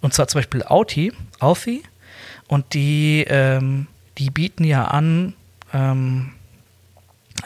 [0.01, 1.13] Und zwar zum Beispiel Authy.
[1.41, 1.83] Authy.
[2.49, 3.87] Und die, ähm,
[4.19, 5.35] die bieten ja an,
[5.73, 6.33] ähm,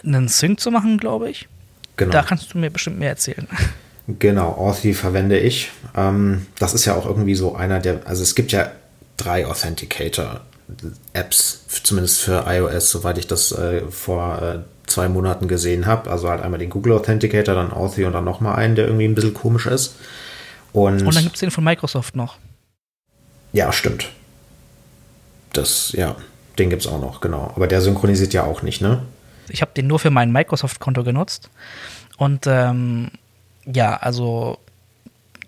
[0.05, 1.49] einen Sync zu machen, glaube ich.
[1.97, 2.13] Genau.
[2.13, 3.49] Da kannst du mir bestimmt mehr erzählen.
[4.09, 5.73] Genau, Authy verwende ich.
[5.97, 8.71] Ähm, das ist ja auch irgendwie so einer der, also es gibt ja
[9.17, 16.09] drei Authenticator-Apps, zumindest für iOS, soweit ich das äh, vor äh, zwei Monaten gesehen habe.
[16.11, 19.17] Also halt einmal den Google Authenticator, dann Authy und dann nochmal einen, der irgendwie ein
[19.17, 19.97] bisschen komisch ist.
[20.73, 22.37] Und, und dann gibt es den von Microsoft noch.
[23.53, 24.11] Ja, stimmt.
[25.53, 26.17] Das, ja,
[26.59, 27.53] den gibt es auch noch, genau.
[27.57, 29.03] Aber der synchronisiert ja auch nicht, ne?
[29.49, 31.49] Ich habe den nur für mein Microsoft-Konto genutzt.
[32.19, 33.11] Und ähm,
[33.67, 34.59] ja, also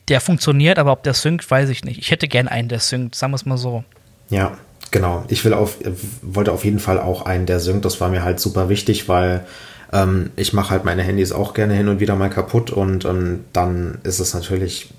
[0.09, 1.99] der funktioniert, aber ob der synkt, weiß ich nicht.
[1.99, 3.85] Ich hätte gern einen, der synkt, sagen wir es mal so.
[4.31, 4.57] Ja,
[4.90, 5.24] genau.
[5.28, 5.77] Ich will auf,
[6.23, 7.85] wollte auf jeden Fall auch einen, der synkt.
[7.85, 9.45] Das war mir halt super wichtig, weil
[9.93, 13.45] ähm, ich mache halt meine Handys auch gerne hin und wieder mal kaputt und ähm,
[13.53, 14.90] dann ist es natürlich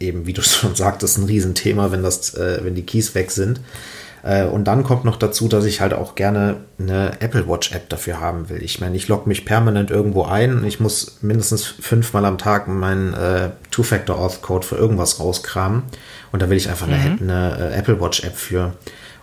[0.00, 3.60] eben, wie du schon sagtest, ein Riesenthema, wenn das, äh, wenn die Keys weg sind.
[4.28, 7.88] Äh, und dann kommt noch dazu, dass ich halt auch gerne eine Apple Watch App
[7.88, 8.62] dafür haben will.
[8.62, 10.64] Ich meine, ich logge mich permanent irgendwo ein.
[10.64, 15.84] Ich muss mindestens fünfmal am Tag meinen äh, Two-Factor Auth Code für irgendwas rauskramen.
[16.30, 16.92] Und da will ich einfach mhm.
[16.92, 18.74] eine, eine äh, Apple Watch App für.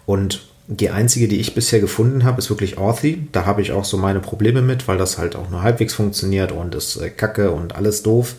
[0.07, 3.27] Und die einzige, die ich bisher gefunden habe, ist wirklich Authy.
[3.31, 6.51] Da habe ich auch so meine Probleme mit, weil das halt auch nur halbwegs funktioniert
[6.51, 8.33] und ist äh, kacke und alles doof.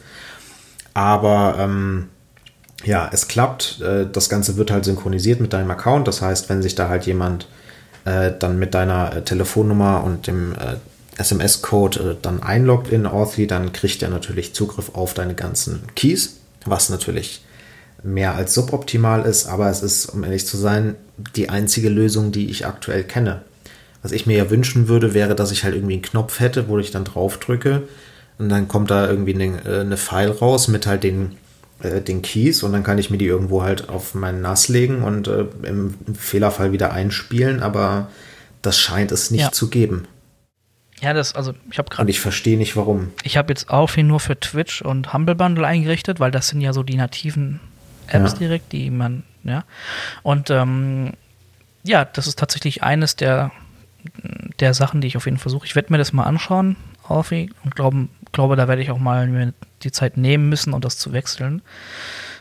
[0.94, 2.09] Aber ähm,
[2.85, 3.81] ja, es klappt.
[3.81, 6.09] Äh, das Ganze wird halt synchronisiert mit deinem Account.
[6.09, 7.48] Das heißt, wenn sich da halt jemand
[8.05, 10.55] äh, dann mit deiner äh, Telefonnummer und dem
[11.19, 16.36] SMS-Code dann einloggt in Authy, dann kriegt er natürlich Zugriff auf deine ganzen Keys,
[16.66, 17.43] was natürlich
[18.03, 20.94] mehr als suboptimal ist, aber es ist, um ehrlich zu sein,
[21.35, 23.40] die einzige Lösung, die ich aktuell kenne.
[24.03, 26.78] Was ich mir ja wünschen würde, wäre, dass ich halt irgendwie einen Knopf hätte, wo
[26.78, 27.85] ich dann drauf drücke
[28.39, 31.36] und dann kommt da irgendwie eine, eine File raus mit halt den
[31.82, 35.03] äh, den Keys und dann kann ich mir die irgendwo halt auf meinen NAS legen
[35.03, 38.09] und äh, im Fehlerfall wieder einspielen, aber
[38.62, 39.53] das scheint es nicht ja.
[39.53, 40.09] zu geben.
[41.01, 42.03] Ja, das, also ich habe gerade.
[42.03, 43.12] Und ich verstehe nicht warum.
[43.23, 46.73] Ich habe jetzt auch nur für Twitch und Humble Bundle eingerichtet, weil das sind ja
[46.73, 47.61] so die nativen
[48.07, 48.39] Apps ja.
[48.39, 49.65] direkt, die man, ja.
[50.23, 51.12] Und ähm,
[51.82, 53.53] ja, das ist tatsächlich eines der,
[54.59, 55.66] der Sachen, die ich auf jeden Fall versuche.
[55.66, 56.77] Ich werde mir das mal anschauen,
[57.09, 59.53] Alfie, und glauben, glaube, da werde ich auch mal mir
[59.83, 61.63] die Zeit nehmen müssen, um das zu wechseln.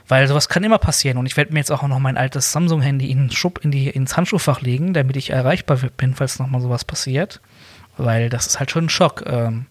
[0.08, 1.18] Weil sowas kann immer passieren.
[1.18, 3.32] Und ich werde mir jetzt auch noch mein altes Samsung-Handy in
[3.62, 7.42] in ins Handschuhfach legen, damit ich erreichbar bin, falls nochmal sowas passiert.
[7.98, 9.24] Weil das ist halt schon ein Schock.
[9.26, 9.66] Ähm,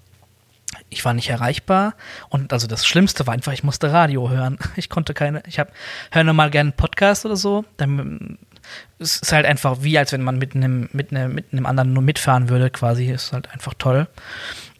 [0.88, 1.94] ich war nicht erreichbar
[2.30, 4.58] und also das Schlimmste war einfach, ich musste Radio hören.
[4.76, 5.70] Ich konnte keine, ich habe
[6.10, 7.64] höre mal gerne einen Podcast oder so.
[7.76, 8.38] Dann
[8.98, 11.92] es ist halt einfach wie, als wenn man mit einem mit einem, mit einem anderen
[11.92, 13.10] nur mitfahren würde, quasi.
[13.10, 14.08] Ist halt einfach toll.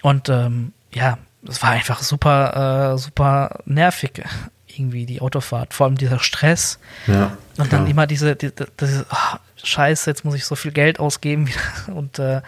[0.03, 1.19] Und ähm, ja,
[1.49, 4.23] es war einfach super, äh, super nervig
[4.67, 6.79] irgendwie die Autofahrt, vor allem dieser Stress.
[7.07, 8.51] Ja, und dann immer diese, die,
[8.81, 11.49] diese oh, Scheiße, jetzt muss ich so viel Geld ausgeben
[11.95, 12.43] und äh,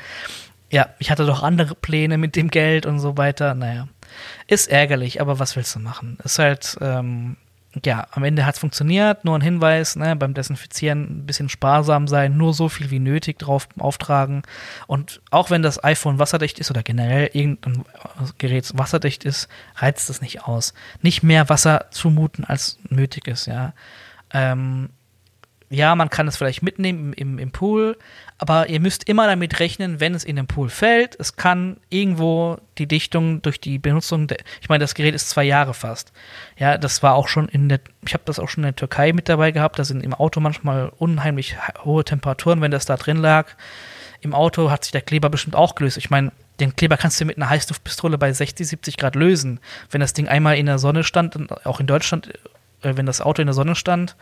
[0.70, 3.54] ja, ich hatte doch andere Pläne mit dem Geld und so weiter.
[3.54, 3.86] Naja,
[4.48, 6.18] ist ärgerlich, aber was willst du machen?
[6.24, 7.36] Ist halt, ähm,
[7.84, 9.24] ja, am Ende hat es funktioniert.
[9.24, 13.38] Nur ein Hinweis, ne, beim Desinfizieren ein bisschen sparsam sein, nur so viel wie nötig
[13.38, 14.42] drauf auftragen.
[14.86, 17.84] Und auch wenn das iPhone wasserdicht ist oder generell irgendein
[18.38, 20.72] Gerät wasserdicht ist, reizt es nicht aus.
[21.02, 23.74] Nicht mehr Wasser zumuten, als nötig ist, ja.
[24.32, 24.90] Ähm,
[25.68, 27.98] ja, man kann es vielleicht mitnehmen im, im, im, Pool,
[28.38, 32.58] aber ihr müsst immer damit rechnen, wenn es in den Pool fällt, es kann irgendwo
[32.76, 36.12] die Dichtung durch die Benutzung, der, ich meine, das Gerät ist zwei Jahre fast.
[36.58, 39.12] Ja, das war auch schon in der, ich habe das auch schon in der Türkei
[39.14, 43.16] mit dabei gehabt, da sind im Auto manchmal unheimlich hohe Temperaturen, wenn das da drin
[43.16, 43.48] lag.
[44.20, 45.96] Im Auto hat sich der Kleber bestimmt auch gelöst.
[45.96, 49.60] Ich meine, den Kleber kannst du mit einer Heißluftpistole bei 60, 70 Grad lösen.
[49.90, 51.36] Wenn das Ding einmal in der Sonne stand,
[51.66, 52.32] auch in Deutschland,
[52.82, 54.16] äh, wenn das Auto in der Sonne stand,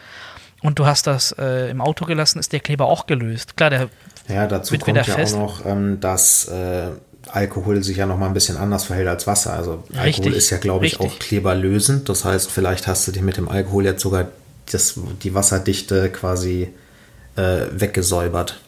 [0.64, 3.56] und du hast das äh, im Auto gelassen, ist der Kleber auch gelöst.
[3.56, 3.88] Klar, der
[4.28, 5.34] ja, dazu kommt ja fest.
[5.34, 6.86] auch noch, ähm, dass äh,
[7.30, 9.52] Alkohol sich ja noch mal ein bisschen anders verhält als Wasser.
[9.52, 11.12] Also Alkohol richtig, ist ja, glaube ich, richtig.
[11.12, 12.08] auch kleberlösend.
[12.08, 14.28] Das heißt, vielleicht hast du dir mit dem Alkohol jetzt sogar
[14.72, 16.72] das, die Wasserdichte quasi
[17.36, 18.58] äh, weggesäubert.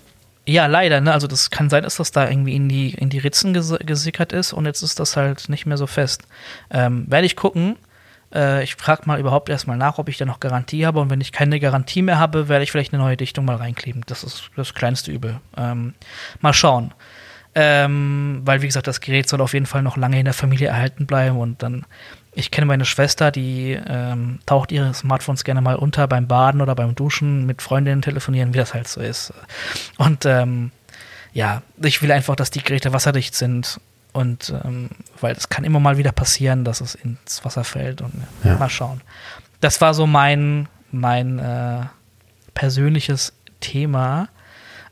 [0.45, 1.01] Ja, leider.
[1.01, 1.15] Ne?
[1.15, 4.53] Also das kann sein, dass das da irgendwie in die, in die Ritzen gesickert ist
[4.53, 6.25] und jetzt ist das halt nicht mehr so fest.
[6.71, 7.77] Ähm, werde ich gucken.
[8.37, 11.01] Äh, ich frage mal überhaupt erstmal nach, ob ich da noch Garantie habe.
[11.01, 14.03] Und wenn ich keine Garantie mehr habe, werde ich vielleicht eine neue Dichtung mal reinkleben.
[14.07, 15.41] Das ist das kleinste Übel.
[15.57, 15.95] Ähm,
[16.41, 16.93] mal schauen.
[17.55, 20.69] Ähm, weil, wie gesagt, das Gerät soll auf jeden Fall noch lange in der Familie
[20.69, 21.39] erhalten bleiben.
[21.39, 21.87] Und dann,
[22.33, 26.75] ich kenne meine Schwester, die ähm, taucht ihre Smartphones gerne mal unter beim Baden oder
[26.75, 29.33] beim Duschen, mit Freundinnen telefonieren, wie das halt so ist.
[29.97, 30.71] Und ähm,
[31.33, 33.81] ja, ich will einfach, dass die Geräte wasserdicht sind
[34.17, 34.89] und ähm,
[35.21, 38.15] weil es kann immer mal wieder passieren, dass es ins Wasser fällt und
[38.45, 38.57] ja.
[38.57, 39.03] mal schauen.
[39.61, 41.83] Das war so mein, mein äh,
[42.55, 44.31] persönliches Thema.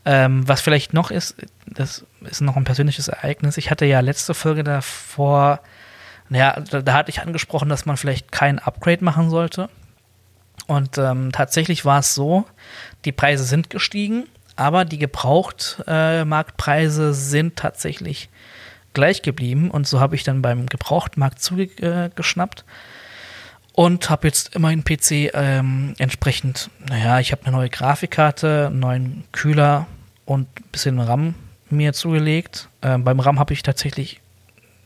[0.05, 1.37] Ähm, was vielleicht noch ist,
[1.67, 3.57] das ist noch ein persönliches Ereignis.
[3.57, 5.61] Ich hatte ja letzte Folge davor,
[6.29, 9.71] naja, da, da hatte ich angesprochen, dass man vielleicht kein Upgrade machen sollte.
[10.67, 12.45] Und ähm, tatsächlich war es so,
[13.07, 14.25] die Preise sind gestiegen,
[14.57, 18.29] aber die Gebrauchtmarktpreise äh, sind tatsächlich
[18.95, 22.65] gleich geblieben und so habe ich dann beim Gebrauchtmarkt zugeschnappt
[23.73, 28.79] und habe jetzt immer einen PC ähm, entsprechend, naja, ich habe eine neue Grafikkarte, einen
[28.79, 29.87] neuen Kühler
[30.25, 31.35] und ein bisschen RAM
[31.71, 32.69] mir zugelegt.
[32.83, 34.21] Ähm, beim RAM habe ich tatsächlich,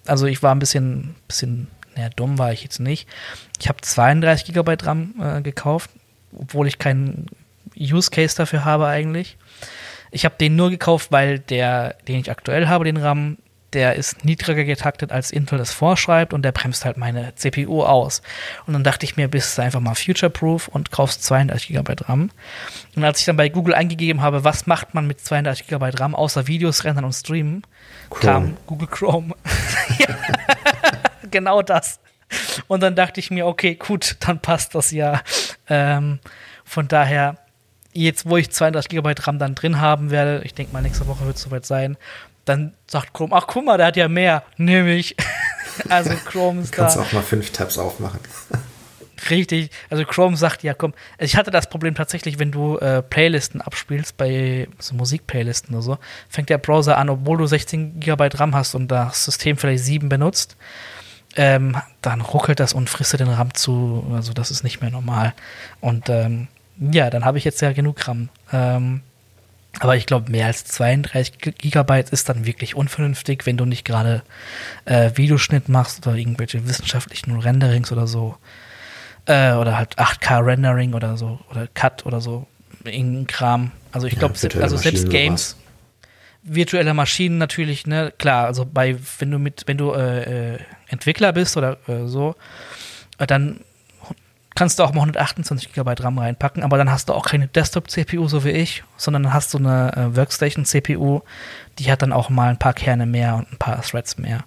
[0.06, 3.06] also ich war ein bisschen, bisschen, naja, dumm war ich jetzt nicht.
[3.60, 5.90] Ich habe 32 GB RAM äh, gekauft,
[6.32, 7.26] obwohl ich keinen
[7.78, 9.36] Use Case dafür habe eigentlich.
[10.10, 13.36] Ich habe den nur gekauft, weil der, den ich aktuell habe, den RAM,
[13.73, 18.23] der ist niedriger getaktet, als Intel das vorschreibt und der bremst halt meine CPU aus.
[18.66, 22.31] Und dann dachte ich mir, bist du einfach mal future-proof und kaufst 32 GB RAM.
[22.97, 26.15] Und als ich dann bei Google eingegeben habe, was macht man mit 32 GB RAM,
[26.15, 27.62] außer Videos rendern und streamen,
[28.11, 28.23] Chrome.
[28.23, 29.35] kam Google Chrome.
[31.31, 32.01] genau das.
[32.66, 35.23] Und dann dachte ich mir, okay, gut, dann passt das ja.
[35.69, 36.20] Ähm,
[36.65, 37.36] von daher,
[37.93, 41.24] jetzt wo ich 32 GB RAM dann drin haben werde, ich denke mal, nächste Woche
[41.24, 41.97] wird es soweit sein,
[42.49, 45.16] dann sagt Chrome, ach guck mal, der hat ja mehr, nehme ich.
[45.89, 47.01] also Chrome ist Kannst da.
[47.01, 48.20] Kannst auch mal fünf Tabs aufmachen.
[49.31, 53.61] Richtig, also Chrome sagt ja, komm, ich hatte das Problem tatsächlich, wenn du äh, Playlisten
[53.61, 55.99] abspielst, bei so Musikplaylisten oder so,
[56.29, 60.09] fängt der Browser an, obwohl du 16 GB RAM hast und das System vielleicht 7
[60.09, 60.57] benutzt,
[61.37, 65.35] ähm, dann ruckelt das und frisst den RAM zu, also das ist nicht mehr normal.
[65.81, 66.49] Und ähm,
[66.79, 68.29] ja, dann habe ich jetzt ja genug RAM.
[68.53, 69.03] Ähm,
[69.81, 74.23] aber ich glaube, mehr als 32 Gigabyte ist dann wirklich unvernünftig, wenn du nicht gerade
[74.86, 78.36] äh, Videoschnitt machst oder irgendwelche wissenschaftlichen Renderings oder so.
[79.27, 81.39] Äh, oder halt 8K-Rendering oder so.
[81.51, 82.47] Oder Cut oder so.
[82.85, 83.73] Irgendein Kram.
[83.93, 85.57] Also ich glaube, ja, also selbst Games,
[86.43, 90.59] virtuelle Maschinen natürlich, ne, klar, also bei, wenn du mit, wenn du äh, äh
[90.89, 92.35] Entwickler bist oder äh, so,
[93.19, 93.61] dann
[94.59, 98.26] kannst du auch mal 128 GB RAM reinpacken, aber dann hast du auch keine Desktop-CPU,
[98.26, 101.20] so wie ich, sondern dann hast du eine äh, Workstation-CPU,
[101.78, 104.40] die hat dann auch mal ein paar Kerne mehr und ein paar Threads mehr.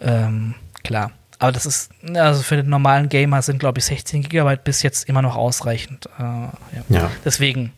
[0.00, 0.54] Ähm,
[0.84, 1.10] klar.
[1.40, 5.08] Aber das ist, also für den normalen Gamer sind, glaube ich, 16 Gigabyte bis jetzt
[5.08, 6.08] immer noch ausreichend.
[6.20, 6.52] Äh, ja.
[6.88, 7.10] ja.
[7.24, 7.72] Deswegen,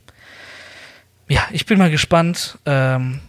[1.29, 2.59] ja, ich bin mal gespannt.
[2.67, 3.21] Ähm,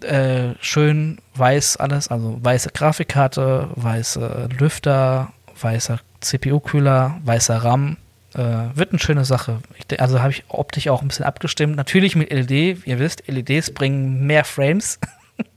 [0.00, 7.96] äh, schön weiß alles, also weiße Grafikkarte, weiße Lüfter, weißer CPU-Kühler, weißer RAM.
[8.34, 9.60] Äh, wird eine schöne Sache.
[9.76, 11.76] Ich, also habe ich optisch auch ein bisschen abgestimmt.
[11.76, 12.86] Natürlich mit LED.
[12.86, 14.98] Ihr wisst, LEDs bringen mehr Frames.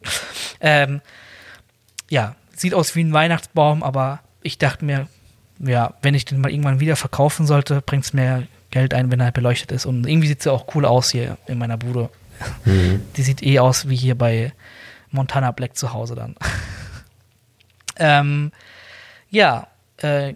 [0.62, 1.02] ähm,
[2.10, 5.08] ja, sieht aus wie ein Weihnachtsbaum, aber ich dachte mir,
[5.60, 9.20] ja, wenn ich den mal irgendwann wieder verkaufen sollte, bringt es mehr Geld ein, wenn
[9.20, 9.86] er beleuchtet ist.
[9.86, 12.10] Und irgendwie sieht sie auch cool aus hier in meiner Bude.
[12.66, 13.02] Mhm.
[13.16, 14.54] Die sieht eh aus wie hier bei
[15.12, 16.36] Montana Black zu Hause dann.
[17.98, 18.52] ähm,
[19.30, 19.68] ja,
[19.98, 20.34] äh,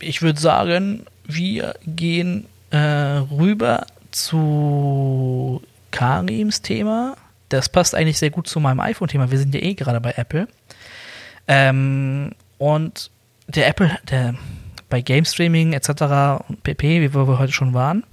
[0.00, 7.16] ich würde sagen, wir gehen äh, rüber zu Karims Thema.
[7.48, 9.30] Das passt eigentlich sehr gut zu meinem iPhone-Thema.
[9.30, 10.48] Wir sind ja eh gerade bei Apple.
[11.48, 13.10] Ähm, und
[13.48, 14.34] der Apple, der
[14.88, 15.88] bei Game Streaming etc.
[16.48, 18.04] und pp, wie wir heute schon waren.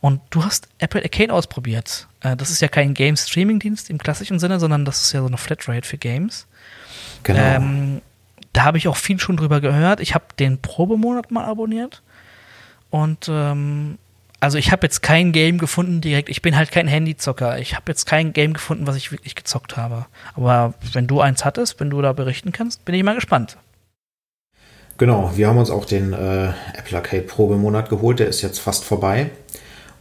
[0.00, 2.08] Und du hast Apple Arcade ausprobiert.
[2.20, 5.20] Äh, das ist ja kein Game Streaming Dienst im klassischen Sinne, sondern das ist ja
[5.20, 6.46] so eine Flatrate für Games.
[7.22, 7.40] Genau.
[7.40, 8.02] Ähm,
[8.52, 10.00] da habe ich auch viel schon drüber gehört.
[10.00, 12.02] Ich habe den Probemonat mal abonniert.
[12.90, 13.98] Und ähm,
[14.40, 16.28] also ich habe jetzt kein Game gefunden direkt.
[16.28, 17.58] Ich bin halt kein Handyzocker.
[17.58, 20.06] Ich habe jetzt kein Game gefunden, was ich wirklich gezockt habe.
[20.34, 23.56] Aber wenn du eins hattest, wenn du da berichten kannst, bin ich mal gespannt.
[24.98, 28.18] Genau, wir haben uns auch den äh, Apple Arcade Probemonat geholt.
[28.18, 29.30] Der ist jetzt fast vorbei.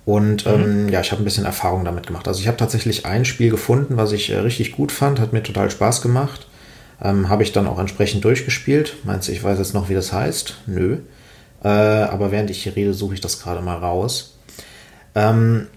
[0.05, 0.51] Und mhm.
[0.51, 2.27] ähm, ja, ich habe ein bisschen Erfahrung damit gemacht.
[2.27, 5.43] Also ich habe tatsächlich ein Spiel gefunden, was ich äh, richtig gut fand, hat mir
[5.43, 6.47] total Spaß gemacht.
[7.03, 8.97] Ähm, habe ich dann auch entsprechend durchgespielt.
[9.03, 10.55] Meinst du, ich weiß jetzt noch, wie das heißt?
[10.67, 10.99] Nö.
[11.63, 14.37] Äh, aber während ich hier rede, suche ich das gerade mal raus.
[15.15, 15.67] Ähm,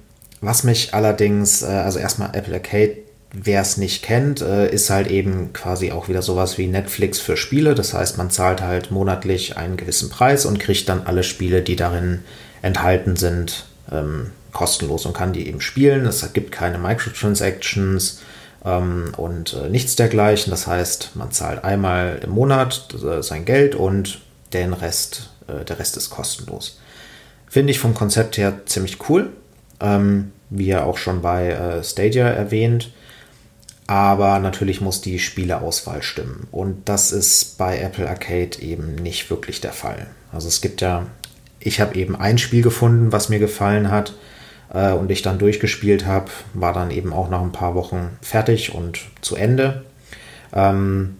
[0.40, 2.98] was mich allerdings, äh, also erstmal Apple Arcade,
[3.32, 7.36] wer es nicht kennt, äh, ist halt eben quasi auch wieder sowas wie Netflix für
[7.36, 7.74] Spiele.
[7.74, 11.76] Das heißt, man zahlt halt monatlich einen gewissen Preis und kriegt dann alle Spiele, die
[11.76, 12.20] darin
[12.62, 16.06] enthalten sind, ähm, kostenlos und kann die eben spielen.
[16.06, 18.20] Es gibt keine Microtransactions
[18.64, 20.50] und äh, nichts dergleichen.
[20.50, 24.20] Das heißt, man zahlt einmal im Monat äh, sein Geld und
[24.52, 26.80] den Rest, äh, der Rest ist kostenlos.
[27.46, 29.30] Finde ich vom Konzept her ziemlich cool.
[29.80, 32.92] Ähm, wie ja auch schon bei Stadia erwähnt.
[33.86, 36.46] Aber natürlich muss die Spieleauswahl stimmen.
[36.52, 40.06] Und das ist bei Apple Arcade eben nicht wirklich der Fall.
[40.32, 41.06] Also es gibt ja,
[41.58, 44.14] ich habe eben ein Spiel gefunden, was mir gefallen hat
[44.74, 48.74] äh, und ich dann durchgespielt habe, war dann eben auch nach ein paar Wochen fertig
[48.74, 49.84] und zu Ende.
[50.52, 51.16] Ähm,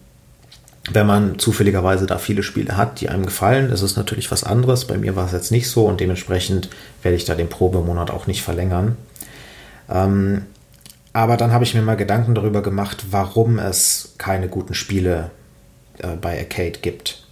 [0.91, 4.85] wenn man zufälligerweise da viele Spiele hat, die einem gefallen, ist es natürlich was anderes.
[4.85, 6.69] Bei mir war es jetzt nicht so und dementsprechend
[7.01, 8.95] werde ich da den Probemonat auch nicht verlängern.
[9.89, 10.43] Ähm,
[11.11, 15.31] aber dann habe ich mir mal Gedanken darüber gemacht, warum es keine guten Spiele
[15.99, 17.25] äh, bei Arcade gibt.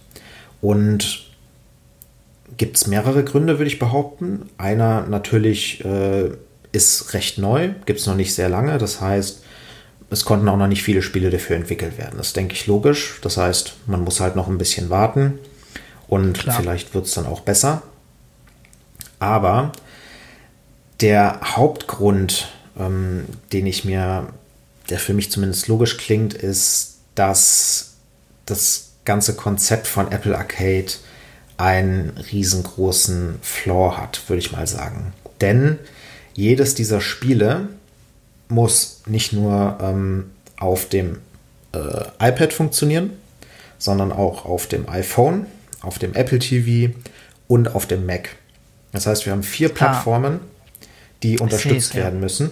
[0.60, 1.23] Und
[2.56, 4.48] gibt es mehrere Gründe, würde ich behaupten.
[4.58, 6.30] Einer natürlich äh,
[6.72, 8.78] ist recht neu, gibt es noch nicht sehr lange.
[8.78, 9.42] Das heißt,
[10.10, 12.16] es konnten auch noch nicht viele Spiele dafür entwickelt werden.
[12.16, 13.18] Das denke ich logisch.
[13.22, 15.38] Das heißt, man muss halt noch ein bisschen warten
[16.08, 16.56] und Klar.
[16.56, 17.82] vielleicht wird es dann auch besser.
[19.18, 19.72] Aber
[21.00, 22.48] der Hauptgrund,
[22.78, 24.28] ähm, den ich mir,
[24.90, 27.94] der für mich zumindest logisch klingt, ist, dass
[28.46, 30.92] das ganze Konzept von Apple Arcade
[31.56, 35.12] einen riesengroßen Flaw hat, würde ich mal sagen.
[35.40, 35.78] Denn
[36.34, 37.68] jedes dieser Spiele
[38.48, 41.18] muss nicht nur ähm, auf dem
[41.72, 41.78] äh,
[42.20, 43.10] iPad funktionieren,
[43.78, 45.46] sondern auch auf dem iPhone,
[45.80, 46.94] auf dem Apple TV
[47.48, 48.30] und auf dem Mac.
[48.92, 49.68] Das heißt, wir haben vier.
[49.68, 50.40] Plattformen,
[51.22, 52.50] die unterstützt werden müssen.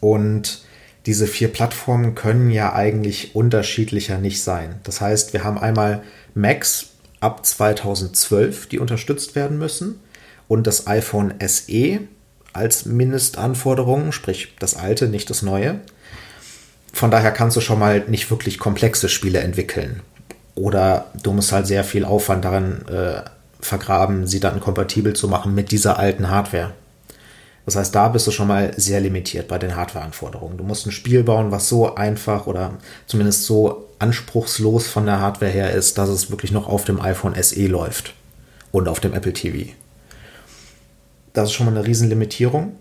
[0.00, 0.62] Und
[1.06, 4.80] diese vier Plattformen können ja eigentlich unterschiedlicher nicht sein.
[4.82, 6.02] Das heißt, wir haben einmal
[6.34, 6.88] Macs
[7.20, 10.00] ab 2012, die unterstützt werden müssen,
[10.48, 12.00] und das iPhone SE
[12.52, 15.80] als Mindestanforderung, sprich das alte, nicht das neue.
[16.92, 20.00] Von daher kannst du schon mal nicht wirklich komplexe Spiele entwickeln.
[20.54, 23.22] Oder du musst halt sehr viel Aufwand darin äh,
[23.60, 26.72] vergraben, sie dann kompatibel zu machen mit dieser alten Hardware.
[27.66, 30.56] Das heißt, da bist du schon mal sehr limitiert bei den Hardware-Anforderungen.
[30.56, 32.74] Du musst ein Spiel bauen, was so einfach oder
[33.06, 37.34] zumindest so anspruchslos von der Hardware her ist, dass es wirklich noch auf dem iPhone
[37.40, 38.14] SE läuft
[38.72, 39.72] und auf dem Apple TV.
[41.32, 42.76] Das ist schon mal eine Riesenlimitierung.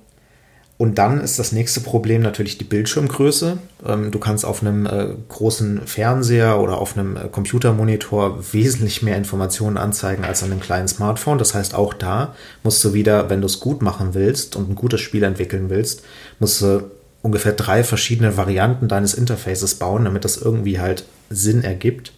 [0.77, 3.57] Und dann ist das nächste Problem natürlich die Bildschirmgröße.
[3.85, 9.15] Ähm, du kannst auf einem äh, großen Fernseher oder auf einem äh, Computermonitor wesentlich mehr
[9.15, 11.37] Informationen anzeigen als an einem kleinen Smartphone.
[11.37, 14.75] Das heißt, auch da musst du wieder, wenn du es gut machen willst und ein
[14.75, 16.03] gutes Spiel entwickeln willst,
[16.39, 16.91] musst du
[17.25, 22.13] ungefähr drei verschiedene Varianten deines Interfaces bauen, damit das irgendwie halt Sinn ergibt.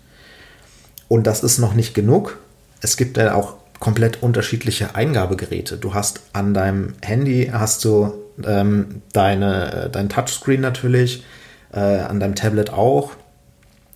[1.08, 2.38] Und das ist noch nicht genug.
[2.82, 5.78] Es gibt ja auch komplett unterschiedliche Eingabegeräte.
[5.78, 11.24] Du hast an deinem Handy hast du ähm, deine, äh, dein Touchscreen natürlich,
[11.72, 13.12] äh, an deinem Tablet auch.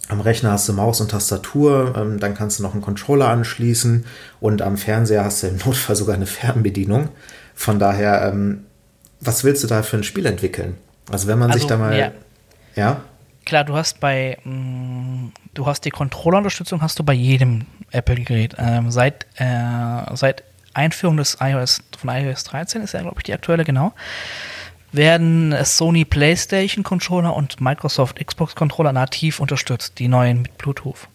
[0.08, 4.06] Am Rechner hast du Maus und Tastatur, ähm, dann kannst du noch einen Controller anschließen
[4.40, 7.10] und am Fernseher hast du im Notfall sogar eine Fernbedienung.
[7.54, 8.64] Von daher, ähm,
[9.20, 10.78] was willst du da für ein Spiel entwickeln?
[11.12, 11.98] Also wenn man also, sich da mal.
[11.98, 12.12] Ja.
[12.76, 13.02] ja?
[13.46, 18.56] Klar, du hast bei mh, mm, du hast die Controller-Unterstützung hast du bei jedem Apple-Gerät.
[18.58, 20.44] Ähm, seit, äh, seit
[20.74, 23.94] Einführung des iOS von iOS 13 ist ja, glaube ich, die aktuelle, genau,
[24.92, 31.08] werden Sony PlayStation Controller und Microsoft Xbox Controller nativ unterstützt, die neuen mit Bluetooth.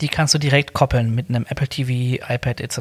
[0.00, 2.78] Die kannst du direkt koppeln mit einem Apple TV, iPad etc.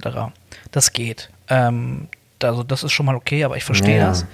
[0.72, 1.30] Das geht.
[1.50, 2.08] Ähm,
[2.42, 4.08] also das ist schon mal okay, aber ich verstehe ja.
[4.08, 4.26] das.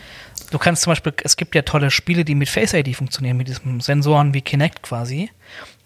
[0.51, 3.47] Du kannst zum Beispiel, es gibt ja tolle Spiele, die mit Face ID funktionieren, mit
[3.47, 5.29] diesen Sensoren wie Kinect quasi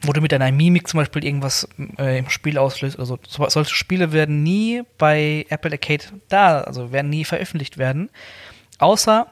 [0.04, 1.68] wo du mit deiner Mimik zum Beispiel irgendwas
[1.98, 3.20] äh, im Spiel auslöst oder so.
[3.28, 3.48] so.
[3.50, 8.10] Solche Spiele werden nie bei Apple Arcade da, also werden nie veröffentlicht werden.
[8.80, 9.28] Außer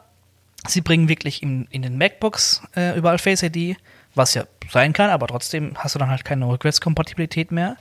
[0.67, 3.77] sie bringen wirklich in, in den MacBooks äh, überall Face ID,
[4.15, 7.77] was ja sein kann, aber trotzdem hast du dann halt keine Rückwärtskompatibilität mehr.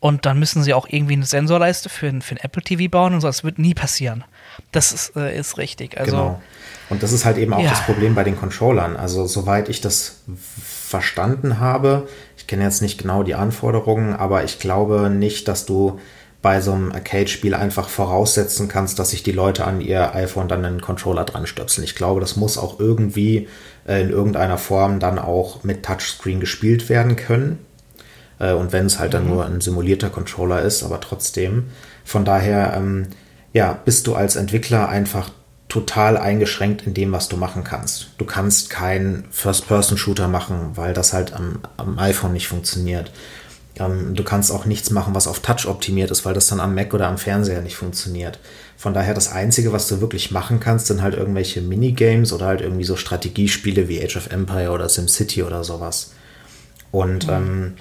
[0.00, 3.20] Und dann müssen sie auch irgendwie eine Sensorleiste für, für ein Apple TV bauen und
[3.20, 3.26] so.
[3.26, 4.24] Das wird nie passieren.
[4.72, 5.98] Das ist, äh, ist richtig.
[5.98, 6.42] Also, genau.
[6.90, 7.70] Und das ist halt eben auch ja.
[7.70, 8.96] das Problem bei den Controllern.
[8.96, 14.58] Also, soweit ich das verstanden habe, ich kenne jetzt nicht genau die Anforderungen, aber ich
[14.58, 15.98] glaube nicht, dass du
[16.40, 20.64] bei so einem Arcade-Spiel einfach voraussetzen kannst, dass sich die Leute an ihr iPhone dann
[20.64, 21.84] einen Controller dran stöpseln.
[21.84, 23.48] Ich glaube, das muss auch irgendwie
[23.86, 27.58] äh, in irgendeiner Form dann auch mit Touchscreen gespielt werden können.
[28.38, 29.30] Äh, und wenn es halt dann mhm.
[29.30, 31.70] nur ein simulierter Controller ist, aber trotzdem.
[32.04, 33.08] Von daher, ähm,
[33.58, 35.30] ja, bist du als Entwickler einfach
[35.68, 38.10] total eingeschränkt in dem, was du machen kannst.
[38.16, 43.10] Du kannst keinen First-Person-Shooter machen, weil das halt am, am iPhone nicht funktioniert.
[43.74, 46.76] Ähm, du kannst auch nichts machen, was auf Touch optimiert ist, weil das dann am
[46.76, 48.38] Mac oder am Fernseher nicht funktioniert.
[48.76, 52.60] Von daher das Einzige, was du wirklich machen kannst, sind halt irgendwelche Minigames oder halt
[52.60, 56.12] irgendwie so Strategiespiele wie Age of Empire oder SimCity oder sowas.
[56.92, 57.32] Und mhm.
[57.32, 57.74] ähm,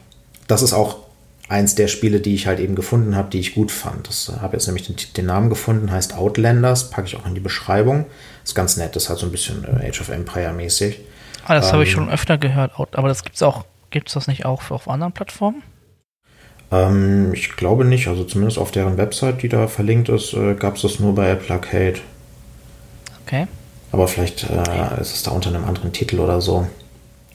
[0.48, 1.07] das ist auch
[1.50, 4.08] eins der Spiele, die ich halt eben gefunden habe, die ich gut fand.
[4.08, 7.36] Das äh, habe jetzt nämlich den, den, Namen gefunden, heißt Outlanders, packe ich auch in
[7.36, 8.06] die Beschreibung.
[8.44, 11.00] Ist ganz nett, das ist halt so ein bisschen äh, Age of Empire mäßig.
[11.46, 14.28] Ah, das ähm, habe ich schon öfter gehört, aber das gibt's auch, gibt es das
[14.28, 15.64] nicht auch auf anderen Plattformen?
[16.72, 20.76] Ähm, ich glaube nicht, also zumindest auf deren Website, die da verlinkt ist, äh, gab
[20.76, 22.00] es das nur bei Apple Arcade.
[23.26, 23.48] Okay.
[23.94, 26.68] Aber vielleicht äh, ist es da unter einem anderen Titel oder so.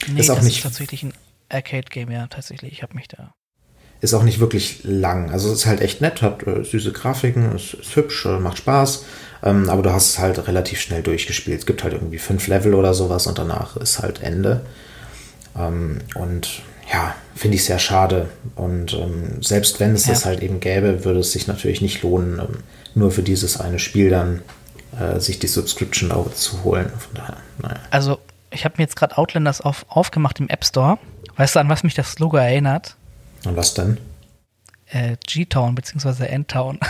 [0.07, 1.15] Nee, ist auch das nicht ist tatsächlich ein
[1.49, 2.73] Arcade-Game, ja, tatsächlich.
[2.73, 3.33] Ich habe mich da
[4.03, 5.31] ist auch nicht wirklich lang.
[5.31, 8.59] Also es ist halt echt nett, hat äh, süße Grafiken, ist, ist hübsch, äh, macht
[8.59, 9.05] Spaß.
[9.45, 11.61] Ähm, aber du hast es halt relativ schnell durchgespielt.
[11.61, 14.63] Es gibt halt irgendwie fünf Level oder sowas und danach ist halt Ende.
[15.57, 16.63] Ähm, und
[16.93, 18.29] ja, finde ich sehr schade.
[18.57, 20.15] Und ähm, selbst wenn es ja.
[20.15, 22.59] das halt eben gäbe, würde es sich natürlich nicht lohnen, ähm,
[22.97, 24.43] nur für dieses eine Spiel dann
[24.99, 26.91] äh, sich die Subscription zu holen.
[26.99, 27.81] Von daher, naja.
[27.91, 28.19] Also
[28.51, 30.99] ich habe mir jetzt gerade Outlanders auf, aufgemacht im App Store.
[31.37, 32.97] Weißt du, an was mich das Logo erinnert?
[33.45, 33.99] Und was denn?
[34.91, 36.27] Äh, G-Town bzw.
[36.27, 36.79] N-Town.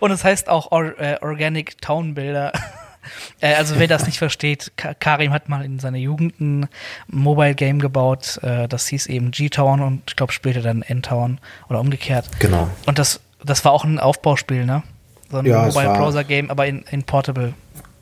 [0.00, 2.52] Und es heißt auch Or äh, Organic Town Bilder.
[3.40, 6.68] äh, also wer das nicht versteht, Ka Karim hat mal in seiner Jugend ein
[7.06, 8.40] Mobile Game gebaut.
[8.42, 12.26] Äh, das hieß eben G-Town und ich glaube später dann N-Town oder umgekehrt.
[12.40, 12.68] Genau.
[12.86, 14.82] Und das, das war auch ein Aufbauspiel, ne?
[15.30, 17.54] So ein ja, Mobile Browser Game, aber in, in Portable.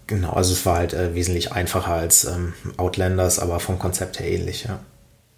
[0.07, 4.31] Genau, also es war halt äh, wesentlich einfacher als ähm, Outlanders, aber vom Konzept her
[4.31, 4.81] ähnlich, ja.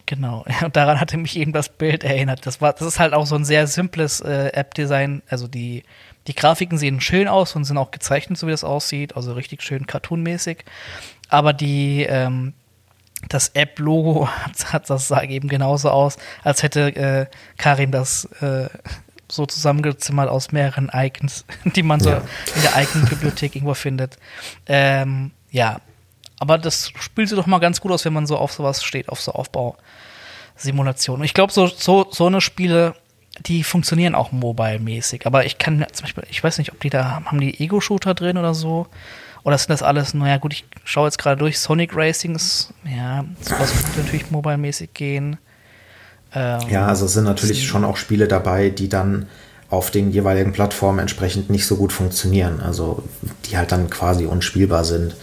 [0.06, 2.46] Genau, und daran hatte mich eben das Bild erinnert.
[2.46, 5.22] Das war, das ist halt auch so ein sehr simples äh, App-Design.
[5.28, 5.82] Also die,
[6.28, 9.62] die Grafiken sehen schön aus und sind auch gezeichnet, so wie das aussieht, also richtig
[9.62, 10.64] schön cartoonmäßig.
[11.28, 12.54] Aber die, ähm,
[13.28, 17.26] das App-Logo hat, hat, das sah eben genauso aus, als hätte äh,
[17.58, 18.68] Karim das äh,
[19.28, 22.22] so zusammengezimmert aus mehreren Icons, die man so ja.
[22.54, 24.18] in der Icon-Bibliothek irgendwo findet.
[24.66, 25.80] Ähm, ja,
[26.38, 29.08] aber das spielt sich doch mal ganz gut aus, wenn man so auf sowas steht,
[29.08, 29.32] auf so
[30.56, 31.24] Aufbausimulationen.
[31.24, 32.94] Ich glaube, so, so, so eine Spiele,
[33.46, 35.26] die funktionieren auch mobile-mäßig.
[35.26, 38.38] Aber ich kann zum Beispiel, ich weiß nicht, ob die da, haben die Ego-Shooter drin
[38.38, 38.86] oder so?
[39.44, 43.72] Oder sind das alles, naja, gut, ich schaue jetzt gerade durch, Sonic Racings, ja, sowas
[43.72, 45.36] könnte natürlich mobile-mäßig gehen.
[46.34, 49.26] Ähm, ja, also es sind natürlich schon auch Spiele dabei, die dann
[49.70, 52.60] auf den jeweiligen Plattformen entsprechend nicht so gut funktionieren.
[52.60, 53.04] Also
[53.44, 55.14] die halt dann quasi unspielbar sind.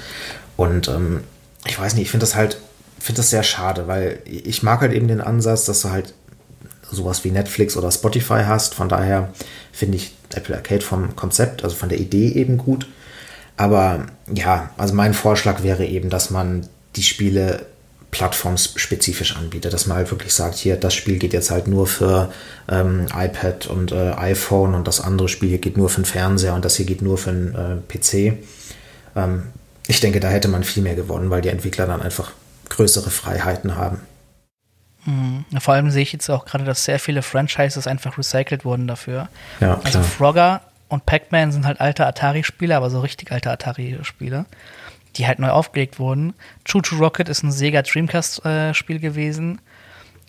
[0.55, 1.23] Und ähm,
[1.65, 2.57] ich weiß nicht, ich finde das halt,
[3.03, 6.13] finde das sehr schade, weil ich mag halt eben den Ansatz, dass du halt
[6.89, 8.75] sowas wie Netflix oder Spotify hast.
[8.75, 9.34] Von daher
[9.73, 12.88] finde ich Apple Arcade vom Konzept, also von der Idee eben gut.
[13.57, 17.65] Aber ja, also mein Vorschlag wäre eben, dass man die Spiele
[18.11, 22.31] plattformspezifisch anbietet, dass man halt wirklich sagt, hier, das Spiel geht jetzt halt nur für
[22.69, 26.53] ähm, iPad und äh, iPhone und das andere Spiel hier geht nur für den Fernseher
[26.53, 28.38] und das hier geht nur für den äh, PC.
[29.17, 29.43] Ähm,
[29.88, 32.31] ich denke, da hätte man viel mehr gewonnen, weil die Entwickler dann einfach
[32.75, 33.99] größere Freiheiten haben.
[35.05, 35.45] Mhm.
[35.59, 39.29] Vor allem sehe ich jetzt auch gerade, dass sehr viele Franchises einfach recycelt wurden dafür.
[39.59, 44.45] Ja, also Frogger und Pac-Man sind halt alte Atari-Spiele, aber so richtig alte Atari-Spiele
[45.15, 46.33] die halt neu aufgelegt wurden.
[46.65, 49.61] Choo Choo Rocket ist ein Sega Dreamcast-Spiel äh, gewesen.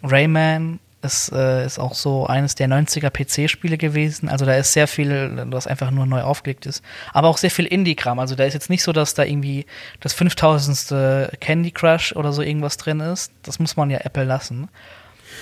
[0.02, 4.28] Rayman ist, äh, ist auch so eines der 90er PC-Spiele gewesen.
[4.28, 6.82] Also da ist sehr viel, was einfach nur neu aufgelegt ist.
[7.12, 8.18] Aber auch sehr viel Indie-Kram.
[8.18, 9.66] Also da ist jetzt nicht so, dass da irgendwie
[10.00, 11.34] das 5000.
[11.40, 13.32] Candy Crush oder so irgendwas drin ist.
[13.42, 14.68] Das muss man ja Apple lassen.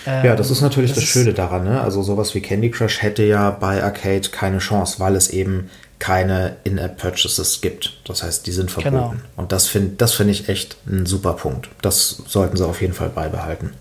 [0.07, 1.65] ja, das ist natürlich das, das Schöne daran.
[1.65, 1.81] Ne?
[1.81, 6.57] Also sowas wie Candy Crush hätte ja bei Arcade keine Chance, weil es eben keine
[6.65, 8.01] In-App-Purchases gibt.
[8.05, 8.97] Das heißt, die sind verboten.
[8.97, 9.15] Genau.
[9.37, 11.69] Und das finde das find ich echt ein super Punkt.
[11.81, 13.73] Das sollten sie auf jeden Fall beibehalten.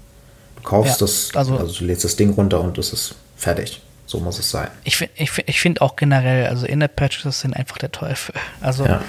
[0.62, 3.82] Du kaufst ja, das, also, also, du lädst das Ding runter und es ist fertig.
[4.06, 4.70] So muss es sein.
[4.84, 8.36] Ich finde ich, ich find auch generell, also In-App-Purchases sind einfach der Teufel.
[8.62, 9.02] Also ja.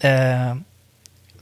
[0.00, 0.56] äh,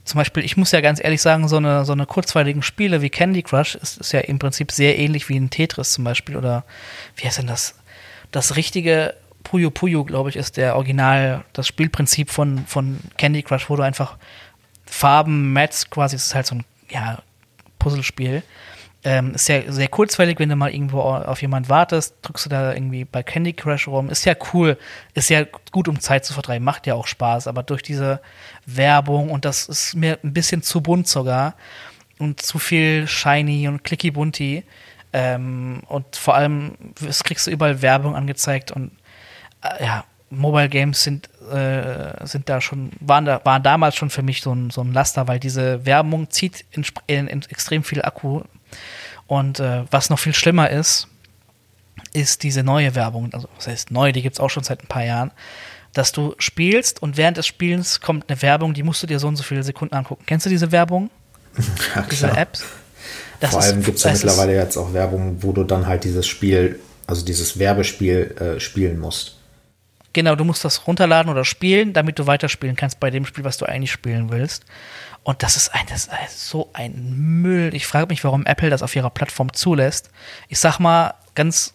[0.05, 3.09] zum Beispiel, ich muss ja ganz ehrlich sagen, so eine, so eine kurzweiligen Spiele wie
[3.09, 6.63] Candy Crush ist, ist ja im Prinzip sehr ähnlich wie ein Tetris zum Beispiel oder
[7.15, 7.75] wie heißt denn das?
[8.31, 13.69] Das richtige Puyo Puyo, glaube ich, ist der Original, das Spielprinzip von, von Candy Crush,
[13.69, 14.17] wo du einfach
[14.85, 17.19] Farben matchst, quasi, es ist halt so ein ja,
[17.79, 18.43] Puzzlespiel.
[19.03, 22.73] Ähm, ist ja sehr kurzweilig, wenn du mal irgendwo auf jemand wartest, drückst du da
[22.73, 24.09] irgendwie bei Candy Crush rum.
[24.09, 24.77] Ist ja cool,
[25.13, 28.19] ist ja gut, um Zeit zu vertreiben, macht ja auch Spaß, aber durch diese
[28.65, 31.55] Werbung und das ist mir ein bisschen zu bunt sogar
[32.17, 34.65] und zu viel shiny und clicky bunty
[35.13, 36.73] ähm, und vor allem
[37.07, 38.91] es kriegst du überall Werbung angezeigt und
[39.61, 44.21] äh, ja, Mobile Games sind, äh, sind da schon, waren da, waren damals schon für
[44.21, 46.85] mich so ein, so ein Laster, weil diese Werbung zieht in,
[47.27, 48.41] in extrem viel Akku.
[49.27, 51.07] Und äh, was noch viel schlimmer ist,
[52.13, 54.87] ist diese neue Werbung, also was heißt neu, die gibt es auch schon seit ein
[54.87, 55.31] paar Jahren,
[55.93, 59.27] dass du spielst und während des Spielens kommt eine Werbung, die musst du dir so
[59.27, 60.23] und so viele Sekunden angucken.
[60.25, 61.09] Kennst du diese Werbung?
[61.95, 62.63] Ja, diese Apps?
[63.39, 66.27] Das Vor allem gibt es ja mittlerweile jetzt auch Werbung, wo du dann halt dieses
[66.27, 69.37] Spiel, also dieses Werbespiel äh, spielen musst.
[70.13, 73.57] Genau, du musst das runterladen oder spielen, damit du weiterspielen kannst bei dem Spiel, was
[73.57, 74.65] du eigentlich spielen willst.
[75.23, 77.73] Und das ist, ein, das ist so ein Müll.
[77.75, 80.09] Ich frage mich, warum Apple das auf ihrer Plattform zulässt.
[80.47, 81.73] Ich sag mal ganz,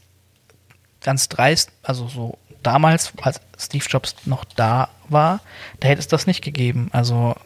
[1.03, 5.41] ganz dreist, also so damals, als Steve Jobs noch da war,
[5.81, 6.89] da hätte es das nicht gegeben.
[6.93, 7.37] Also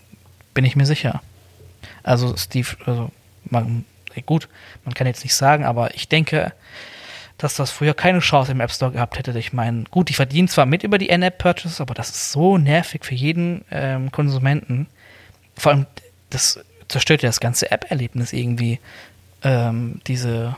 [0.55, 1.21] bin ich mir sicher.
[2.03, 3.11] Also Steve, also
[3.45, 3.85] man,
[4.27, 4.49] gut,
[4.85, 6.53] man kann jetzt nicht sagen, aber ich denke,
[7.37, 9.39] dass das früher keine Chance im App Store gehabt hätte.
[9.39, 13.05] Ich meine, gut, die verdienen zwar mit über die In-App-Purchases, aber das ist so nervig
[13.05, 14.89] für jeden ähm, Konsumenten.
[15.59, 15.87] Vor allem,
[16.31, 18.81] das zerstört ja das ganze App-Erlebnis irgendwie.
[19.43, 20.57] Ähm, diese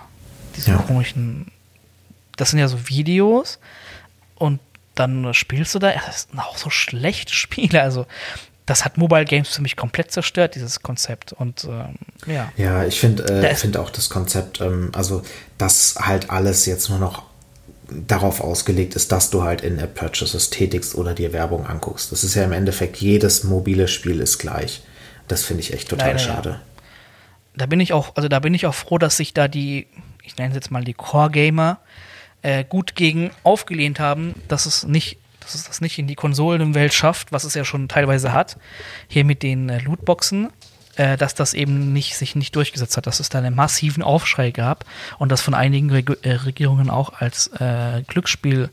[0.56, 0.78] diese ja.
[0.78, 1.46] komischen,
[2.36, 3.58] das sind ja so Videos
[4.36, 4.60] und
[4.94, 7.82] dann spielst du da, das sind auch so schlechte Spiele.
[7.82, 8.06] Also
[8.66, 11.32] das hat Mobile Games für mich komplett zerstört, dieses Konzept.
[11.32, 11.96] Und ähm,
[12.26, 12.52] ja.
[12.56, 15.22] Ja, ich finde äh, find auch das Konzept, ähm, also
[15.58, 17.24] dass halt alles jetzt nur noch
[17.88, 22.12] darauf ausgelegt ist, dass du halt in App-Purchases tätigst oder dir Werbung anguckst.
[22.12, 24.82] Das ist ja im Endeffekt, jedes mobile Spiel ist gleich.
[25.30, 26.50] Das finde ich echt total Leider, schade.
[26.50, 26.60] Ja.
[27.54, 29.86] Da bin ich auch, also da bin ich auch froh, dass sich da die,
[30.24, 31.78] ich nenne es jetzt mal die Core-Gamer,
[32.42, 36.92] äh, gut gegen aufgelehnt haben, dass es nicht dass es das nicht in die Konsolenwelt
[36.92, 38.58] schafft, was es ja schon teilweise hat,
[39.08, 40.50] hier mit den äh, Lootboxen,
[40.96, 44.50] äh, dass das eben nicht, sich nicht durchgesetzt hat, dass es da einen massiven Aufschrei
[44.50, 44.84] gab
[45.18, 48.68] und das von einigen Reg äh, Regierungen auch als äh, Glücksspiel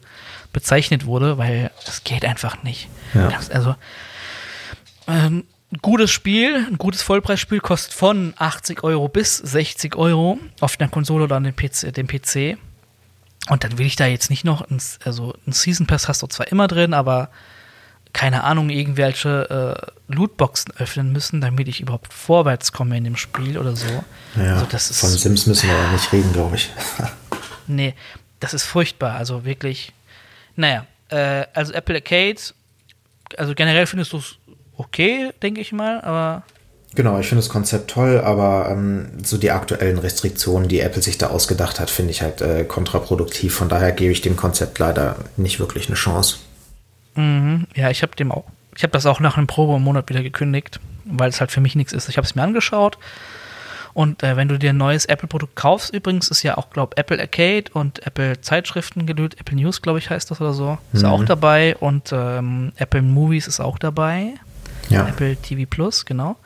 [0.52, 2.90] bezeichnet wurde, weil es geht einfach nicht.
[3.14, 3.30] Ja.
[3.52, 3.76] Also
[5.08, 5.46] ähm,
[5.82, 11.26] gutes Spiel, ein gutes Vollpreisspiel kostet von 80 Euro bis 60 Euro auf der Konsole
[11.26, 11.94] oder an dem PC.
[11.94, 12.58] Dem PC.
[13.50, 16.28] Und dann will ich da jetzt nicht noch, ein, also ein Season Pass hast du
[16.28, 17.30] zwar immer drin, aber
[18.14, 23.58] keine Ahnung, irgendwelche äh, Lootboxen öffnen müssen, damit ich überhaupt vorwärts komme in dem Spiel
[23.58, 24.04] oder so.
[24.36, 26.72] Ja, also das ist, von Sims müssen wir ja nicht reden, glaube ich.
[27.68, 27.94] nee,
[28.40, 29.16] das ist furchtbar.
[29.16, 29.94] Also wirklich,
[30.56, 32.40] naja, äh, also Apple Arcade,
[33.38, 34.38] also generell findest du es
[34.78, 36.44] okay, denke ich mal, aber
[36.96, 41.18] Genau, ich finde das Konzept toll, aber ähm, so die aktuellen Restriktionen, die Apple sich
[41.18, 43.54] da ausgedacht hat, finde ich halt äh, kontraproduktiv.
[43.54, 46.38] Von daher gebe ich dem Konzept leider nicht wirklich eine Chance.
[47.16, 47.68] Mhm.
[47.76, 48.46] Ja, ich habe dem auch,
[48.76, 51.94] ich habe das auch nach einem Probemonat wieder gekündigt, weil es halt für mich nichts
[51.94, 52.10] ist.
[52.10, 52.98] Ich habe es mir angeschaut
[53.98, 57.20] und äh, wenn du dir ein neues Apple-Produkt kaufst, übrigens ist ja auch, glaube Apple
[57.20, 61.10] Arcade und Apple Zeitschriften gelöst, Apple News, glaube ich, heißt das oder so, ist mhm.
[61.10, 64.36] auch dabei und ähm, Apple Movies ist auch dabei.
[64.90, 65.08] Ja.
[65.08, 66.38] Apple TV Plus, genau.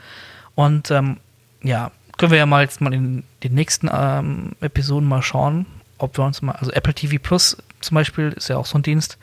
[0.56, 1.18] Und ähm,
[1.64, 5.66] ja, können wir ja mal jetzt mal in den nächsten ähm, Episoden mal schauen,
[5.98, 8.84] ob wir uns mal, also Apple TV Plus zum Beispiel ist ja auch so ein
[8.84, 9.18] Dienst,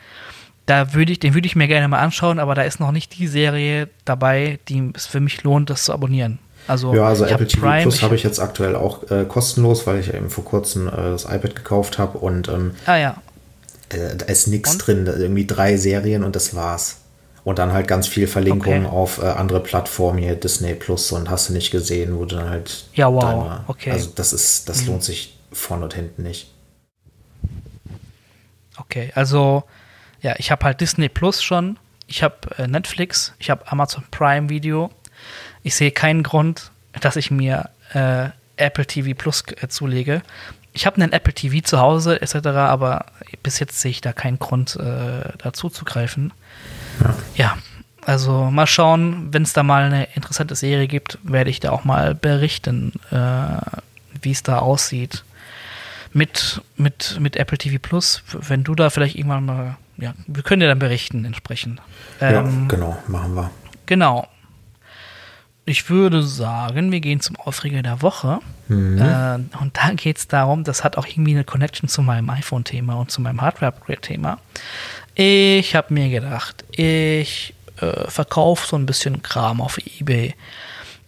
[0.65, 3.17] da würde ich, den würde ich mir gerne mal anschauen, aber da ist noch nicht
[3.17, 6.39] die Serie dabei, die es für mich lohnt, das zu abonnieren.
[6.67, 9.99] Also, ja, also Apple TV Prime, Plus habe ich jetzt aktuell auch äh, kostenlos, weil
[9.99, 13.15] ich eben vor kurzem äh, das iPad gekauft habe und ähm, ah, ja.
[13.89, 16.97] äh, da ist nichts drin, irgendwie drei Serien und das war's.
[17.49, 18.95] Und dann halt ganz viel Verlinkungen okay.
[18.95, 22.47] auf äh, andere Plattformen, hier Disney Plus und hast du nicht gesehen, wo du dann
[22.47, 22.85] halt.
[22.93, 23.23] Ja, wow.
[23.23, 23.89] Deine, okay.
[23.89, 24.89] Also das ist, das mhm.
[24.89, 26.53] lohnt sich vorne und hinten nicht.
[28.77, 29.63] Okay, also
[30.21, 34.49] ja, ich habe halt Disney Plus schon, ich habe äh, Netflix, ich habe Amazon Prime
[34.49, 34.91] Video.
[35.63, 36.69] Ich sehe keinen Grund,
[37.01, 40.21] dass ich mir äh, Apple TV Plus äh, zulege.
[40.73, 43.07] Ich habe einen Apple TV zu Hause etc., aber
[43.41, 46.31] bis jetzt sehe ich da keinen Grund, äh, dazu zu greifen.
[46.99, 47.15] Ja.
[47.35, 47.57] ja,
[48.05, 51.83] also mal schauen, wenn es da mal eine interessante Serie gibt, werde ich da auch
[51.83, 53.79] mal berichten, äh,
[54.21, 55.23] wie es da aussieht
[56.11, 58.23] mit, mit, mit Apple TV Plus.
[58.33, 61.81] Wenn du da vielleicht irgendwann mal ja, wir können ja dann berichten entsprechend.
[62.21, 63.51] Ähm, ja, genau, machen wir.
[63.85, 64.27] Genau.
[65.65, 68.39] Ich würde sagen, wir gehen zum Aufreger der Woche.
[68.69, 68.97] Mhm.
[68.97, 72.95] Äh, und da geht es darum, das hat auch irgendwie eine Connection zu meinem iPhone-Thema
[72.95, 74.39] und zu meinem Hardware-Upgrade-Thema.
[75.21, 80.33] Ich habe mir gedacht, ich äh, verkaufe so ein bisschen Kram auf Ebay.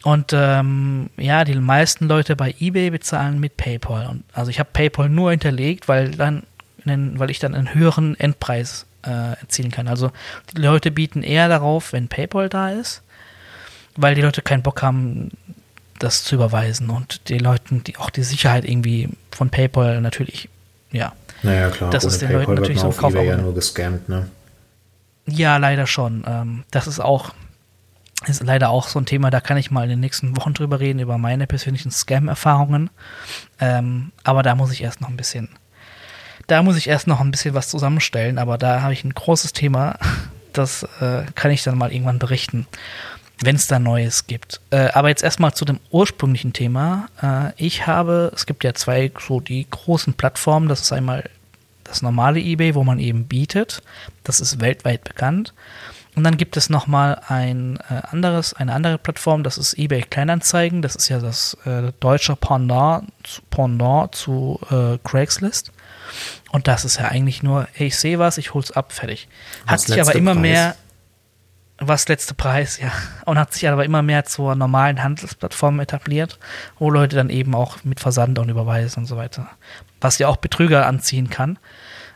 [0.04, 4.08] Und ähm, ja, die meisten Leute bei eBay bezahlen mit PayPal.
[4.08, 6.44] Und, also ich habe PayPal nur hinterlegt, weil dann
[6.84, 9.88] weil ich dann einen höheren Endpreis äh, erzielen kann.
[9.88, 10.12] Also
[10.54, 13.04] die Leute bieten eher darauf, wenn PayPal da ist,
[13.96, 15.30] weil die Leute keinen Bock haben,
[16.00, 20.50] das zu überweisen und die Leuten, die auch die Sicherheit irgendwie von PayPal natürlich,
[20.92, 21.14] ja.
[21.44, 23.14] Naja, klar, das ist den Leuten natürlich so ein Kauf.
[23.14, 24.28] ja nur gescammt, ne?
[25.26, 26.24] Ja, leider schon.
[26.28, 27.34] Ähm, das ist auch,
[28.28, 30.80] ist leider auch so ein Thema, da kann ich mal in den nächsten Wochen drüber
[30.80, 32.90] reden, über meine persönlichen Scam-Erfahrungen.
[33.60, 35.50] Ähm, aber da muss ich erst noch ein bisschen
[36.52, 39.54] da muss ich erst noch ein bisschen was zusammenstellen, aber da habe ich ein großes
[39.54, 39.98] Thema.
[40.54, 42.68] Das äh, kann ich dann mal irgendwann berichten,
[43.44, 44.62] wenn es da Neues gibt.
[44.70, 47.08] Äh, aber jetzt erstmal zu dem ursprünglichen Thema.
[47.22, 50.68] Äh, ich habe, es gibt ja zwei so die großen Plattformen.
[50.68, 51.30] Das ist einmal
[51.84, 53.82] das normale eBay, wo man eben bietet.
[54.24, 55.54] Das ist weltweit bekannt.
[56.16, 60.82] Und dann gibt es nochmal ein äh, anderes, eine andere Plattform, das ist eBay Kleinanzeigen.
[60.82, 63.10] Das ist ja das äh, deutsche Pendant,
[63.50, 65.72] Pendant zu äh, Craigslist.
[66.52, 69.30] Und das ist ja eigentlich nur, hey, ich sehe was, ich hol's ab, fertig.
[69.66, 70.42] Hat sich aber immer Preis?
[70.42, 70.76] mehr,
[71.88, 72.92] was letzte Preis, ja.
[73.26, 76.40] Und hat sich aber immer mehr zur normalen Handelsplattform etabliert,
[76.80, 79.50] wo Leute dann eben auch mit Versand und Überweisen und so weiter.
[80.00, 81.58] Was ja auch Betrüger anziehen kann.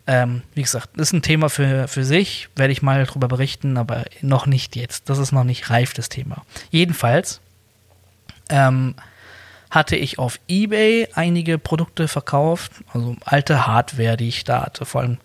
[0.08, 4.06] Ähm, wie gesagt, ist ein Thema für, für sich, werde ich mal darüber berichten, aber
[4.22, 5.10] noch nicht jetzt.
[5.10, 6.44] Das ist noch nicht reif, das Thema.
[6.70, 7.42] Jedenfalls,
[8.50, 8.94] ähm,
[9.72, 15.02] hatte ich auf eBay einige Produkte verkauft, also alte Hardware, die ich da hatte, vor
[15.02, 15.18] allem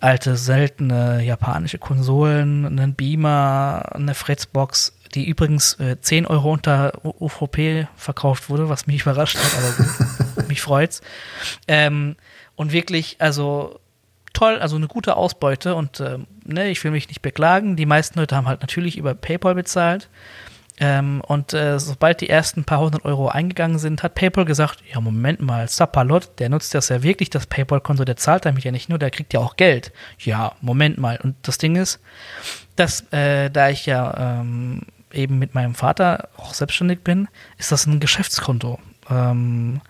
[0.00, 7.88] alte, seltene japanische Konsolen, einen Beamer, eine Fritzbox, die übrigens äh, 10 Euro unter UVP
[7.96, 9.72] verkauft wurde, was mich überrascht hat, aber
[10.36, 11.00] gut, mich freut's.
[11.66, 12.16] Ähm,
[12.56, 13.80] und wirklich, also
[14.32, 17.76] toll, also eine gute Ausbeute und äh, ne, ich will mich nicht beklagen.
[17.76, 20.08] Die meisten Leute haben halt natürlich über PayPal bezahlt.
[20.80, 25.00] Ähm, und äh, sobald die ersten paar hundert Euro eingegangen sind, hat PayPal gesagt, ja
[25.00, 28.88] Moment mal, Sapalot, der nutzt das ja wirklich, das PayPal-Konto, der zahlt damit ja nicht
[28.88, 29.92] nur, der kriegt ja auch Geld.
[30.18, 31.18] Ja, Moment mal.
[31.22, 32.00] Und das Ding ist,
[32.76, 34.82] dass äh, da ich ja ähm,
[35.12, 37.28] eben mit meinem Vater auch selbstständig bin,
[37.58, 38.78] ist das ein Geschäftskonto.
[39.10, 39.80] Ähm,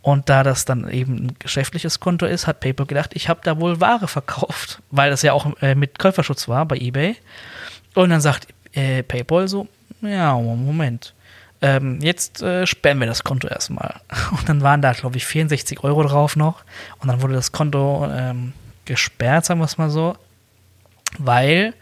[0.00, 3.60] und da das dann eben ein geschäftliches Konto ist, hat PayPal gedacht, ich habe da
[3.60, 7.16] wohl Ware verkauft, weil das ja auch äh, mit Käuferschutz war bei eBay.
[7.94, 9.68] Und dann sagt äh, PayPal so,
[10.00, 11.14] ja, Moment.
[11.60, 14.00] Ähm, jetzt äh, sperren wir das Konto erstmal.
[14.30, 16.64] Und dann waren da, glaube ich, 64 Euro drauf noch.
[16.98, 18.52] Und dann wurde das Konto ähm,
[18.84, 20.16] gesperrt, sagen wir es mal so,
[21.18, 21.74] weil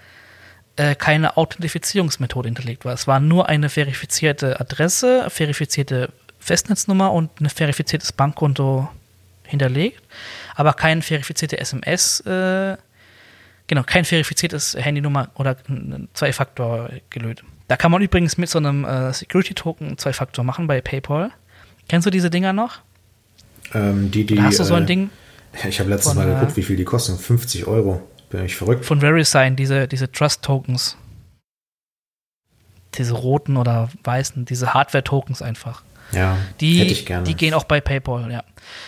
[0.77, 2.93] äh, keine Authentifizierungsmethode hinterlegt war.
[2.93, 8.89] Es war nur eine verifizierte Adresse, verifizierte Festnetznummer und ein verifiziertes Bankkonto
[9.45, 10.03] hinterlegt,
[10.55, 12.77] aber kein verifizierte SMS, äh,
[13.67, 15.57] genau, kein verifiziertes Handynummer oder
[16.15, 17.43] Zwei-Faktor gelöt.
[17.71, 21.31] Da kann man übrigens mit so einem äh, Security-Token Zwei-Faktor machen bei PayPal.
[21.89, 22.81] Kennst du diese Dinger noch?
[23.73, 25.11] Ähm, die, die, Oder hast du so ein äh, Ding?
[25.69, 27.17] Ich habe letztes von, Mal geguckt, wie viel die kosten.
[27.17, 28.03] 50 Euro.
[28.29, 28.85] Bin ich verrückt.
[28.85, 30.97] Von VeriSign, diese, diese Trust-Tokens.
[32.97, 35.85] Diese roten oder weißen, diese Hardware-Tokens einfach.
[36.11, 37.23] Ja, die, hätte ich gerne.
[37.23, 38.43] Die gehen auch bei PayPal, ja.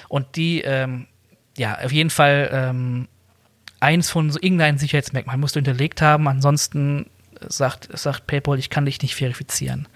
[0.09, 1.07] Und die, ähm,
[1.57, 3.07] ja, auf jeden Fall ähm,
[3.79, 7.07] eins von so irgendeinem Sicherheitsmerkmal musst du hinterlegt haben, ansonsten
[7.49, 9.89] sagt, sagt PayPal, ich kann dich nicht verifizieren.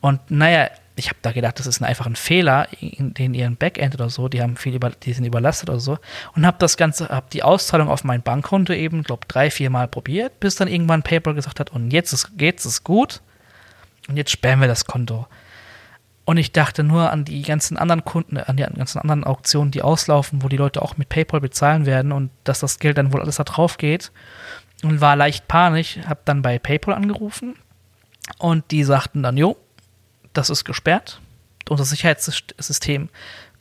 [0.00, 3.94] Und naja, ich habe da gedacht, das ist einfach ein Fehler in, in ihrem Backend
[3.94, 5.98] oder so, die haben viel über, die sind überlastet oder so
[6.34, 9.88] und habe das Ganze, habe die Auszahlung auf mein Bankkonto eben, glaube drei, vier Mal
[9.88, 13.22] probiert, bis dann irgendwann PayPal gesagt hat, und jetzt ist, jetzt ist gut
[14.08, 15.26] und jetzt sperren wir das Konto.
[16.24, 19.82] Und ich dachte nur an die ganzen anderen Kunden, an die ganzen anderen Auktionen, die
[19.82, 23.20] auslaufen, wo die Leute auch mit PayPal bezahlen werden und dass das Geld dann wohl
[23.20, 24.12] alles da drauf geht.
[24.82, 27.54] Und war leicht panisch, habe dann bei PayPal angerufen
[28.38, 29.56] und die sagten dann, jo,
[30.32, 31.20] das ist gesperrt.
[31.68, 33.08] Unser Sicherheitssystem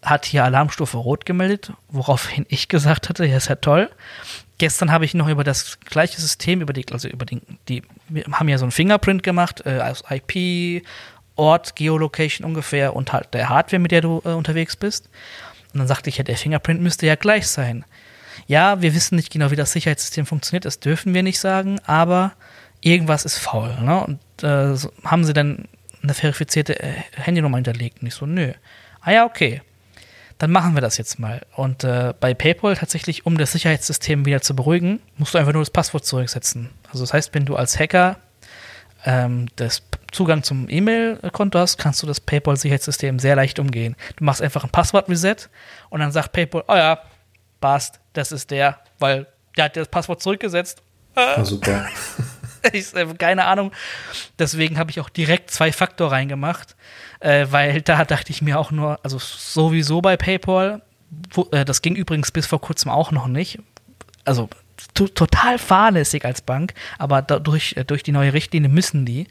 [0.01, 3.89] hat hier Alarmstufe Rot gemeldet, woraufhin ich gesagt hatte, ja, ist ja toll.
[4.57, 8.23] Gestern habe ich noch über das gleiche System, über die, also über die, die wir
[8.31, 10.83] haben ja so ein Fingerprint gemacht, äh, als IP,
[11.35, 15.09] Ort, Geolocation ungefähr und halt der Hardware, mit der du äh, unterwegs bist.
[15.73, 17.85] Und dann sagte ich, ja, der Fingerprint müsste ja gleich sein.
[18.47, 22.33] Ja, wir wissen nicht genau, wie das Sicherheitssystem funktioniert, das dürfen wir nicht sagen, aber
[22.81, 23.75] irgendwas ist faul.
[23.81, 24.03] Ne?
[24.05, 25.67] Und äh, so haben sie dann
[26.03, 28.01] eine verifizierte äh, Handynummer hinterlegt.
[28.01, 28.53] Und ich so, nö.
[29.01, 29.61] Ah ja, okay.
[30.37, 31.45] Dann machen wir das jetzt mal.
[31.55, 35.61] Und äh, bei PayPal tatsächlich, um das Sicherheitssystem wieder zu beruhigen, musst du einfach nur
[35.61, 36.69] das Passwort zurücksetzen.
[36.87, 38.17] Also das heißt, wenn du als Hacker
[39.05, 43.95] ähm, das Zugang zum E-Mail-Konto hast, kannst du das PayPal-Sicherheitssystem sehr leicht umgehen.
[44.15, 45.47] Du machst einfach ein Passwort-Reset
[45.89, 46.99] und dann sagt PayPal, oh ja,
[47.61, 50.81] passt, das ist der, weil der hat das Passwort zurückgesetzt.
[51.15, 51.87] Ah, super.
[52.73, 53.71] ich, äh, keine Ahnung.
[54.39, 56.75] Deswegen habe ich auch direkt zwei Faktor reingemacht,
[57.19, 60.81] äh, weil da dachte ich mir auch nur, also sowieso bei PayPal,
[61.31, 63.59] wo, äh, das ging übrigens bis vor kurzem auch noch nicht.
[64.25, 64.49] Also
[64.93, 69.27] total fahrlässig als Bank, aber dadurch, äh, durch die neue Richtlinie müssen die.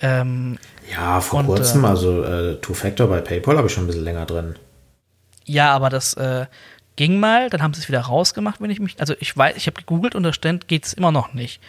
[0.00, 0.58] Ähm,
[0.90, 4.56] ja, vor und, kurzem, also Two-Factor bei PayPal habe ich schon ein bisschen länger drin.
[5.44, 6.46] Ja, aber das äh,
[6.96, 9.66] ging mal, dann haben sie es wieder rausgemacht, wenn ich mich, also ich weiß, ich
[9.66, 11.60] habe gegoogelt und da stand, geht es immer noch nicht.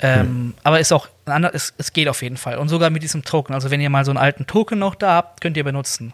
[0.00, 0.54] Ähm, hm.
[0.64, 1.08] Aber ist auch,
[1.52, 2.58] es, es geht auf jeden Fall.
[2.58, 3.54] Und sogar mit diesem Token.
[3.54, 6.12] Also wenn ihr mal so einen alten Token noch da habt, könnt ihr benutzen.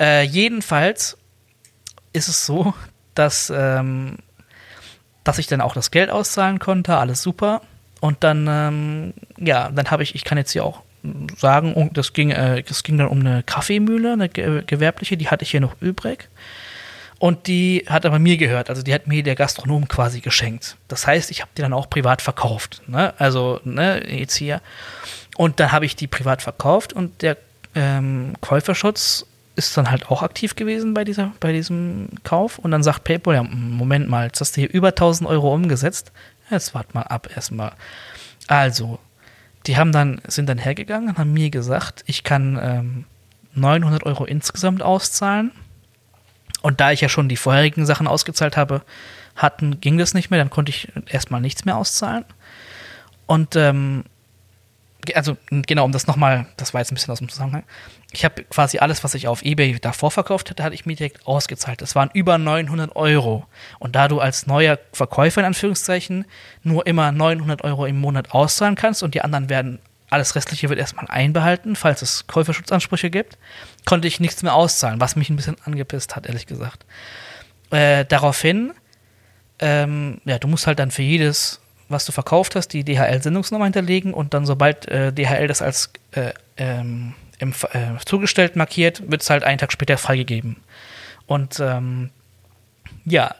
[0.00, 1.16] Äh, jedenfalls
[2.12, 2.74] ist es so,
[3.14, 4.16] dass, ähm,
[5.22, 7.62] dass ich dann auch das Geld auszahlen konnte, alles super.
[8.00, 10.82] Und dann, ähm, ja, dann habe ich, ich kann jetzt hier auch
[11.36, 15.50] sagen, das ging, äh, das ging dann um eine Kaffeemühle, eine gewerbliche, die hatte ich
[15.50, 16.28] hier noch übrig.
[17.18, 20.76] Und die hat aber mir gehört, also die hat mir der Gastronom quasi geschenkt.
[20.88, 22.82] Das heißt, ich habe die dann auch privat verkauft.
[22.86, 23.14] Ne?
[23.18, 24.60] Also, ne, jetzt hier.
[25.36, 27.38] Und dann habe ich die privat verkauft und der
[27.74, 32.58] ähm, Käuferschutz ist dann halt auch aktiv gewesen bei, dieser, bei diesem Kauf.
[32.58, 36.12] Und dann sagt PayPal, ja, Moment mal, jetzt hast du hier über 1000 Euro umgesetzt.
[36.50, 37.72] Jetzt wart mal ab erstmal.
[38.46, 38.98] Also,
[39.66, 43.04] die haben dann, sind dann hergegangen und haben mir gesagt, ich kann ähm,
[43.54, 45.52] 900 Euro insgesamt auszahlen
[46.66, 48.82] und da ich ja schon die vorherigen Sachen ausgezahlt habe,
[49.36, 52.24] hatten, ging das nicht mehr, dann konnte ich erstmal nichts mehr auszahlen.
[53.26, 54.02] Und ähm,
[55.14, 57.62] also genau, um das nochmal, das war jetzt ein bisschen aus dem Zusammenhang.
[58.10, 61.24] Ich habe quasi alles, was ich auf Ebay davor verkauft hatte, hatte ich mir direkt
[61.24, 61.82] ausgezahlt.
[61.82, 63.46] Das waren über 900 Euro.
[63.78, 66.24] Und da du als neuer Verkäufer in Anführungszeichen
[66.64, 69.78] nur immer 900 Euro im Monat auszahlen kannst und die anderen werden
[70.10, 73.38] alles Restliche wird erstmal einbehalten, falls es Käuferschutzansprüche gibt,
[73.84, 76.84] konnte ich nichts mehr auszahlen, was mich ein bisschen angepisst hat, ehrlich gesagt.
[77.70, 78.72] Äh, daraufhin,
[79.58, 84.14] ähm, ja, du musst halt dann für jedes, was du verkauft hast, die DHL-Sendungsnummer hinterlegen
[84.14, 89.30] und dann, sobald äh, DHL das als äh, ähm, im, äh, zugestellt markiert, wird es
[89.30, 90.56] halt einen Tag später freigegeben.
[91.26, 92.10] Und ähm,
[93.04, 93.34] ja,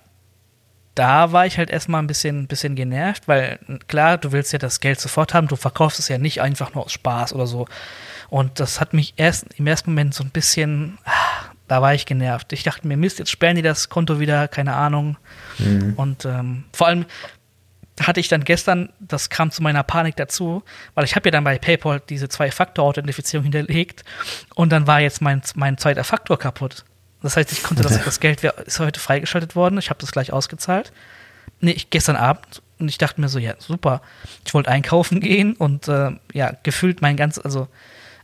[0.97, 4.81] da war ich halt erstmal ein bisschen, bisschen genervt, weil klar, du willst ja das
[4.81, 7.67] Geld sofort haben, du verkaufst es ja nicht einfach nur aus Spaß oder so.
[8.31, 12.07] Und das hat mich erst im ersten Moment so ein bisschen, ah, da war ich
[12.07, 12.53] genervt.
[12.55, 15.19] Ich dachte mir, Mist, jetzt sperren die das Konto wieder, keine Ahnung.
[15.59, 15.93] Mhm.
[15.97, 17.05] Und ähm, vor allem
[18.01, 20.63] hatte ich dann gestern, das kam zu meiner Panik dazu,
[20.95, 24.03] weil ich habe ja dann bei PayPal diese Zwei-Faktor-Authentifizierung hinterlegt
[24.55, 26.85] und dann war jetzt mein, mein zweiter Faktor kaputt.
[27.27, 29.79] Das heißt, ich konnte das, das Geld ist heute freigeschaltet worden.
[29.79, 30.93] Ich habe das gleich ausgezahlt.
[31.61, 34.01] Nee, ich, gestern Abend und ich dachte mir so, ja, super.
[34.45, 37.67] Ich wollte einkaufen gehen und äh, ja, gefühlt mein ganz, also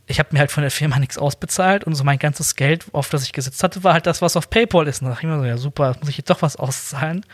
[0.07, 3.09] ich habe mir halt von der Firma nichts ausbezahlt und so mein ganzes Geld, auf
[3.09, 5.01] das ich gesetzt hatte, war halt das, was auf PayPal ist.
[5.01, 7.25] Und da dachte ich mir so, ja, super, muss ich jetzt doch was auszahlen,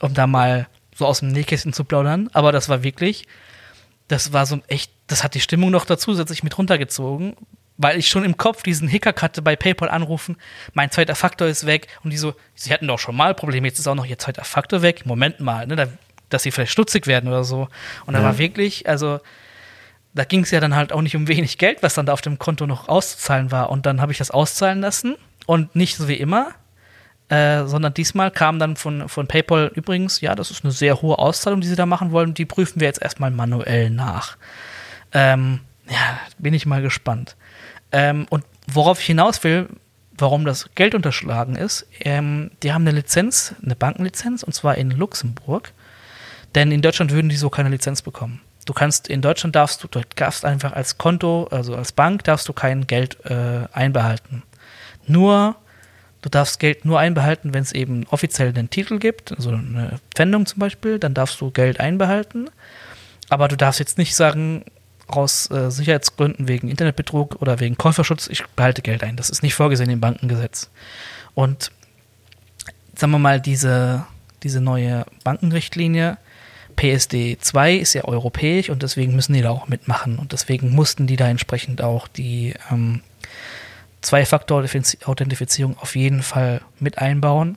[0.00, 0.66] um da mal
[0.96, 2.28] so aus dem Nähkästchen zu plaudern.
[2.32, 3.28] Aber das war wirklich,
[4.08, 7.36] das war so echt, das hat die Stimmung noch da zusätzlich mit runtergezogen,
[7.76, 10.36] weil ich schon im Kopf diesen Hickhack hatte bei PayPal anrufen,
[10.72, 13.78] mein zweiter Faktor ist weg und die so, sie hatten doch schon mal Probleme, jetzt
[13.78, 15.06] ist auch noch ihr zweiter Faktor weg.
[15.06, 15.86] Moment mal, ne, da,
[16.28, 17.68] dass sie vielleicht stutzig werden oder so.
[18.06, 18.24] Und da ja.
[18.24, 19.20] war wirklich, also
[20.14, 22.20] da ging es ja dann halt auch nicht um wenig Geld, was dann da auf
[22.20, 23.70] dem Konto noch auszuzahlen war.
[23.70, 26.52] Und dann habe ich das auszahlen lassen und nicht so wie immer,
[27.28, 31.18] äh, sondern diesmal kam dann von, von PayPal übrigens, ja, das ist eine sehr hohe
[31.18, 34.36] Auszahlung, die sie da machen wollen, die prüfen wir jetzt erstmal manuell nach.
[35.12, 37.36] Ähm, ja, bin ich mal gespannt.
[37.94, 39.68] Ähm, und worauf ich hinaus will,
[40.18, 44.90] warum das Geld unterschlagen ist, ähm, die haben eine Lizenz, eine Bankenlizenz, und zwar in
[44.90, 45.72] Luxemburg.
[46.56, 48.40] Denn in Deutschland würden die so keine Lizenz bekommen.
[48.66, 52.48] Du kannst, in Deutschland darfst du, du darfst einfach als Konto, also als Bank, darfst
[52.48, 54.42] du kein Geld äh, einbehalten.
[55.06, 55.54] Nur,
[56.22, 60.46] du darfst Geld nur einbehalten, wenn es eben offiziell einen Titel gibt, also eine Pfändung
[60.46, 62.50] zum Beispiel, dann darfst du Geld einbehalten.
[63.28, 64.64] Aber du darfst jetzt nicht sagen,
[65.06, 69.16] aus äh, Sicherheitsgründen wegen Internetbetrug oder wegen Käuferschutz, ich behalte Geld ein.
[69.16, 70.70] Das ist nicht vorgesehen im Bankengesetz.
[71.34, 71.70] Und
[72.96, 74.06] sagen wir mal, diese,
[74.42, 76.18] diese neue Bankenrichtlinie,
[76.76, 80.18] PSD 2 ist ja europäisch und deswegen müssen die da auch mitmachen.
[80.18, 83.02] Und deswegen mussten die da entsprechend auch die ähm,
[84.00, 87.56] Zwei-Faktor-Authentifizierung auf jeden Fall mit einbauen.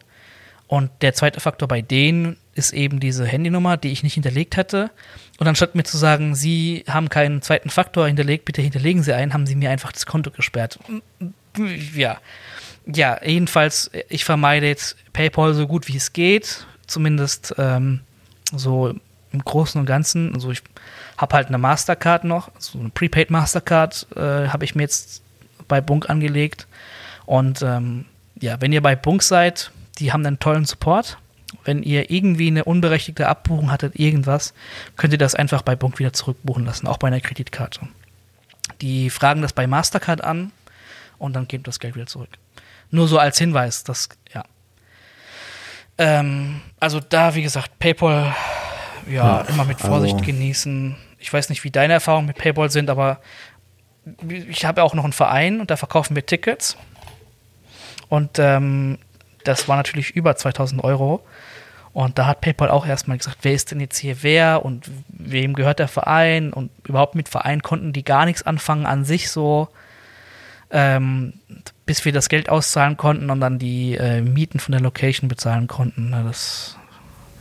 [0.67, 4.91] Und der zweite Faktor bei denen ist eben diese Handynummer, die ich nicht hinterlegt hatte.
[5.37, 9.33] Und anstatt mir zu sagen, Sie haben keinen zweiten Faktor hinterlegt, bitte hinterlegen Sie einen,
[9.33, 10.79] haben Sie mir einfach das Konto gesperrt.
[11.95, 12.17] Ja.
[12.85, 16.65] Ja, jedenfalls, ich vermeide jetzt PayPal so gut wie es geht.
[16.87, 17.99] Zumindest ähm,
[18.53, 18.93] so
[19.33, 20.33] im Großen und Ganzen.
[20.33, 20.61] Also ich
[21.17, 25.21] habe halt eine Mastercard noch, so eine Prepaid Mastercard äh, habe ich mir jetzt
[25.67, 26.67] bei Bunk angelegt.
[27.25, 28.05] Und ähm,
[28.39, 31.17] ja, wenn ihr bei Bunk seid, die haben einen tollen Support
[31.67, 34.53] wenn ihr irgendwie eine unberechtigte Abbuchung hattet, irgendwas,
[34.95, 37.81] könnt ihr das einfach bei Bunk wieder zurückbuchen lassen, auch bei einer Kreditkarte.
[38.81, 40.51] Die fragen das bei Mastercard an
[41.17, 42.29] und dann geht das Geld wieder zurück.
[42.89, 44.45] Nur so als Hinweis, dass, ja.
[45.97, 48.33] Ähm, also da, wie gesagt, PayPal,
[49.07, 50.25] ja, ja immer mit Vorsicht also.
[50.25, 50.95] genießen.
[51.19, 53.19] Ich weiß nicht, wie deine Erfahrungen mit PayPal sind, aber
[54.29, 56.77] ich habe auch noch einen Verein und da verkaufen wir Tickets.
[58.07, 58.99] Und ähm,
[59.43, 61.25] das war natürlich über 2000 Euro.
[61.93, 65.53] Und da hat PayPal auch erstmal gesagt, wer ist denn jetzt hier wer und wem
[65.53, 69.69] gehört der Verein und überhaupt mit Verein konnten die gar nichts anfangen an sich so,
[70.69, 71.33] ähm,
[71.85, 75.67] bis wir das Geld auszahlen konnten und dann die äh, Mieten von der Location bezahlen
[75.67, 76.09] konnten.
[76.11, 76.77] Na, das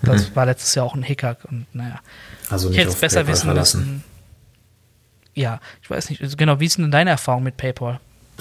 [0.02, 0.36] das mhm.
[0.36, 2.00] war letztes Jahr auch ein Hickhack und naja.
[2.48, 3.80] Also nicht ich hätte es besser PayPal wissen verlassen.
[3.80, 4.04] müssen.
[5.34, 8.00] Ja, ich weiß nicht, genau, wie ist denn deine Erfahrung mit PayPal?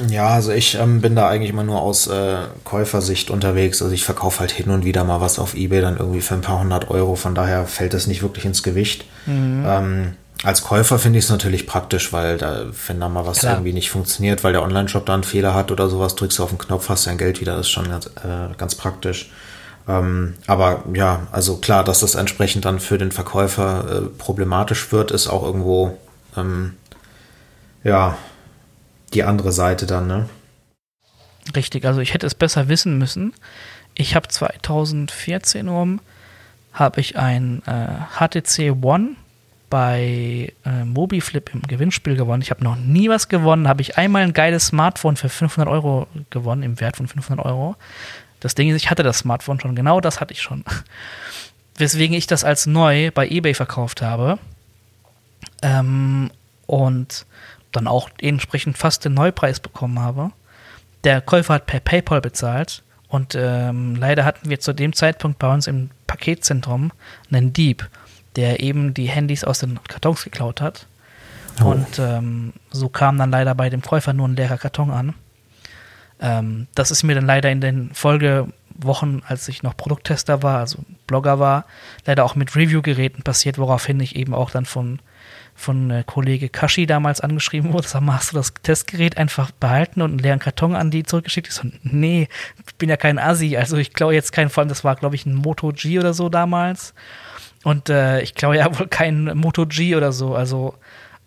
[0.09, 3.81] Ja, also ich ähm, bin da eigentlich immer nur aus äh, Käufersicht unterwegs.
[3.81, 6.41] Also ich verkaufe halt hin und wieder mal was auf Ebay, dann irgendwie für ein
[6.41, 7.15] paar hundert Euro.
[7.15, 9.05] Von daher fällt das nicht wirklich ins Gewicht.
[9.25, 9.63] Mhm.
[9.65, 10.13] Ähm,
[10.43, 13.53] als Käufer finde ich es natürlich praktisch, weil da, wenn da mal was Klar.
[13.53, 16.49] irgendwie nicht funktioniert, weil der Online-Shop da einen Fehler hat oder sowas, drückst du auf
[16.49, 19.31] den Knopf, hast dein Geld wieder, das ist schon ganz, äh, ganz praktisch.
[19.87, 25.11] Ähm, aber ja, also klar, dass das entsprechend dann für den Verkäufer äh, problematisch wird,
[25.11, 25.97] ist auch irgendwo,
[26.35, 26.73] ähm,
[27.83, 28.17] ja,
[29.13, 30.29] die andere Seite dann, ne?
[31.55, 33.33] Richtig, also ich hätte es besser wissen müssen.
[33.93, 35.99] Ich habe 2014 rum
[36.73, 37.87] habe ich ein äh,
[38.19, 39.15] HTC One
[39.69, 42.41] bei äh, Mobiflip im Gewinnspiel gewonnen.
[42.41, 43.67] Ich habe noch nie was gewonnen.
[43.67, 47.75] Habe ich einmal ein geiles Smartphone für 500 Euro gewonnen, im Wert von 500 Euro.
[48.41, 49.75] Das Ding ist, ich hatte das Smartphone schon.
[49.75, 50.63] Genau das hatte ich schon.
[51.77, 54.37] Weswegen ich das als neu bei eBay verkauft habe.
[55.61, 56.29] Ähm,
[56.67, 57.25] und
[57.75, 60.31] dann auch entsprechend fast den Neupreis bekommen habe.
[61.03, 65.53] Der Käufer hat per PayPal bezahlt und ähm, leider hatten wir zu dem Zeitpunkt bei
[65.53, 66.91] uns im Paketzentrum
[67.31, 67.87] einen Dieb,
[68.35, 70.87] der eben die Handys aus den Kartons geklaut hat.
[71.61, 71.65] Oh.
[71.67, 75.13] Und ähm, so kam dann leider bei dem Käufer nur ein leerer Karton an.
[76.19, 80.79] Ähm, das ist mir dann leider in den Folgewochen, als ich noch Produkttester war, also
[81.07, 81.65] Blogger war,
[82.05, 84.99] leider auch mit Review-Geräten passiert, woraufhin ich eben auch dann von
[85.55, 90.01] von äh, Kollege Kashi damals angeschrieben wurde, sag mal, hast du das Testgerät einfach behalten
[90.01, 91.47] und einen leeren Karton an die zurückgeschickt?
[91.47, 92.27] Ich so, nee,
[92.67, 95.15] ich bin ja kein Assi, also ich glaube jetzt keinen, vor allem das war, glaube
[95.15, 96.93] ich, ein Moto G oder so damals.
[97.63, 100.75] Und äh, ich glaube ja wohl kein Moto G oder so, also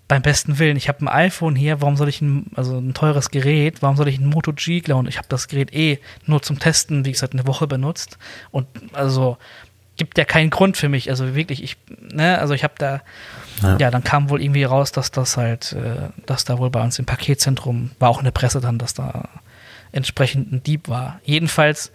[0.09, 3.30] beim besten Willen, ich habe ein iPhone hier, warum soll ich ein, also ein teures
[3.30, 5.06] Gerät, warum soll ich ein Moto G klauen?
[5.06, 8.18] Ich habe das Gerät eh nur zum Testen, wie gesagt, eine Woche benutzt.
[8.50, 9.36] Und also
[9.99, 11.11] gibt ja keinen Grund für mich.
[11.11, 13.03] Also wirklich, ich, ne, also ich habe da,
[13.62, 13.77] ja.
[13.77, 13.91] ja.
[13.91, 17.05] dann kam wohl irgendwie raus, dass das halt, äh, dass da wohl bei uns im
[17.05, 19.29] Paketzentrum, war auch in der Presse dann, dass da
[19.93, 21.20] entsprechend ein Dieb war.
[21.25, 21.93] Jedenfalls,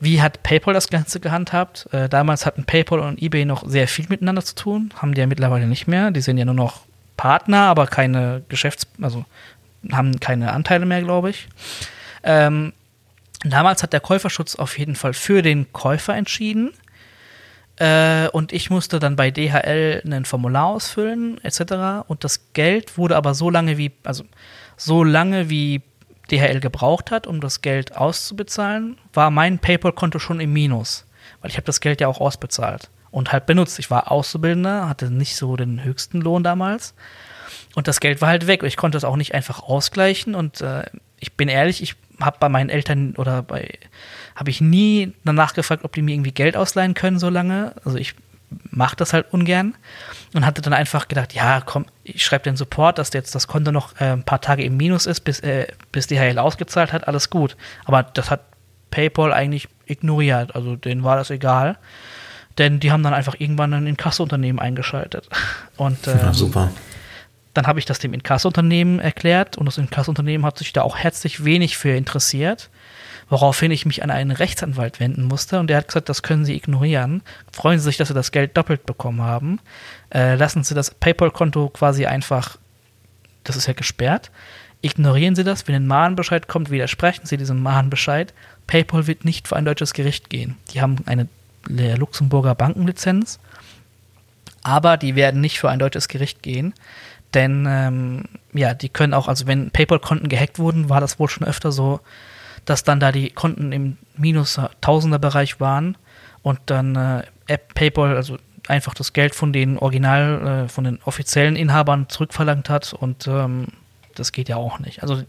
[0.00, 1.88] wie hat PayPal das Ganze gehandhabt?
[1.92, 5.26] Äh, damals hatten PayPal und eBay noch sehr viel miteinander zu tun, haben die ja
[5.26, 6.10] mittlerweile nicht mehr.
[6.10, 6.80] Die sind ja nur noch
[7.16, 9.24] Partner, aber keine Geschäfts-, also
[9.92, 11.48] haben keine Anteile mehr, glaube ich.
[12.22, 12.72] Ähm,
[13.44, 16.72] damals hat der Käuferschutz auf jeden Fall für den Käufer entschieden
[17.76, 22.06] äh, und ich musste dann bei DHL ein Formular ausfüllen, etc.
[22.06, 24.24] Und das Geld wurde aber so lange wie, also
[24.76, 25.82] so lange wie
[26.30, 31.06] DHL gebraucht hat, um das Geld auszubezahlen, war mein PayPal-Konto schon im Minus.
[31.40, 33.78] Weil ich habe das Geld ja auch ausbezahlt und halt benutzt.
[33.78, 36.94] Ich war Auszubildender, hatte nicht so den höchsten Lohn damals.
[37.74, 38.62] Und das Geld war halt weg.
[38.62, 40.34] Ich konnte es auch nicht einfach ausgleichen.
[40.34, 40.84] Und äh,
[41.20, 43.78] ich bin ehrlich, ich habe bei meinen Eltern oder bei,
[44.34, 47.74] habe ich nie danach gefragt, ob die mir irgendwie Geld ausleihen können so lange.
[47.84, 48.14] Also ich
[48.70, 49.74] mache das halt ungern
[50.34, 53.72] und hatte dann einfach gedacht, ja, komm, ich schreibe den Support, dass jetzt das Konto
[53.72, 57.30] noch äh, ein paar Tage im Minus ist, bis, äh, bis DHL ausgezahlt hat, alles
[57.30, 57.56] gut.
[57.84, 58.40] Aber das hat
[58.90, 61.78] PayPal eigentlich ignoriert, also denen war das egal.
[62.58, 65.28] Denn die haben dann einfach irgendwann ein Inkassounternehmen eingeschaltet.
[65.76, 66.70] Und ähm, ja, super.
[67.52, 71.44] Dann habe ich das dem Inkassounternehmen erklärt und das Inkassounternehmen hat sich da auch herzlich
[71.44, 72.68] wenig für interessiert,
[73.28, 76.54] woraufhin ich mich an einen Rechtsanwalt wenden musste und der hat gesagt, das können Sie
[76.54, 77.22] ignorieren.
[77.52, 79.60] Freuen Sie sich, dass Sie das Geld doppelt bekommen haben.
[80.12, 82.58] Äh, lassen Sie das PayPal-Konto quasi einfach,
[83.44, 84.30] das ist ja gesperrt.
[84.82, 88.34] Ignorieren Sie das, wenn ein Mahnbescheid kommt, widersprechen Sie diesem Mahnbescheid.
[88.66, 90.56] PayPal wird nicht vor ein deutsches Gericht gehen.
[90.72, 91.28] Die haben eine
[91.66, 93.38] Luxemburger Bankenlizenz,
[94.62, 96.74] aber die werden nicht vor ein deutsches Gericht gehen.
[97.32, 101.46] Denn ähm, ja, die können auch, also wenn PayPal-Konten gehackt wurden, war das wohl schon
[101.46, 102.00] öfter so,
[102.64, 105.96] dass dann da die Konten im Minus-Tausender-Bereich waren
[106.42, 108.38] und dann äh, App PayPal, also
[108.68, 113.66] einfach das Geld von den Original, äh, von den offiziellen Inhabern zurückverlangt hat und ähm,
[114.14, 115.02] das geht ja auch nicht.
[115.02, 115.22] Also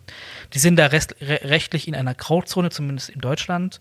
[0.54, 3.80] die sind da rest, re rechtlich in einer Grauzone, zumindest in Deutschland.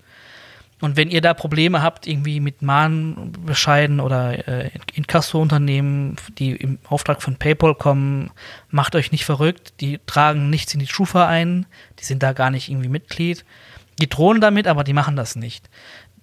[0.80, 7.22] Und wenn ihr da Probleme habt, irgendwie mit Mahnbescheiden oder äh, Inkasso-Unternehmen, die im Auftrag
[7.22, 8.30] von PayPal kommen,
[8.70, 9.74] macht euch nicht verrückt.
[9.80, 11.66] Die tragen nichts in die Schufa ein,
[12.00, 13.44] die sind da gar nicht irgendwie Mitglied.
[14.00, 15.70] Die drohen damit, aber die machen das nicht.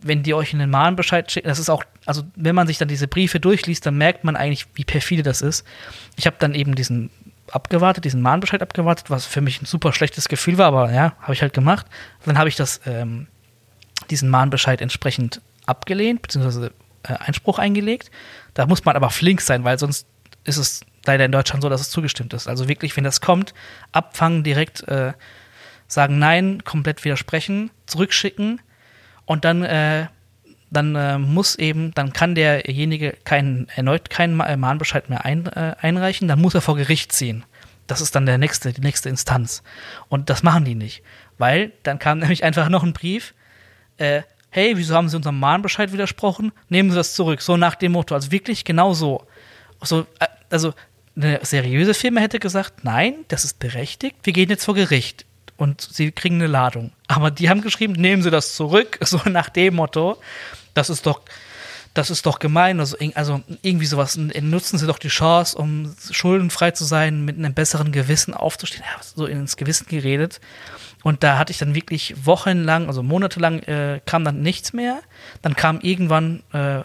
[0.02, 3.08] Wenn die euch einen Mahnbescheid schicken, das ist auch, also wenn man sich dann diese
[3.08, 5.66] Briefe durchliest, dann merkt man eigentlich, wie perfide das ist.
[6.18, 7.10] Ich habe dann eben diesen
[7.52, 11.34] abgewartet, diesen Mahnbescheid abgewartet, was für mich ein super schlechtes Gefühl war, aber ja, habe
[11.34, 11.86] ich halt gemacht.
[12.26, 13.28] Dann habe ich das ähm,
[14.12, 16.72] diesen Mahnbescheid entsprechend abgelehnt, beziehungsweise
[17.04, 18.12] äh, Einspruch eingelegt.
[18.54, 20.06] Da muss man aber flink sein, weil sonst
[20.44, 22.48] ist es leider in Deutschland so, dass es zugestimmt ist.
[22.48, 23.54] Also wirklich, wenn das kommt,
[23.92, 25.14] abfangen, direkt äh,
[25.88, 28.62] sagen Nein, komplett widersprechen, zurückschicken
[29.26, 30.08] und dann, äh,
[30.70, 35.76] dann äh, muss eben, dann kann derjenige keinen, erneut keinen äh, Mahnbescheid mehr ein, äh,
[35.80, 37.44] einreichen, dann muss er vor Gericht ziehen.
[37.88, 39.64] Das ist dann der nächste, die nächste Instanz.
[40.08, 41.04] Und das machen die nicht.
[41.38, 43.34] Weil dann kam nämlich einfach noch ein Brief,
[44.02, 46.52] äh, hey, wieso haben Sie unserem Mahnbescheid widersprochen?
[46.70, 47.42] Nehmen Sie das zurück.
[47.42, 48.16] So nach dem Motto.
[48.16, 49.26] Also wirklich genau so.
[49.82, 50.74] so äh, also
[51.16, 55.26] eine seriöse Firma hätte gesagt, nein, das ist berechtigt, wir gehen jetzt vor Gericht
[55.58, 56.92] und Sie kriegen eine Ladung.
[57.08, 60.18] Aber die haben geschrieben, nehmen Sie das zurück, so nach dem Motto.
[60.74, 61.22] Das ist doch,
[61.94, 62.80] das ist doch gemein.
[62.80, 64.18] Also, also irgendwie sowas.
[64.18, 68.84] Nutzen Sie doch die Chance, um schuldenfrei zu sein, mit einem besseren Gewissen aufzustehen.
[68.86, 70.40] Ja, so ins Gewissen geredet.
[71.04, 75.00] Und da hatte ich dann wirklich wochenlang, also monatelang, äh, kam dann nichts mehr.
[75.42, 76.82] Dann kam irgendwann äh,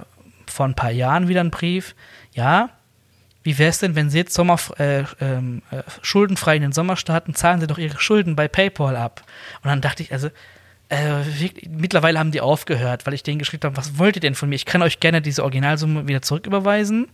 [0.47, 1.95] vor ein paar Jahren wieder ein Brief.
[2.33, 2.71] Ja,
[3.43, 6.97] wie wäre es denn, wenn Sie jetzt Sommer, äh, ähm, äh, schuldenfrei in den Sommer
[6.97, 9.23] starten, zahlen Sie doch Ihre Schulden bei PayPal ab.
[9.63, 10.31] Und dann dachte ich, also,
[10.89, 14.35] äh, wirklich, mittlerweile haben die aufgehört, weil ich denen geschrieben habe, was wollt ihr denn
[14.35, 14.55] von mir?
[14.55, 17.09] Ich kann euch gerne diese Originalsumme wieder zurücküberweisen.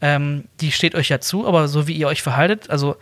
[0.00, 2.96] Ähm, die steht euch ja zu, aber so wie ihr euch verhaltet, also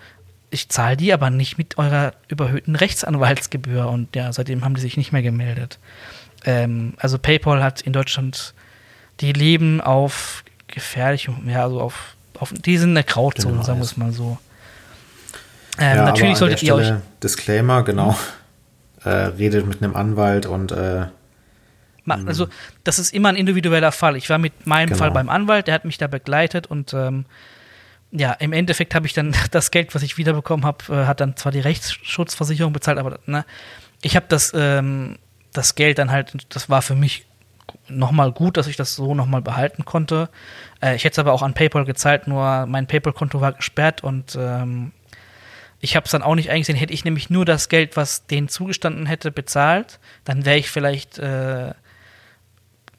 [0.52, 3.88] ich zahle die aber nicht mit eurer überhöhten Rechtsanwaltsgebühr.
[3.88, 5.78] Und ja, seitdem haben die sich nicht mehr gemeldet.
[6.44, 8.54] Ähm, also PayPal hat in Deutschland,
[9.20, 13.84] die leben auf gefährlichem, ja, also auf, auf die sind eine Grauzone, genau, sagen wir
[13.84, 14.38] es mal so.
[15.78, 16.92] Ähm, ja, natürlich solltet ihr euch.
[17.22, 18.16] Disclaimer, genau.
[19.02, 19.10] Hm.
[19.10, 21.06] Äh, redet mit einem Anwalt und äh,
[22.06, 22.48] also
[22.84, 24.16] das ist immer ein individueller Fall.
[24.16, 24.98] Ich war mit meinem genau.
[24.98, 27.24] Fall beim Anwalt, der hat mich da begleitet und ähm,
[28.12, 31.36] ja, im Endeffekt habe ich dann das Geld, was ich wiederbekommen habe, äh, hat dann
[31.36, 33.44] zwar die Rechtsschutzversicherung bezahlt, aber ne,
[34.02, 35.18] ich habe das, ähm,
[35.52, 37.26] das Geld dann halt, das war für mich
[37.88, 40.28] nochmal gut, dass ich das so nochmal behalten konnte.
[40.82, 44.36] Äh, ich hätte es aber auch an PayPal gezahlt, nur mein PayPal-Konto war gesperrt und
[44.38, 44.92] ähm,
[45.80, 46.78] ich habe es dann auch nicht eingesehen.
[46.78, 51.18] Hätte ich nämlich nur das Geld, was denen zugestanden hätte, bezahlt, dann wäre ich vielleicht
[51.18, 51.72] äh,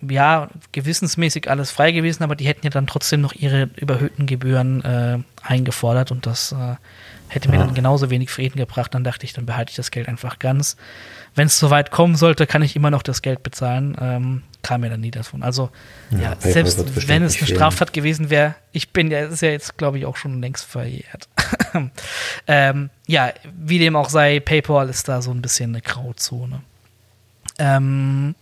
[0.10, 4.84] ja, gewissensmäßig alles frei gewesen, aber die hätten ja dann trotzdem noch ihre überhöhten Gebühren
[4.84, 6.76] äh, eingefordert und das äh,
[7.28, 8.94] hätte mir dann genauso wenig Frieden gebracht.
[8.94, 10.78] Dann dachte ich, dann behalte ich das Geld einfach ganz.
[11.36, 13.98] Wenn es soweit kommen sollte, kann ich immer noch das Geld bezahlen.
[14.00, 15.44] Ähm, kam mir dann nie davon.
[15.44, 15.70] Also,
[16.12, 19.78] ja, ja selbst wenn es eine Straftat gewesen wäre, ich bin ja, ist ja jetzt,
[19.78, 21.28] glaube ich, auch schon längst verjährt.
[22.48, 26.62] ähm, ja, wie dem auch sei, PayPal ist da so ein bisschen eine Grauzone.
[27.60, 28.36] Ähm,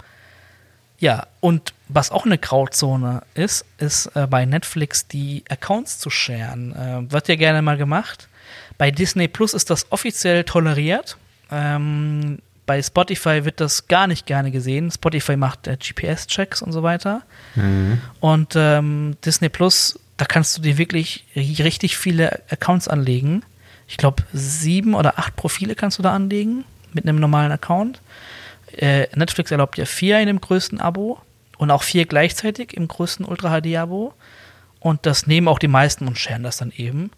[1.01, 6.73] ja, und was auch eine Grauzone ist, ist äh, bei Netflix die Accounts zu sharen.
[6.73, 8.29] Äh, wird ja gerne mal gemacht.
[8.77, 11.17] Bei Disney Plus ist das offiziell toleriert.
[11.51, 14.91] Ähm, bei Spotify wird das gar nicht gerne gesehen.
[14.91, 17.23] Spotify macht äh, GPS-Checks und so weiter.
[17.55, 17.99] Mhm.
[18.19, 23.41] Und ähm, Disney Plus da kannst du dir wirklich richtig viele Accounts anlegen.
[23.87, 26.63] Ich glaube, sieben oder acht Profile kannst du da anlegen
[26.93, 28.01] mit einem normalen Account.
[28.77, 31.19] Äh, Netflix erlaubt dir vier in dem größten Abo
[31.57, 34.13] und auch vier gleichzeitig im größten Ultra HD-Abo.
[34.79, 37.11] Und das nehmen auch die meisten und scheren das dann eben.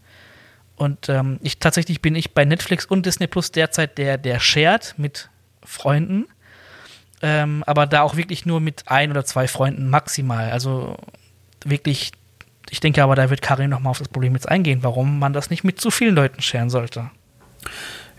[0.76, 4.96] Und ähm, ich tatsächlich bin ich bei Netflix und Disney Plus derzeit der, der shared
[4.98, 5.30] mit
[5.64, 6.26] Freunden.
[7.22, 10.52] Ähm, aber da auch wirklich nur mit ein oder zwei Freunden maximal.
[10.52, 10.98] Also
[11.64, 12.12] wirklich,
[12.70, 15.50] ich denke aber, da wird Karin nochmal auf das Problem jetzt eingehen, warum man das
[15.50, 17.12] nicht mit zu vielen Leuten scheren sollte.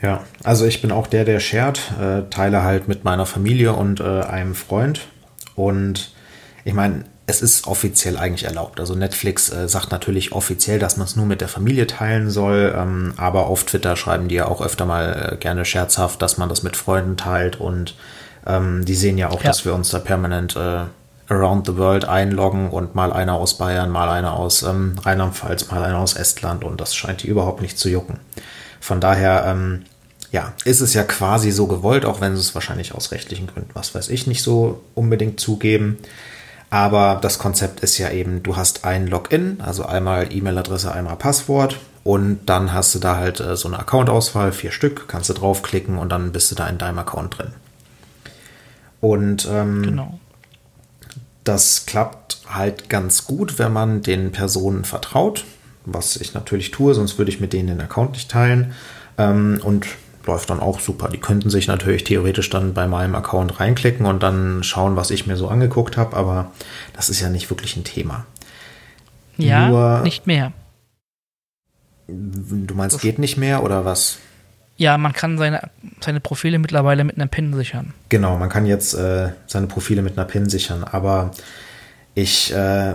[0.04, 4.00] Ja, also ich bin auch der, der shared, äh, teile halt mit meiner Familie und
[4.00, 5.00] äh, einem Freund.
[5.56, 6.12] Und
[6.62, 8.80] ich meine, es ist offiziell eigentlich erlaubt.
[8.80, 12.74] Also Netflix äh, sagt natürlich offiziell, dass man es nur mit der Familie teilen soll,
[12.76, 16.50] ähm, aber auf Twitter schreiben die ja auch öfter mal äh, gerne scherzhaft, dass man
[16.50, 17.96] das mit Freunden teilt und
[18.46, 19.48] ähm, die sehen ja auch, ja.
[19.48, 20.82] dass wir uns da permanent äh,
[21.30, 25.82] around the world einloggen und mal einer aus Bayern, mal einer aus ähm, Rheinland-Pfalz, mal
[25.82, 28.18] einer aus Estland und das scheint die überhaupt nicht zu jucken.
[28.80, 29.84] Von daher, ähm,
[30.34, 33.70] ja, ist es ja quasi so gewollt, auch wenn sie es wahrscheinlich aus rechtlichen Gründen,
[33.72, 35.96] was weiß ich, nicht so unbedingt zugeben.
[36.70, 41.78] Aber das Konzept ist ja eben, du hast ein Login, also einmal E-Mail-Adresse, einmal Passwort
[42.02, 45.98] und dann hast du da halt äh, so eine Account-Auswahl, vier Stück, kannst du draufklicken
[45.98, 47.52] und dann bist du da in deinem Account drin.
[49.00, 50.18] Und ähm, genau.
[51.44, 55.44] das klappt halt ganz gut, wenn man den Personen vertraut,
[55.84, 58.72] was ich natürlich tue, sonst würde ich mit denen den Account nicht teilen.
[59.16, 59.86] Ähm, und
[60.26, 61.08] läuft dann auch super.
[61.08, 65.26] Die könnten sich natürlich theoretisch dann bei meinem Account reinklicken und dann schauen, was ich
[65.26, 66.52] mir so angeguckt habe, aber
[66.94, 68.26] das ist ja nicht wirklich ein Thema.
[69.36, 70.52] Ja, Nur, nicht mehr.
[72.06, 74.18] Du meinst, das geht nicht mehr oder was?
[74.76, 75.70] Ja, man kann seine,
[76.00, 77.94] seine Profile mittlerweile mit einer PIN sichern.
[78.08, 81.30] Genau, man kann jetzt äh, seine Profile mit einer PIN sichern, aber
[82.14, 82.94] ich, äh,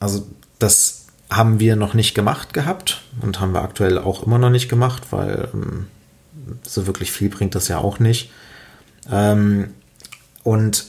[0.00, 0.26] also
[0.58, 4.68] das haben wir noch nicht gemacht gehabt und haben wir aktuell auch immer noch nicht
[4.68, 5.86] gemacht, weil ähm,
[6.66, 8.30] so wirklich viel bringt das ja auch nicht.
[9.10, 9.70] Ähm,
[10.42, 10.86] und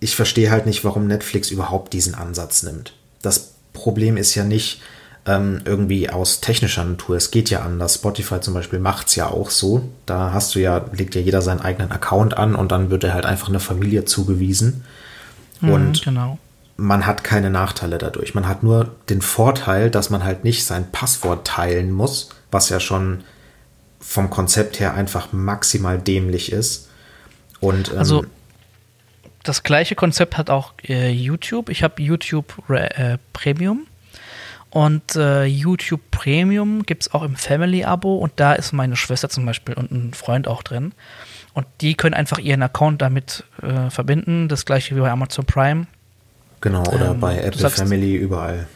[0.00, 2.94] ich verstehe halt nicht, warum Netflix überhaupt diesen Ansatz nimmt.
[3.22, 4.82] Das Problem ist ja nicht,
[5.26, 7.16] ähm, irgendwie aus technischer Natur.
[7.16, 7.94] Es geht ja anders.
[7.94, 9.88] Spotify zum Beispiel macht es ja auch so.
[10.06, 13.14] Da hast du ja, legt ja jeder seinen eigenen Account an und dann wird er
[13.14, 14.84] halt einfach eine Familie zugewiesen.
[15.60, 16.38] Mhm, und genau.
[16.76, 18.34] man hat keine Nachteile dadurch.
[18.34, 22.80] Man hat nur den Vorteil, dass man halt nicht sein Passwort teilen muss, was ja
[22.80, 23.22] schon
[24.02, 26.90] vom Konzept her einfach maximal dämlich ist.
[27.60, 28.24] Und, ähm, also
[29.42, 31.68] das gleiche Konzept hat auch äh, YouTube.
[31.68, 33.86] Ich habe YouTube äh, Premium
[34.70, 39.44] und äh, YouTube Premium gibt es auch im Family-Abo und da ist meine Schwester zum
[39.46, 40.92] Beispiel und ein Freund auch drin.
[41.54, 44.48] Und die können einfach ihren Account damit äh, verbinden.
[44.48, 45.86] Das gleiche wie bei Amazon Prime.
[46.62, 48.66] Genau, oder ähm, bei Apple sagst, Family, überall.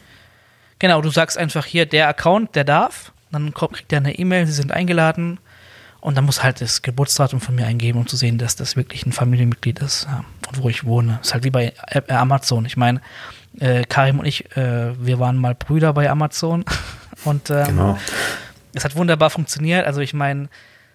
[0.78, 3.12] Genau, du sagst einfach hier, der Account, der darf.
[3.36, 5.38] Dann kriegt er eine E-Mail, sie sind eingeladen.
[6.00, 9.04] Und dann muss halt das Geburtsdatum von mir eingeben, um zu sehen, dass das wirklich
[9.06, 11.18] ein Familienmitglied ist ja, und wo ich wohne.
[11.20, 11.72] Ist halt wie bei
[12.08, 12.64] Amazon.
[12.64, 13.00] Ich meine,
[13.58, 16.64] äh, Karim und ich, äh, wir waren mal Brüder bei Amazon
[17.24, 17.98] und ähm, genau.
[18.72, 19.86] es hat wunderbar funktioniert.
[19.86, 20.48] Also ich meine,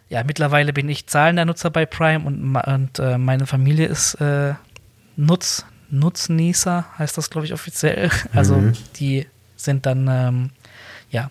[0.10, 4.54] ja, mittlerweile bin ich zahlender Nutzer bei Prime und, und äh, meine Familie ist äh,
[5.16, 8.10] Nutz, Nutznießer, heißt das, glaube ich, offiziell.
[8.34, 8.74] Also mhm.
[8.96, 10.50] die sind dann, ähm,
[11.10, 11.30] ja.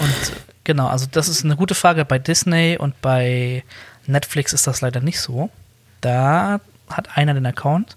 [0.00, 0.32] Und
[0.64, 2.04] genau, also das ist eine gute Frage.
[2.04, 3.64] Bei Disney und bei
[4.06, 5.50] Netflix ist das leider nicht so.
[6.00, 7.96] Da hat einer den Account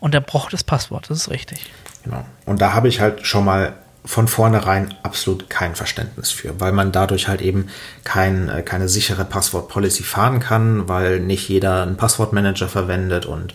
[0.00, 1.70] und der braucht das Passwort, das ist richtig.
[2.02, 2.24] Genau.
[2.46, 3.74] Und da habe ich halt schon mal
[4.04, 7.68] von vornherein absolut kein Verständnis für, weil man dadurch halt eben
[8.04, 13.54] kein, äh, keine sichere Passwort-Policy fahren kann, weil nicht jeder einen Passwortmanager verwendet und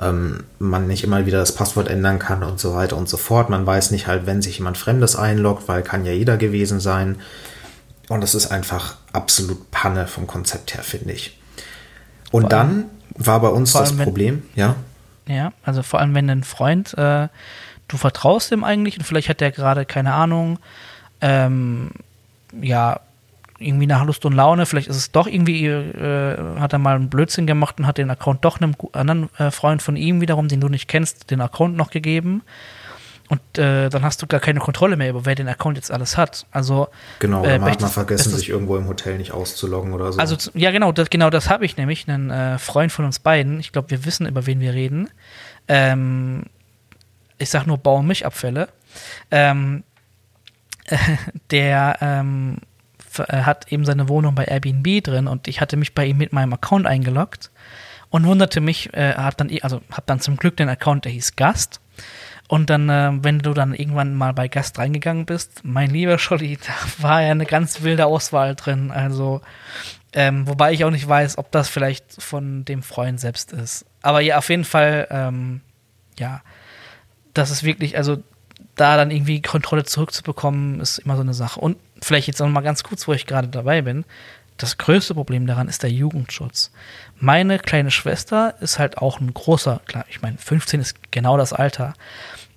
[0.00, 3.50] ähm, man nicht immer wieder das Passwort ändern kann und so weiter und so fort.
[3.50, 7.16] Man weiß nicht halt, wenn sich jemand Fremdes einloggt, weil kann ja jeder gewesen sein.
[8.08, 11.38] Und das ist einfach absolut Panne vom Konzept her, finde ich.
[12.30, 14.76] Und dann war bei uns das Problem, wenn, ja.
[15.28, 17.28] Ja, also vor allem, wenn ein Freund, äh,
[17.88, 20.58] du vertraust ihm eigentlich und vielleicht hat der gerade, keine Ahnung,
[21.20, 21.90] ähm,
[22.60, 23.00] ja,
[23.58, 27.08] irgendwie nach Lust und Laune, vielleicht ist es doch irgendwie, äh, hat er mal einen
[27.08, 30.60] Blödsinn gemacht und hat den Account doch einem anderen äh, Freund von ihm wiederum, den
[30.60, 32.42] du nicht kennst, den Account noch gegeben.
[33.28, 36.16] Und äh, dann hast du gar keine Kontrolle mehr über wer den Account jetzt alles
[36.16, 36.46] hat.
[36.52, 36.88] Also
[37.18, 40.20] genau, äh, man hat mal vergessen, sich irgendwo im Hotel nicht auszuloggen oder so.
[40.20, 42.08] Also ja, genau, das, genau das habe ich nämlich.
[42.08, 43.58] Einen äh, Freund von uns beiden.
[43.58, 45.10] Ich glaube, wir wissen über wen wir reden.
[45.66, 46.44] Ähm,
[47.38, 48.68] ich sag nur Bau- und Milchabfälle.
[49.32, 49.82] Ähm,
[51.50, 52.58] der ähm,
[53.18, 56.52] hat eben seine Wohnung bei Airbnb drin und ich hatte mich bei ihm mit meinem
[56.52, 57.50] Account eingeloggt
[58.10, 61.36] und wunderte mich, äh, hat dann, also habe dann zum Glück den Account, der hieß
[61.36, 61.80] Gast
[62.48, 66.56] Und dann, äh, wenn du dann irgendwann mal bei Gast reingegangen bist, mein lieber Scholli,
[66.66, 68.90] da war ja eine ganz wilde Auswahl drin.
[68.90, 69.40] Also,
[70.12, 73.84] ähm, wobei ich auch nicht weiß, ob das vielleicht von dem Freund selbst ist.
[74.02, 75.60] Aber ja, auf jeden Fall, ähm,
[76.18, 76.42] ja,
[77.34, 78.22] das ist wirklich, also
[78.74, 81.60] da dann irgendwie Kontrolle zurückzubekommen, ist immer so eine Sache.
[81.60, 84.04] Und vielleicht jetzt noch mal ganz kurz, wo ich gerade dabei bin.
[84.56, 86.70] Das größte Problem daran ist der Jugendschutz.
[87.18, 91.52] Meine kleine Schwester ist halt auch ein großer, klar, ich meine, 15 ist genau das
[91.52, 91.94] Alter,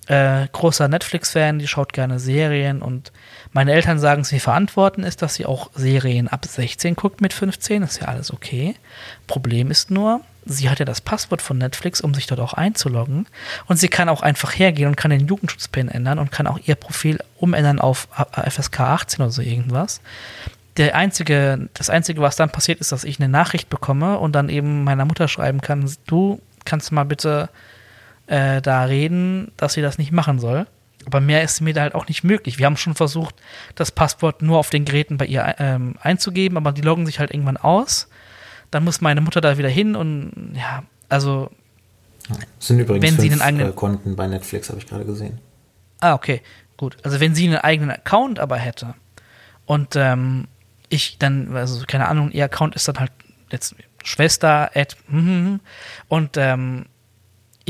[0.10, 3.12] äh, großer Netflix-Fan, die schaut gerne Serien und
[3.54, 7.84] meine Eltern sagen, sie verantworten ist, dass sie auch Serien ab 16 guckt mit 15,
[7.84, 8.76] ist ja alles okay.
[9.28, 13.28] Problem ist nur, sie hat ja das Passwort von Netflix, um sich dort auch einzuloggen.
[13.68, 16.76] Und sie kann auch einfach hergehen und kann den Jugendschutzpin ändern und kann auch ihr
[16.76, 20.02] Profil umändern auf FSK 18 oder so irgendwas.
[20.78, 24.50] Der einzige, das Einzige, was dann passiert, ist, dass ich eine Nachricht bekomme und dann
[24.50, 27.50] eben meiner Mutter schreiben kann, du kannst mal bitte
[28.30, 30.68] äh, da reden, dass sie das nicht machen soll.
[31.06, 32.60] Aber mehr ist mir da halt auch nicht möglich.
[32.60, 33.36] Wir haben schon versucht,
[33.76, 37.32] das Passwort nur auf den Geräten bei ihr ähm, einzugeben, aber die loggen sich halt
[37.32, 38.10] irgendwann aus.
[38.70, 41.50] Dann muss meine Mutter da wieder hin und ja, also.
[42.28, 45.06] Das sind übrigens wenn fünf sie einen eigenen äh, Konten bei Netflix, habe ich gerade
[45.06, 45.40] gesehen.
[46.00, 46.42] Ah, okay,
[46.78, 46.98] gut.
[47.04, 48.94] Also wenn sie einen eigenen Account aber hätte
[49.66, 50.48] und ähm,
[50.90, 53.12] ich dann, also keine Ahnung, ihr Account ist dann halt
[53.52, 55.56] jetzt Schwester, at, mm,
[56.08, 56.86] und ähm,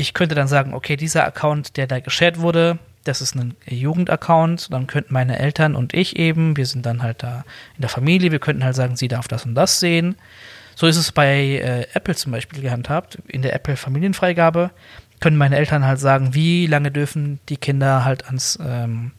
[0.00, 4.72] ich könnte dann sagen, okay, dieser Account, der da geshared wurde, das ist ein Jugendaccount,
[4.72, 7.44] dann könnten meine Eltern und ich eben, wir sind dann halt da
[7.76, 10.16] in der Familie, wir könnten halt sagen, sie darf das und das sehen.
[10.74, 13.18] So ist es bei äh, Apple zum Beispiel gehandhabt.
[13.26, 14.70] In der Apple Familienfreigabe
[15.20, 19.12] können meine Eltern halt sagen, wie lange dürfen die Kinder halt ans, ähm,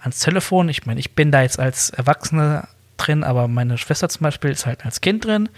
[0.00, 0.68] ans Telefon.
[0.68, 2.66] Ich meine, ich bin da jetzt als Erwachsene
[2.96, 5.48] drin, aber meine Schwester zum Beispiel ist halt als Kind drin.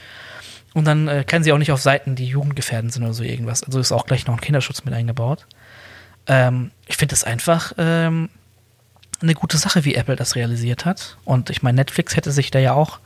[0.77, 3.63] Und dann äh, kann sie auch nicht auf Seiten, die jugendgefährdend sind oder so irgendwas.
[3.63, 5.47] Also ist auch gleich noch ein Kinderschutz mit eingebaut.
[6.27, 8.29] Ähm, ich finde das einfach ähm,
[9.23, 11.17] eine gute Sache, wie Apple das realisiert hat.
[11.25, 12.99] Und ich meine, Netflix hätte sich da ja auch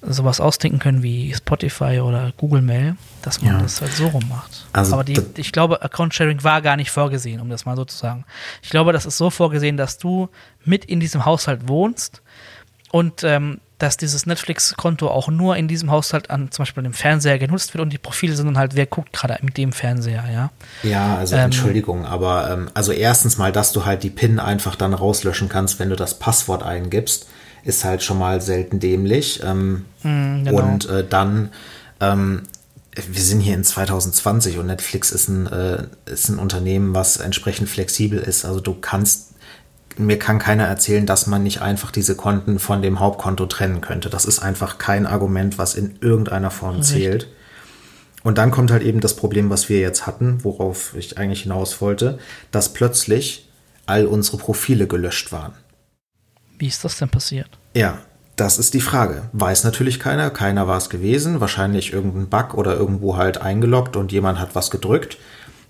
[0.00, 3.62] sowas ausdenken können wie Spotify oder Google Mail, dass man ja.
[3.62, 4.68] das halt so rum macht.
[4.72, 7.84] Also Aber die, ich glaube, Account Sharing war gar nicht vorgesehen, um das mal so
[7.84, 8.24] zu sagen.
[8.62, 10.28] Ich glaube, das ist so vorgesehen, dass du
[10.64, 12.22] mit in diesem Haushalt wohnst
[12.92, 17.38] und ähm, dass dieses Netflix-Konto auch nur in diesem Haushalt an zum Beispiel dem Fernseher
[17.38, 20.50] genutzt wird und die Profile sind dann halt, wer guckt gerade mit dem Fernseher, ja.
[20.82, 24.76] Ja, also ähm, Entschuldigung, aber ähm, also erstens mal, dass du halt die PIN einfach
[24.76, 27.26] dann rauslöschen kannst, wenn du das Passwort eingibst,
[27.64, 29.42] ist halt schon mal selten dämlich.
[29.44, 30.62] Ähm, mm, genau.
[30.62, 31.50] Und äh, dann,
[32.00, 32.44] ähm,
[32.94, 37.68] wir sind hier in 2020 und Netflix ist ein, äh, ist ein Unternehmen, was entsprechend
[37.68, 38.46] flexibel ist.
[38.46, 39.34] Also du kannst
[39.98, 44.10] mir kann keiner erzählen, dass man nicht einfach diese Konten von dem Hauptkonto trennen könnte.
[44.10, 47.28] Das ist einfach kein Argument, was in irgendeiner Form zählt.
[48.22, 51.80] Und dann kommt halt eben das Problem, was wir jetzt hatten, worauf ich eigentlich hinaus
[51.80, 52.18] wollte,
[52.50, 53.48] dass plötzlich
[53.86, 55.52] all unsere Profile gelöscht waren.
[56.58, 57.48] Wie ist das denn passiert?
[57.74, 57.98] Ja,
[58.34, 59.22] das ist die Frage.
[59.32, 64.12] Weiß natürlich keiner, keiner war es gewesen, wahrscheinlich irgendein Bug oder irgendwo halt eingeloggt und
[64.12, 65.18] jemand hat was gedrückt.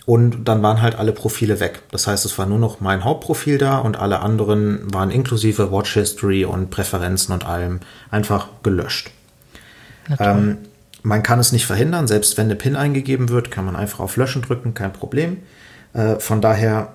[0.06, 1.82] Und dann waren halt alle Profile weg.
[1.90, 5.94] Das heißt, es war nur noch mein Hauptprofil da und alle anderen waren inklusive Watch
[5.94, 7.80] History und Präferenzen und allem
[8.10, 9.10] einfach gelöscht.
[10.20, 10.58] Ähm,
[11.02, 14.16] man kann es nicht verhindern, selbst wenn eine PIN eingegeben wird, kann man einfach auf
[14.16, 15.38] Löschen drücken, kein Problem.
[15.92, 16.92] Äh, von daher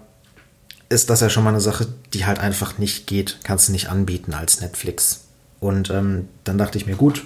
[0.88, 3.90] ist das ja schon mal eine Sache, die halt einfach nicht geht, kannst du nicht
[3.90, 5.26] anbieten als Netflix.
[5.60, 7.24] Und ähm, dann dachte ich mir, gut,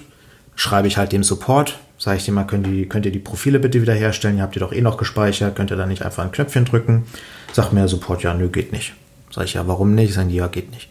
[0.56, 3.58] schreibe ich halt dem Support, Sage ich dir mal, könnt ihr, könnt ihr die Profile
[3.58, 4.36] bitte wiederherstellen?
[4.36, 5.56] Ihr habt die doch eh noch gespeichert.
[5.56, 7.06] Könnt ihr da nicht einfach ein Knöpfchen drücken?
[7.52, 8.94] Sagt mir der Support, ja, nö, geht nicht.
[9.30, 10.12] Sag ich, ja, warum nicht?
[10.12, 10.90] Sagen die, ja, geht nicht.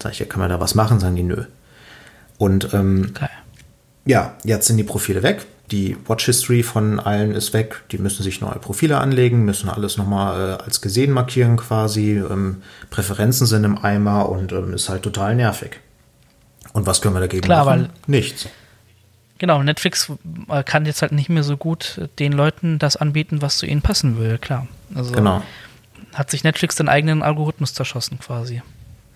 [0.00, 1.00] Sag ich, ja, kann man da was machen?
[1.00, 1.44] Sagen die, nö.
[2.38, 3.28] Und ähm, okay.
[4.04, 5.44] ja, jetzt sind die Profile weg.
[5.72, 7.82] Die Watch History von allen ist weg.
[7.90, 12.18] Die müssen sich neue Profile anlegen, müssen alles nochmal äh, als gesehen markieren quasi.
[12.18, 15.80] Ähm, Präferenzen sind im Eimer und ähm, ist halt total nervig.
[16.72, 17.80] Und was können wir dagegen Klar, machen?
[17.80, 18.46] Weil Nichts.
[19.38, 20.10] Genau, Netflix
[20.48, 23.82] äh, kann jetzt halt nicht mehr so gut den Leuten das anbieten, was zu ihnen
[23.82, 24.66] passen will, klar.
[24.94, 25.42] Also genau.
[26.14, 28.62] hat sich Netflix den eigenen Algorithmus zerschossen quasi.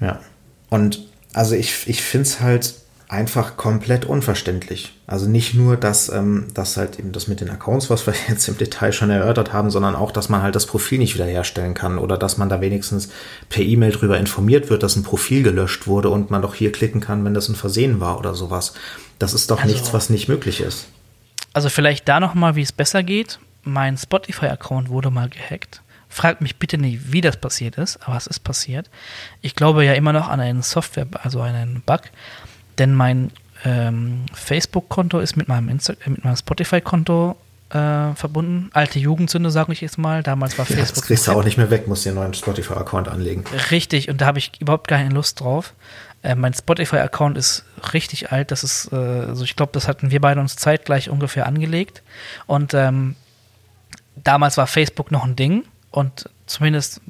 [0.00, 0.20] Ja.
[0.68, 2.74] Und also ich, ich finde es halt
[3.10, 4.92] einfach komplett unverständlich.
[5.08, 8.46] Also nicht nur, dass, ähm, dass halt eben das mit den Accounts, was wir jetzt
[8.48, 11.98] im Detail schon erörtert haben, sondern auch, dass man halt das Profil nicht wiederherstellen kann
[11.98, 13.10] oder dass man da wenigstens
[13.48, 17.00] per E-Mail drüber informiert wird, dass ein Profil gelöscht wurde und man doch hier klicken
[17.00, 18.74] kann, wenn das ein Versehen war oder sowas.
[19.18, 20.86] Das ist doch also, nichts, was nicht möglich ist.
[21.52, 23.40] Also vielleicht da nochmal, wie es besser geht.
[23.64, 25.82] Mein Spotify-Account wurde mal gehackt.
[26.08, 28.88] Fragt mich bitte nicht, wie das passiert ist, aber es ist passiert.
[29.42, 32.02] Ich glaube ja immer noch an einen Software, also einen Bug,
[32.80, 33.30] denn mein
[33.64, 37.36] ähm, Facebook-Konto ist mit meinem, äh, meinem Spotify-Konto
[37.70, 38.70] äh, verbunden.
[38.72, 40.22] Alte Jugendsünde, sage ich jetzt mal.
[40.22, 40.96] Damals war Ja, Facebook.
[40.96, 43.44] das kriegst du auch nicht mehr weg, musst dir einen neuen Spotify-Account anlegen.
[43.70, 45.74] Richtig, und da habe ich überhaupt keine Lust drauf.
[46.22, 48.50] Äh, mein Spotify-Account ist richtig alt.
[48.50, 52.02] Das ist, äh, also ich glaube, das hatten wir beide uns zeitgleich ungefähr angelegt.
[52.46, 53.14] Und ähm,
[54.16, 57.00] damals war Facebook noch ein Ding und zumindest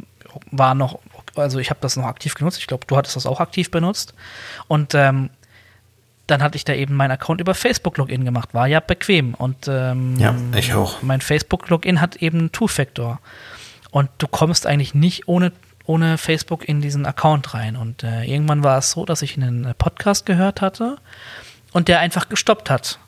[0.50, 1.00] war noch,
[1.34, 2.58] also ich habe das noch aktiv genutzt.
[2.58, 4.14] Ich glaube, du hattest das auch aktiv benutzt.
[4.68, 5.30] Und ähm,
[6.30, 8.54] dann hatte ich da eben meinen Account über Facebook-Login gemacht.
[8.54, 9.34] War ja bequem.
[9.34, 11.02] Und ähm, Ja, ich auch.
[11.02, 13.20] mein Facebook-Login hat eben Two-Factor.
[13.90, 15.52] Und du kommst eigentlich nicht ohne,
[15.84, 17.76] ohne Facebook in diesen Account rein.
[17.76, 20.98] Und äh, irgendwann war es so, dass ich einen äh, Podcast gehört hatte
[21.72, 22.98] und der einfach gestoppt hat.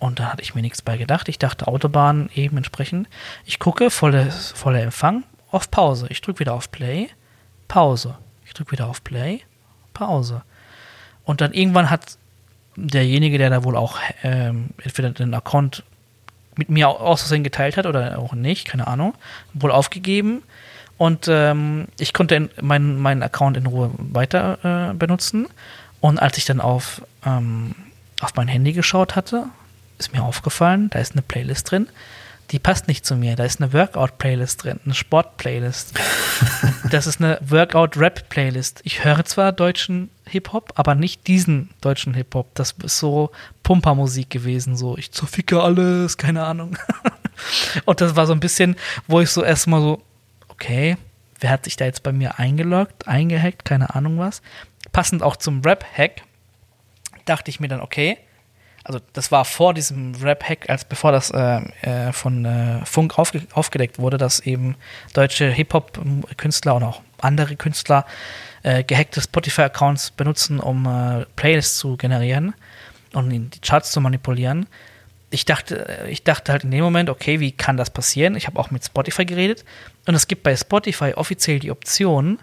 [0.00, 1.28] Und da hatte ich mir nichts bei gedacht.
[1.28, 3.08] Ich dachte, Autobahn eben entsprechend.
[3.44, 6.06] Ich gucke, volle, voller Empfang, auf Pause.
[6.10, 7.08] Ich drücke wieder auf Play,
[7.68, 8.16] Pause.
[8.44, 9.40] Ich drücke wieder auf Play,
[9.94, 10.42] Pause.
[11.24, 12.18] Und dann irgendwann hat
[12.76, 15.82] derjenige, der da wohl auch ähm, entweder den Account
[16.56, 19.14] mit mir au- aus Versehen geteilt hat oder auch nicht, keine Ahnung,
[19.52, 20.42] wohl aufgegeben.
[20.96, 25.48] Und ähm, ich konnte in, meinen, meinen Account in Ruhe weiter äh, benutzen.
[26.00, 27.74] Und als ich dann auf, ähm,
[28.20, 29.46] auf mein Handy geschaut hatte,
[29.98, 31.88] ist mir aufgefallen, da ist eine Playlist drin.
[32.50, 33.36] Die passt nicht zu mir.
[33.36, 35.94] Da ist eine Workout-Playlist drin, eine Sport-Playlist.
[36.90, 38.80] das ist eine Workout-Rap-Playlist.
[38.84, 42.54] Ich höre zwar deutschen Hip-Hop, aber nicht diesen deutschen Hip-Hop.
[42.54, 43.30] Das ist so
[43.62, 46.76] Pumpermusik gewesen, so ich zerficke alles, keine Ahnung.
[47.84, 50.02] Und das war so ein bisschen, wo ich so erstmal so,
[50.48, 50.96] okay,
[51.40, 54.42] wer hat sich da jetzt bei mir eingeloggt, eingehackt, keine Ahnung was.
[54.92, 56.22] Passend auch zum Rap-Hack
[57.24, 58.18] dachte ich mir dann, okay,
[58.84, 63.42] also das war vor diesem Rap-Hack, als bevor das äh, äh, von äh, Funk aufge
[63.52, 64.76] aufgedeckt wurde, dass eben
[65.14, 68.04] deutsche Hip-Hop-Künstler und auch andere Künstler
[68.64, 72.54] äh, gehackte Spotify-Accounts benutzen, um äh, Playlists zu generieren
[73.12, 74.66] und die Charts zu manipulieren.
[75.30, 78.34] Ich dachte, äh, ich dachte halt in dem Moment, okay, wie kann das passieren?
[78.34, 79.64] Ich habe auch mit Spotify geredet
[80.06, 82.40] und es gibt bei Spotify offiziell die Option,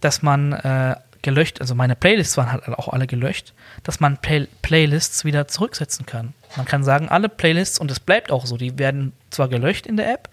[0.00, 3.52] dass man äh, gelöscht, also meine Playlists waren halt auch alle gelöscht,
[3.82, 6.34] dass man Play Playlists wieder zurücksetzen kann.
[6.56, 9.96] Man kann sagen, alle Playlists, und es bleibt auch so, die werden zwar gelöscht in
[9.96, 10.28] der App,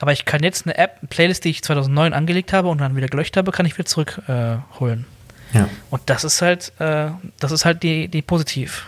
[0.00, 2.96] aber ich kann jetzt eine App, eine Playlist, die ich 2009 angelegt habe und dann
[2.96, 5.04] wieder gelöscht habe, kann ich wieder zurückholen.
[5.52, 5.58] Äh.
[5.58, 5.68] Ja.
[5.90, 7.08] und das ist halt, äh,
[7.38, 8.86] das ist halt die, die positiv,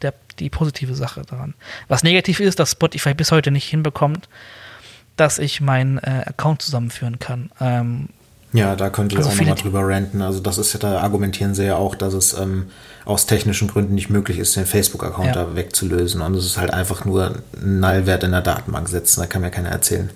[0.00, 1.52] der, die positive Sache daran.
[1.86, 4.28] Was negativ ist, dass Spotify bis heute nicht hinbekommt,
[5.16, 7.50] dass ich meinen äh, Account zusammenführen kann.
[7.60, 8.08] Ähm,
[8.54, 10.22] Ja, da könnt ihr Also auch nochmal drüber ranten.
[10.22, 12.70] Also das ist ja, da argumentieren sie ja auch, dass es ähm,
[13.04, 15.32] aus technischen Gründen nicht möglich ist, den Facebook-Account Ja.
[15.44, 16.22] da wegzulösen.
[16.22, 19.20] Und es ist halt einfach nur ein Nullwert in der Datenbank setzen.
[19.20, 20.08] Da kann mir keiner erzählen.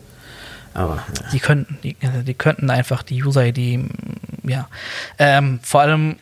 [0.74, 1.28] Aber ja.
[1.32, 3.90] die könnten, die, äh, die könnten einfach die User-ID,
[4.44, 4.68] ja.
[5.18, 6.16] Ähm, vor allem,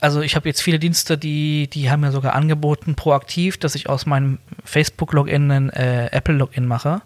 [0.00, 3.88] also ich habe jetzt viele Dienste, die, die haben mir sogar angeboten, proaktiv, dass ich
[3.88, 7.02] aus meinem Facebook-Login ein äh, Apple-Login mache,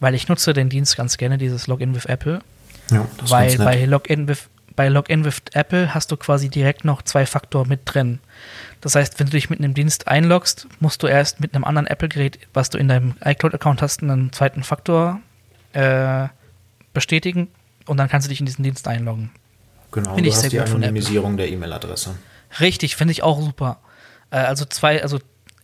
[0.00, 2.40] weil ich nutze den Dienst ganz gerne, dieses Login with Apple.
[2.90, 7.02] ja, das weil bei Login with bei Login with Apple hast du quasi direkt noch
[7.02, 8.20] zwei Faktor mit drin.
[8.80, 11.86] Das heißt, wenn du dich mit einem Dienst einloggst, musst du erst mit einem anderen
[11.86, 15.20] Apple-Gerät, was du in deinem iCloud-Account hast, einen zweiten Faktor
[15.72, 16.28] äh,
[16.92, 17.48] bestätigen
[17.86, 19.30] und dann kannst du dich in diesen Dienst einloggen.
[19.92, 20.66] Genau, Finde ich hast sehr die gut.
[20.66, 22.16] Anonymisierung der E-Mail-Adresse.
[22.60, 23.78] Richtig, finde ich auch super.
[24.30, 25.18] Äh, also zwei, also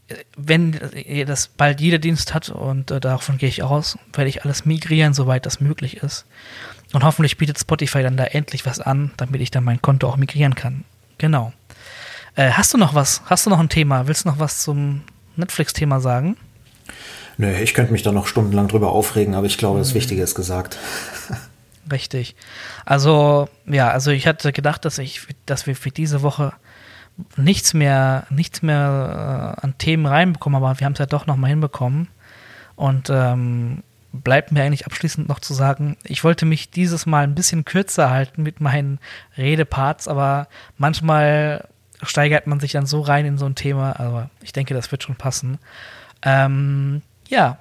[0.08, 0.78] äh, wenn
[1.26, 5.14] das bald jeder Dienst hat und äh, davon gehe ich aus, werde ich alles migrieren,
[5.14, 6.26] soweit das möglich ist.
[6.92, 10.16] Und hoffentlich bietet Spotify dann da endlich was an, damit ich dann mein Konto auch
[10.16, 10.84] migrieren kann.
[11.18, 11.52] Genau.
[12.36, 13.22] Äh, hast du noch was?
[13.26, 14.06] Hast du noch ein Thema?
[14.06, 15.02] Willst du noch was zum
[15.36, 16.36] Netflix-Thema sagen?
[17.38, 19.94] Nö, ich könnte mich da noch stundenlang drüber aufregen, aber ich glaube, das Mhm.
[19.96, 20.78] Wichtige ist gesagt.
[21.92, 22.34] Richtig.
[22.84, 26.52] Also, ja, also ich hatte gedacht, dass ich, dass wir für diese Woche
[27.36, 31.50] nichts mehr, nichts mehr äh, an Themen reinbekommen, aber wir haben es ja doch nochmal
[31.50, 32.08] hinbekommen.
[32.74, 33.82] Und ähm,
[34.12, 38.10] bleibt mir eigentlich abschließend noch zu sagen, ich wollte mich dieses Mal ein bisschen kürzer
[38.10, 38.98] halten mit meinen
[39.36, 40.48] Redeparts, aber
[40.78, 41.68] manchmal
[42.02, 45.02] steigert man sich dann so rein in so ein Thema, aber ich denke, das wird
[45.02, 45.58] schon passen.
[46.22, 47.58] Ähm, ja,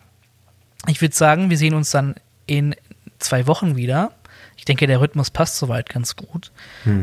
[0.88, 2.16] ich würde sagen, wir sehen uns dann
[2.46, 2.76] in
[3.20, 4.12] zwei Wochen wieder.
[4.58, 6.52] Ich denke, der Rhythmus passt soweit ganz gut.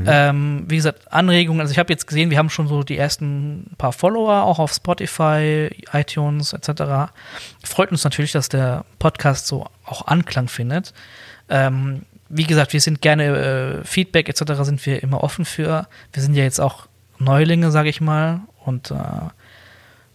[0.06, 3.70] Ähm, wie gesagt, Anregungen, also ich habe jetzt gesehen, wir haben schon so die ersten
[3.78, 7.12] paar Follower, auch auf Spotify, iTunes etc.
[7.62, 10.94] Freut uns natürlich, dass der Podcast so auch Anklang findet.
[11.48, 14.62] Ähm, wie gesagt, wir sind gerne, äh, Feedback etc.
[14.62, 15.86] sind wir immer offen für.
[16.12, 16.86] Wir sind ja jetzt auch
[17.18, 18.40] Neulinge, sage ich mal.
[18.64, 18.94] Und äh,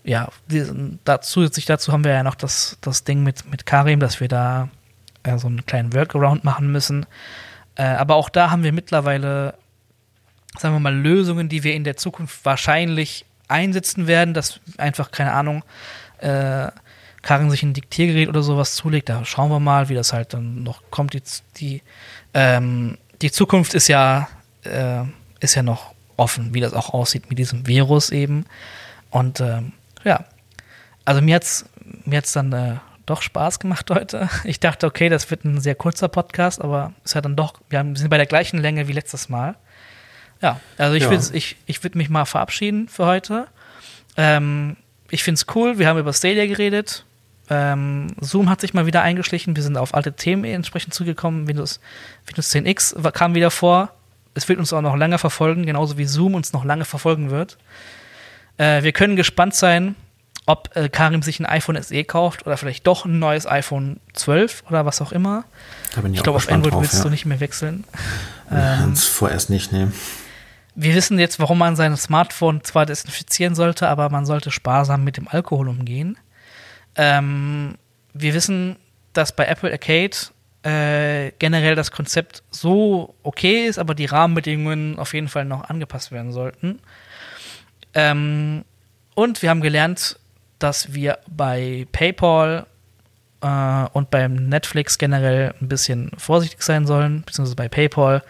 [0.08, 0.66] ja, die,
[1.04, 4.30] da, zusätzlich dazu haben wir ja noch das, das Ding mit, mit Karim, dass wir
[4.30, 4.70] da
[5.24, 7.06] äh, so einen kleinen Workaround machen müssen.
[7.76, 9.56] Äh, aber auch da haben wir mittlerweile,
[10.58, 15.34] sagen wir mal, Lösungen, die wir in der Zukunft wahrscheinlich einsetzen werden, dass einfach, keine
[15.34, 15.64] Ahnung,
[16.20, 16.70] äh,
[17.22, 20.64] Karin sich ein Diktiergerät oder sowas zulegt, da schauen wir mal, wie das halt dann
[20.64, 21.14] noch kommt.
[21.14, 21.22] Die,
[21.58, 21.82] die,
[22.34, 24.30] ähm, die Zukunft ist ja,
[24.64, 25.04] äh,
[25.42, 28.46] ist ja noch offen, wie das auch aussieht mit diesem Virus eben.
[29.10, 29.74] Und ähm,
[30.08, 30.26] ja,
[31.06, 31.66] also mir hat's
[32.06, 32.76] mir hat's dann äh,
[33.06, 34.30] doch Spaß gemacht heute.
[34.44, 37.80] Ich dachte, okay, das wird ein sehr kurzer Podcast, aber es hat dann doch, wir,
[37.80, 39.56] haben, sind bei der gleichen Länge wie letztes Mal.
[40.42, 41.36] Ja, also ich, ja.
[41.36, 43.48] ich, ich würde mich mal verabschieden für heute.
[44.18, 44.78] Ähm,
[45.10, 47.06] ich finde es cool, wir haben über Stadia geredet.
[47.50, 51.48] Ähm, Zoom hat sich mal wieder eingeschlichen, wir sind auf alte Themen entsprechend zugekommen.
[51.48, 51.80] Windows,
[52.26, 53.94] Windows 10X kam wieder vor.
[54.34, 57.58] Es wird uns auch noch lange verfolgen, genauso wie Zoom uns noch lange verfolgen wird.
[58.58, 59.96] Äh, wir können gespannt sein,
[60.46, 64.64] ob äh, Karim sich ein iPhone SE kauft oder vielleicht doch ein neues iPhone 12
[64.70, 65.44] oder was auch immer.
[65.92, 67.04] ich, ich glaube, auf Android drauf, willst ja.
[67.04, 67.84] du nicht mehr wechseln.
[68.52, 69.92] Ähm, vorerst nicht, ne.
[70.74, 75.18] Wir wissen jetzt, warum man sein Smartphone zwar desinfizieren sollte, aber man sollte sparsam mit
[75.18, 76.18] dem Alkohol umgehen.
[76.96, 77.76] Ähm,
[78.14, 78.78] wir wissen,
[79.14, 80.16] dass bei Apple Arcade
[80.64, 86.12] äh, generell das Konzept so okay ist, aber die Rahmenbedingungen auf jeden Fall noch angepasst
[86.12, 86.80] werden sollten.
[87.98, 88.64] Ähm,
[89.16, 90.20] und wir haben gelernt,
[90.60, 92.68] dass wir bei PayPal
[93.42, 98.24] äh, und beim Netflix generell ein bisschen vorsichtig sein sollen, beziehungsweise bei PayPal.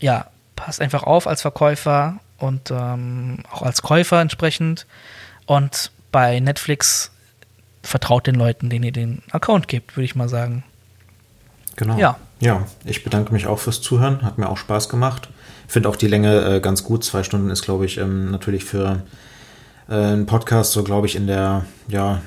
[0.00, 0.26] Ja,
[0.56, 4.86] passt einfach auf als Verkäufer und ähm, auch als Käufer entsprechend.
[5.44, 7.10] Und bei Netflix
[7.82, 10.64] vertraut den Leuten, denen ihr den Account gebt, würde ich mal sagen.
[11.76, 11.98] Genau.
[11.98, 12.16] Ja.
[12.40, 14.22] Ja, ich bedanke mich auch fürs Zuhören.
[14.22, 15.28] Hat mir auch Spaß gemacht.
[15.66, 17.04] Finde auch die Länge äh, ganz gut.
[17.04, 19.02] Zwei Stunden ist, glaube ich, ähm, natürlich für
[19.88, 22.20] äh, einen Podcast so, glaube ich, in der ja,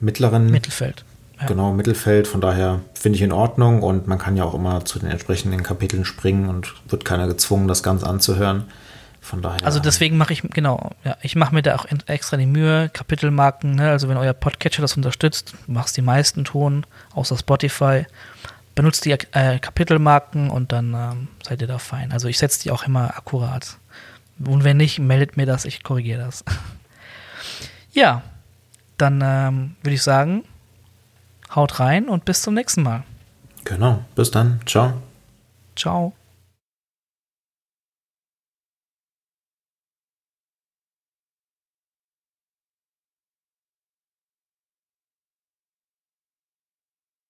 [0.00, 0.50] mittleren.
[0.50, 1.04] Mittelfeld.
[1.40, 1.46] Ja.
[1.46, 2.28] Genau, Mittelfeld.
[2.28, 5.62] Von daher finde ich in Ordnung und man kann ja auch immer zu den entsprechenden
[5.62, 8.64] Kapiteln springen und wird keiner gezwungen, das Ganze anzuhören.
[9.20, 9.64] Von daher.
[9.64, 13.76] Also deswegen mache ich, genau, ja, ich mache mir da auch extra die Mühe, Kapitelmarken,
[13.76, 13.88] ne?
[13.90, 18.04] also wenn euer Podcatcher das unterstützt, machst die meisten Ton, außer Spotify,
[18.74, 22.12] benutzt die äh, Kapitelmarken und dann ähm, seid ihr da fein.
[22.12, 23.78] Also ich setze die auch immer akkurat.
[24.44, 26.44] Und wenn nicht, meldet mir das, ich korrigiere das.
[27.92, 28.22] ja,
[28.98, 30.44] dann ähm, würde ich sagen,
[31.54, 33.04] haut rein und bis zum nächsten Mal.
[33.64, 34.60] Genau, bis dann.
[34.66, 34.94] Ciao.
[35.76, 36.12] Ciao.